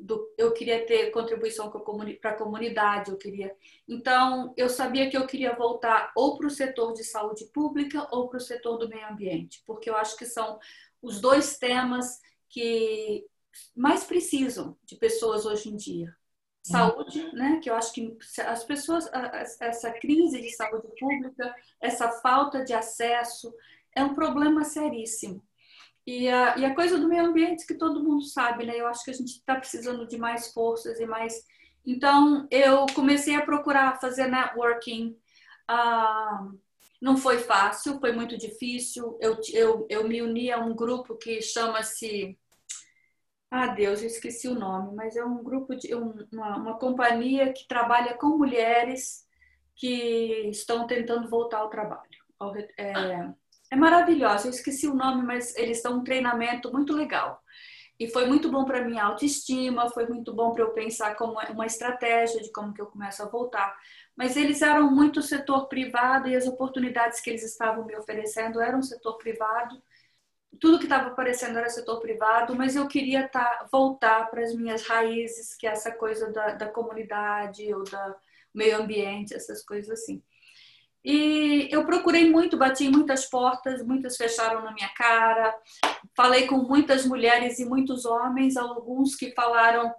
Do, 0.00 0.32
eu 0.38 0.52
queria 0.52 0.86
ter 0.86 1.10
contribuição 1.10 1.70
para 1.70 2.30
a 2.30 2.36
comunidade, 2.36 3.10
eu 3.10 3.18
queria. 3.18 3.54
Então, 3.86 4.54
eu 4.56 4.68
sabia 4.68 5.10
que 5.10 5.16
eu 5.16 5.26
queria 5.26 5.56
voltar 5.56 6.12
ou 6.16 6.38
para 6.38 6.46
o 6.46 6.50
setor 6.50 6.92
de 6.94 7.02
saúde 7.02 7.46
pública 7.46 8.06
ou 8.12 8.28
para 8.28 8.38
o 8.38 8.40
setor 8.40 8.78
do 8.78 8.88
meio 8.88 9.08
ambiente, 9.08 9.60
porque 9.66 9.90
eu 9.90 9.96
acho 9.96 10.16
que 10.16 10.24
são 10.24 10.58
os 11.02 11.20
dois 11.20 11.58
temas 11.58 12.20
que 12.48 13.26
mais 13.74 14.04
precisam 14.04 14.76
de 14.84 14.96
pessoas 14.96 15.46
hoje 15.46 15.68
em 15.68 15.76
dia. 15.76 16.14
Saúde, 16.62 17.32
né? 17.34 17.60
Que 17.62 17.70
eu 17.70 17.74
acho 17.74 17.92
que 17.92 18.16
as 18.46 18.64
pessoas, 18.64 19.08
essa 19.60 19.90
crise 19.92 20.40
de 20.40 20.50
saúde 20.50 20.88
pública, 20.98 21.54
essa 21.80 22.10
falta 22.20 22.62
de 22.62 22.74
acesso, 22.74 23.54
é 23.96 24.04
um 24.04 24.14
problema 24.14 24.64
seríssimo. 24.64 25.42
E 26.06 26.28
a, 26.28 26.56
e 26.56 26.64
a 26.64 26.74
coisa 26.74 26.98
do 26.98 27.08
meio 27.08 27.26
ambiente 27.26 27.66
que 27.66 27.74
todo 27.74 28.02
mundo 28.02 28.24
sabe, 28.24 28.64
né? 28.64 28.76
Eu 28.76 28.86
acho 28.86 29.04
que 29.04 29.10
a 29.10 29.14
gente 29.14 29.32
está 29.32 29.54
precisando 29.56 30.06
de 30.06 30.16
mais 30.16 30.52
forças 30.52 30.98
e 31.00 31.06
mais. 31.06 31.44
Então, 31.84 32.46
eu 32.50 32.86
comecei 32.94 33.34
a 33.34 33.44
procurar 33.44 34.00
fazer 34.00 34.26
networking. 34.26 35.16
Ah, 35.66 36.48
não 37.00 37.16
foi 37.16 37.38
fácil, 37.38 38.00
foi 38.00 38.12
muito 38.12 38.38
difícil. 38.38 39.18
Eu, 39.20 39.38
eu, 39.52 39.86
eu 39.90 40.08
me 40.08 40.22
uni 40.22 40.50
a 40.50 40.58
um 40.58 40.74
grupo 40.74 41.16
que 41.16 41.42
chama-se. 41.42 42.38
Ah, 43.50 43.68
Deus, 43.68 44.00
eu 44.02 44.06
esqueci 44.08 44.46
o 44.48 44.54
nome, 44.54 44.94
mas 44.94 45.16
é 45.16 45.24
um 45.24 45.42
grupo 45.42 45.74
de 45.74 45.94
uma, 45.94 46.56
uma 46.56 46.78
companhia 46.78 47.52
que 47.52 47.66
trabalha 47.66 48.14
com 48.14 48.36
mulheres 48.36 49.26
que 49.74 50.48
estão 50.50 50.86
tentando 50.86 51.28
voltar 51.30 51.58
ao 51.58 51.70
trabalho. 51.70 52.08
É, 52.78 53.32
é 53.70 53.76
maravilhosa. 53.76 54.48
Eu 54.48 54.50
esqueci 54.50 54.86
o 54.86 54.94
nome, 54.94 55.22
mas 55.22 55.56
eles 55.56 55.82
dão 55.82 55.98
um 55.98 56.04
treinamento 56.04 56.70
muito 56.72 56.92
legal. 56.94 57.42
E 57.98 58.08
foi 58.08 58.26
muito 58.26 58.50
bom 58.50 58.64
para 58.64 58.84
minha 58.84 59.04
autoestima, 59.04 59.90
foi 59.90 60.06
muito 60.06 60.32
bom 60.32 60.52
para 60.52 60.62
eu 60.62 60.70
pensar 60.72 61.16
como 61.16 61.38
uma 61.50 61.66
estratégia 61.66 62.40
de 62.40 62.52
como 62.52 62.72
que 62.72 62.80
eu 62.80 62.86
começo 62.86 63.22
a 63.22 63.28
voltar. 63.28 63.76
Mas 64.16 64.36
eles 64.36 64.62
eram 64.62 64.90
muito 64.90 65.22
setor 65.22 65.68
privado 65.68 66.28
e 66.28 66.36
as 66.36 66.46
oportunidades 66.46 67.20
que 67.20 67.30
eles 67.30 67.42
estavam 67.44 67.84
me 67.84 67.96
oferecendo 67.96 68.60
eram 68.60 68.82
setor 68.82 69.16
privado. 69.18 69.82
Tudo 70.60 70.78
que 70.78 70.84
estava 70.84 71.08
aparecendo 71.08 71.58
era 71.58 71.68
setor 71.68 72.00
privado, 72.00 72.54
mas 72.54 72.74
eu 72.74 72.88
queria 72.88 73.28
tá, 73.28 73.66
voltar 73.70 74.30
para 74.30 74.42
as 74.42 74.54
minhas 74.54 74.86
raízes, 74.86 75.54
que 75.54 75.66
é 75.66 75.70
essa 75.70 75.92
coisa 75.92 76.32
da, 76.32 76.54
da 76.54 76.68
comunidade 76.68 77.72
ou 77.72 77.84
da 77.84 78.16
meio 78.54 78.78
ambiente, 78.80 79.34
essas 79.34 79.64
coisas 79.64 79.90
assim. 79.90 80.22
E 81.04 81.68
eu 81.70 81.86
procurei 81.86 82.28
muito, 82.28 82.56
bati 82.56 82.84
em 82.84 82.90
muitas 82.90 83.24
portas, 83.26 83.84
muitas 83.84 84.16
fecharam 84.16 84.62
na 84.62 84.72
minha 84.72 84.88
cara. 84.90 85.54
Falei 86.16 86.46
com 86.46 86.58
muitas 86.58 87.06
mulheres 87.06 87.58
e 87.58 87.64
muitos 87.64 88.04
homens, 88.04 88.56
alguns 88.56 89.14
que 89.14 89.32
falaram: 89.32 89.94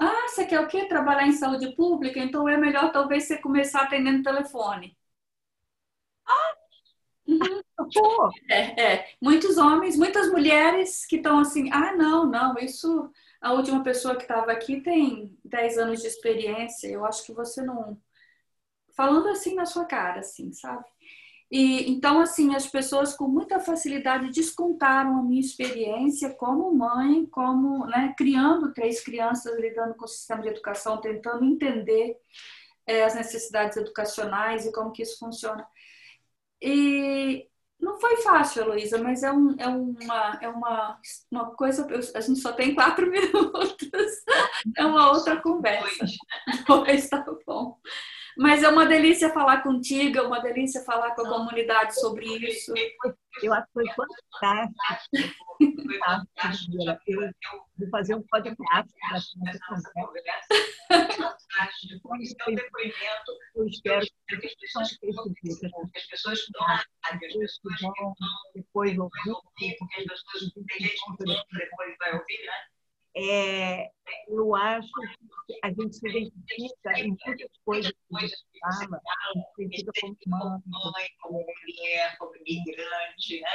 Ah, 0.00 0.28
você 0.28 0.46
quer 0.46 0.60
o 0.60 0.68
quê? 0.68 0.86
Trabalhar 0.86 1.26
em 1.26 1.32
saúde 1.32 1.74
pública? 1.74 2.20
Então 2.20 2.48
é 2.48 2.56
melhor 2.56 2.92
talvez 2.92 3.24
você 3.24 3.38
começar 3.38 3.82
atendendo 3.82 4.22
telefone. 4.22 4.96
É, 8.50 8.82
é, 8.82 9.08
muitos 9.20 9.58
homens, 9.58 9.96
muitas 9.96 10.30
mulheres 10.30 11.06
que 11.06 11.16
estão 11.16 11.38
assim: 11.38 11.70
Ah, 11.72 11.94
não, 11.96 12.26
não, 12.26 12.56
isso. 12.58 13.10
A 13.40 13.52
última 13.52 13.82
pessoa 13.82 14.16
que 14.16 14.22
estava 14.22 14.52
aqui 14.52 14.80
tem 14.80 15.36
10 15.44 15.76
anos 15.76 16.00
de 16.00 16.06
experiência, 16.06 16.88
eu 16.88 17.04
acho 17.04 17.24
que 17.26 17.32
você 17.32 17.62
não 17.62 18.00
falando 18.96 19.28
assim 19.28 19.54
na 19.54 19.66
sua 19.66 19.84
cara, 19.84 20.20
assim, 20.20 20.52
sabe? 20.52 20.84
E 21.50 21.90
então 21.90 22.20
assim 22.20 22.54
as 22.54 22.66
pessoas 22.66 23.14
com 23.14 23.28
muita 23.28 23.60
facilidade 23.60 24.30
descontaram 24.30 25.18
a 25.18 25.22
minha 25.22 25.40
experiência 25.40 26.30
como 26.30 26.74
mãe, 26.74 27.26
como 27.26 27.86
né, 27.86 28.14
criando 28.16 28.72
três 28.72 29.02
crianças, 29.02 29.58
lidando 29.60 29.94
com 29.94 30.04
o 30.04 30.08
sistema 30.08 30.42
de 30.42 30.48
educação, 30.48 31.00
tentando 31.00 31.44
entender 31.44 32.16
é, 32.86 33.04
as 33.04 33.14
necessidades 33.14 33.76
educacionais 33.76 34.66
e 34.66 34.72
como 34.72 34.92
que 34.92 35.02
isso 35.02 35.18
funciona. 35.18 35.66
E 36.64 37.46
não 37.78 38.00
foi 38.00 38.16
fácil, 38.22 38.62
Heloísa, 38.62 38.96
mas 38.96 39.22
é, 39.22 39.30
um, 39.30 39.54
é, 39.58 39.68
uma, 39.68 40.38
é 40.40 40.48
uma, 40.48 40.98
uma 41.30 41.54
coisa. 41.54 41.86
A 42.14 42.20
gente 42.22 42.40
só 42.40 42.52
tem 42.52 42.74
quatro 42.74 43.06
minutos. 43.10 44.24
É 44.76 44.86
uma 44.86 45.10
outra 45.10 45.40
conversa. 45.42 46.06
Pois 46.66 47.08
tá 47.10 47.22
bom. 47.46 47.78
Mas 48.36 48.62
é 48.62 48.68
uma 48.68 48.86
delícia 48.86 49.30
falar 49.30 49.62
contigo, 49.62 50.18
é 50.18 50.22
uma 50.22 50.40
delícia 50.40 50.82
falar 50.84 51.14
com 51.14 51.22
a 51.22 51.28
comunidade 51.28 51.98
sobre 51.98 52.26
isso. 52.26 52.72
Eu 53.42 53.52
acho 53.52 53.66
que 53.66 53.72
foi 53.72 53.84
fantástico. 54.40 55.34
Eu 57.06 57.32
vou 57.78 57.90
fazer 57.90 58.14
um 58.14 58.22
podcast 58.22 58.94
para 59.08 59.16
essa 59.50 59.92
conversa. 59.92 60.54
Eu 63.54 63.66
espero 63.66 64.06
que 64.28 64.46
as 64.46 64.54
pessoas 64.54 64.98
que 64.98 65.08
as 65.94 66.06
pessoas 66.06 66.40
vão 66.50 68.14
depois 68.54 68.98
ouvir, 68.98 69.76
porque 69.78 70.10
as 70.10 70.22
pessoas 70.22 70.52
tem 70.54 70.78
gente 70.80 71.00
que 71.16 71.24
depois 71.24 71.96
vai 71.98 72.12
ouvir, 72.12 72.46
né? 72.46 72.74
é, 73.16 73.90
eu 74.28 74.54
acho 74.54 74.88
que 75.46 75.58
a 75.62 75.68
gente 75.68 75.96
se 75.96 76.08
identifica 76.08 76.98
em 76.98 77.08
muitas 77.08 77.50
coisas 77.64 77.92
que 77.92 78.16
a 78.16 78.20
gente 78.20 78.36
fala, 78.60 79.00
a 79.00 79.38
gente 79.38 79.76
se 79.76 79.82
identifica 79.82 80.30
como 80.30 80.62
mãe, 80.66 81.08
como 81.20 81.38
mulher, 81.38 82.16
como 82.18 82.32
imigrante, 82.36 83.40
né? 83.40 83.48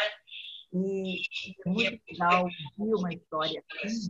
E 0.71 1.21
é 1.65 1.69
muito 1.69 2.01
legal 2.11 2.43
ouvir 2.43 2.95
uma 2.95 3.11
história 3.11 3.63
assim, 3.83 4.09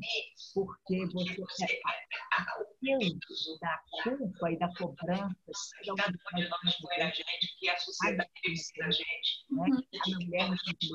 porque 0.53 1.05
você 1.07 1.65
é 1.65 2.61
o 2.61 2.65
peso 2.81 3.59
da 3.61 3.79
culpa 4.03 4.51
e 4.51 4.59
da 4.59 4.69
cobrança 4.75 5.35
que 5.81 5.95
cada 5.95 6.09
uma 6.09 6.41
de 6.41 6.49
nós 6.49 6.75
põe 6.81 7.01
a 7.01 7.05
gente, 7.05 7.59
que 7.59 7.69
a 7.69 7.77
sociedade 7.77 8.29
precisa 8.41 8.73
da 8.79 8.91
gente. 8.91 9.45
Né? 9.51 9.63
A 9.63 10.25
mulher 10.25 10.49
não 10.49 10.57
tem 10.57 10.75
que 10.75 10.87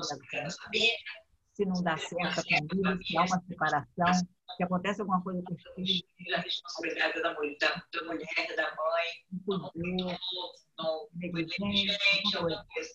se 1.55 1.65
não 1.65 1.81
dá 1.81 1.97
certo 1.97 2.25
a 2.25 2.43
família, 2.43 2.99
se 3.01 3.17
há 3.17 3.23
uma 3.23 3.41
separação, 3.47 4.27
se 4.55 4.63
acontece 4.63 5.01
alguma 5.01 5.21
coisa 5.21 5.41
com 5.43 5.53
os 5.53 5.63
filhos. 5.75 6.03
A 6.33 6.39
responsabilidade 6.39 7.21
da 7.21 7.33
mulher, 7.33 7.57
da, 7.59 8.03
mulher, 8.03 8.55
da 8.55 8.75
mãe, 8.75 9.07
não 9.47 9.69
cuidou, 9.71 11.09
negligente, 11.13 11.97
alguma 12.35 12.65
coisa. 12.73 12.89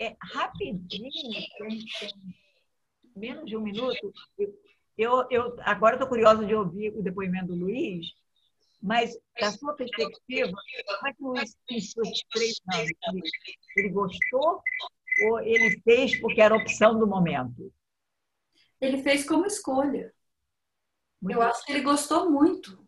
É, 0.00 0.16
rapidinho, 0.20 1.10
menos 3.14 3.46
de 3.46 3.56
um 3.56 3.62
minuto, 3.62 4.12
eu, 4.98 5.26
eu 5.30 5.56
agora 5.60 5.96
estou 5.96 6.08
curiosa 6.08 6.44
de 6.44 6.54
ouvir 6.54 6.90
o 6.96 7.02
depoimento 7.02 7.48
do 7.48 7.54
Luiz, 7.54 8.06
mas 8.82 9.16
da 9.40 9.50
sua 9.52 9.74
perspectiva, 9.74 10.52
como 10.86 11.08
é 11.08 11.12
que 11.14 11.22
o 11.22 11.28
Luiz 11.28 11.56
pensou 11.66 12.02
esses 12.02 12.22
três 12.30 12.60
anos? 12.72 12.90
Ele, 13.08 13.22
ele 13.76 13.88
gostou 13.90 14.62
ou 15.24 15.40
ele 15.40 15.80
fez 15.80 16.18
porque 16.20 16.40
era 16.40 16.56
opção 16.56 16.98
do 16.98 17.06
momento? 17.06 17.72
Ele 18.80 19.02
fez 19.02 19.26
como 19.26 19.46
escolha. 19.46 20.12
Muito 21.26 21.38
eu 21.38 21.42
acho 21.42 21.64
que 21.64 21.72
ele 21.72 21.82
gostou 21.82 22.30
muito. 22.30 22.86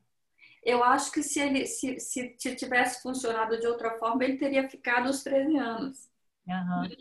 Eu 0.65 0.83
acho 0.85 1.11
que 1.13 1.23
se 1.23 1.41
ele 1.41 1.67
se, 1.67 1.99
se 2.01 2.55
tivesse 2.57 3.03
funcionado 3.03 3.59
de 3.59 3.67
outra 3.67 3.99
forma, 3.99 4.25
ele 4.25 4.37
teria 4.37 4.69
ficado 4.69 5.09
os 5.09 5.23
13 5.23 5.57
anos. 5.57 6.09
Uhum. 6.47 6.89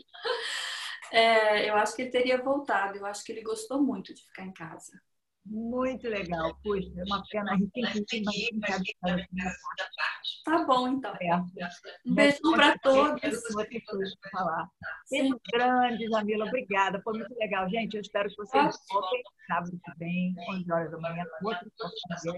É, 1.10 1.66
eu 1.70 1.74
acho 1.74 1.96
que 1.96 2.02
ele 2.02 2.10
teria 2.10 2.36
voltado. 2.36 2.98
Eu 2.98 3.06
acho 3.06 3.24
que 3.24 3.32
ele 3.32 3.40
gostou 3.40 3.82
muito 3.82 4.12
de 4.12 4.22
ficar 4.24 4.44
em 4.44 4.52
casa. 4.52 5.00
Muito 5.50 6.08
legal. 6.08 6.54
Puxa, 6.62 6.88
é 6.96 7.04
uma 7.04 7.22
pena. 7.30 7.52
A 7.52 7.56
gente 7.56 7.70
tem 7.70 8.22
que 8.22 8.44
ir 8.44 8.60
Tá 10.44 10.64
bom, 10.64 10.88
então. 10.88 11.14
É. 11.20 11.36
Um 12.06 12.14
beijão 12.14 12.52
para 12.52 12.78
todos. 12.78 13.20
Beijos 15.10 15.40
grandes, 15.52 16.10
Jamila. 16.10 16.46
Obrigada. 16.46 17.00
Foi 17.02 17.18
muito 17.18 17.34
legal. 17.38 17.68
Gente, 17.68 17.94
eu 17.94 18.00
espero 18.00 18.28
que 18.28 18.36
vocês 18.36 18.76
voltem 18.92 19.22
sábado 19.46 19.80
que 19.82 19.98
vem, 19.98 20.34
11 20.50 20.72
horas 20.72 20.90
da 20.90 20.98
manhã, 20.98 21.24
outro 21.42 21.70
conversa. 21.78 22.32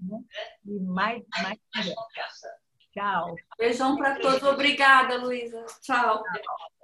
Né? 0.00 0.20
E 0.66 0.80
mais, 0.80 1.22
mais 1.42 1.58
conversa. 1.70 2.48
Tchau. 2.92 3.36
Beijão 3.56 3.96
para 3.96 4.18
todos. 4.18 4.42
Obrigada, 4.42 5.16
Luísa. 5.18 5.64
Tchau. 5.80 6.22
Tchau. 6.22 6.77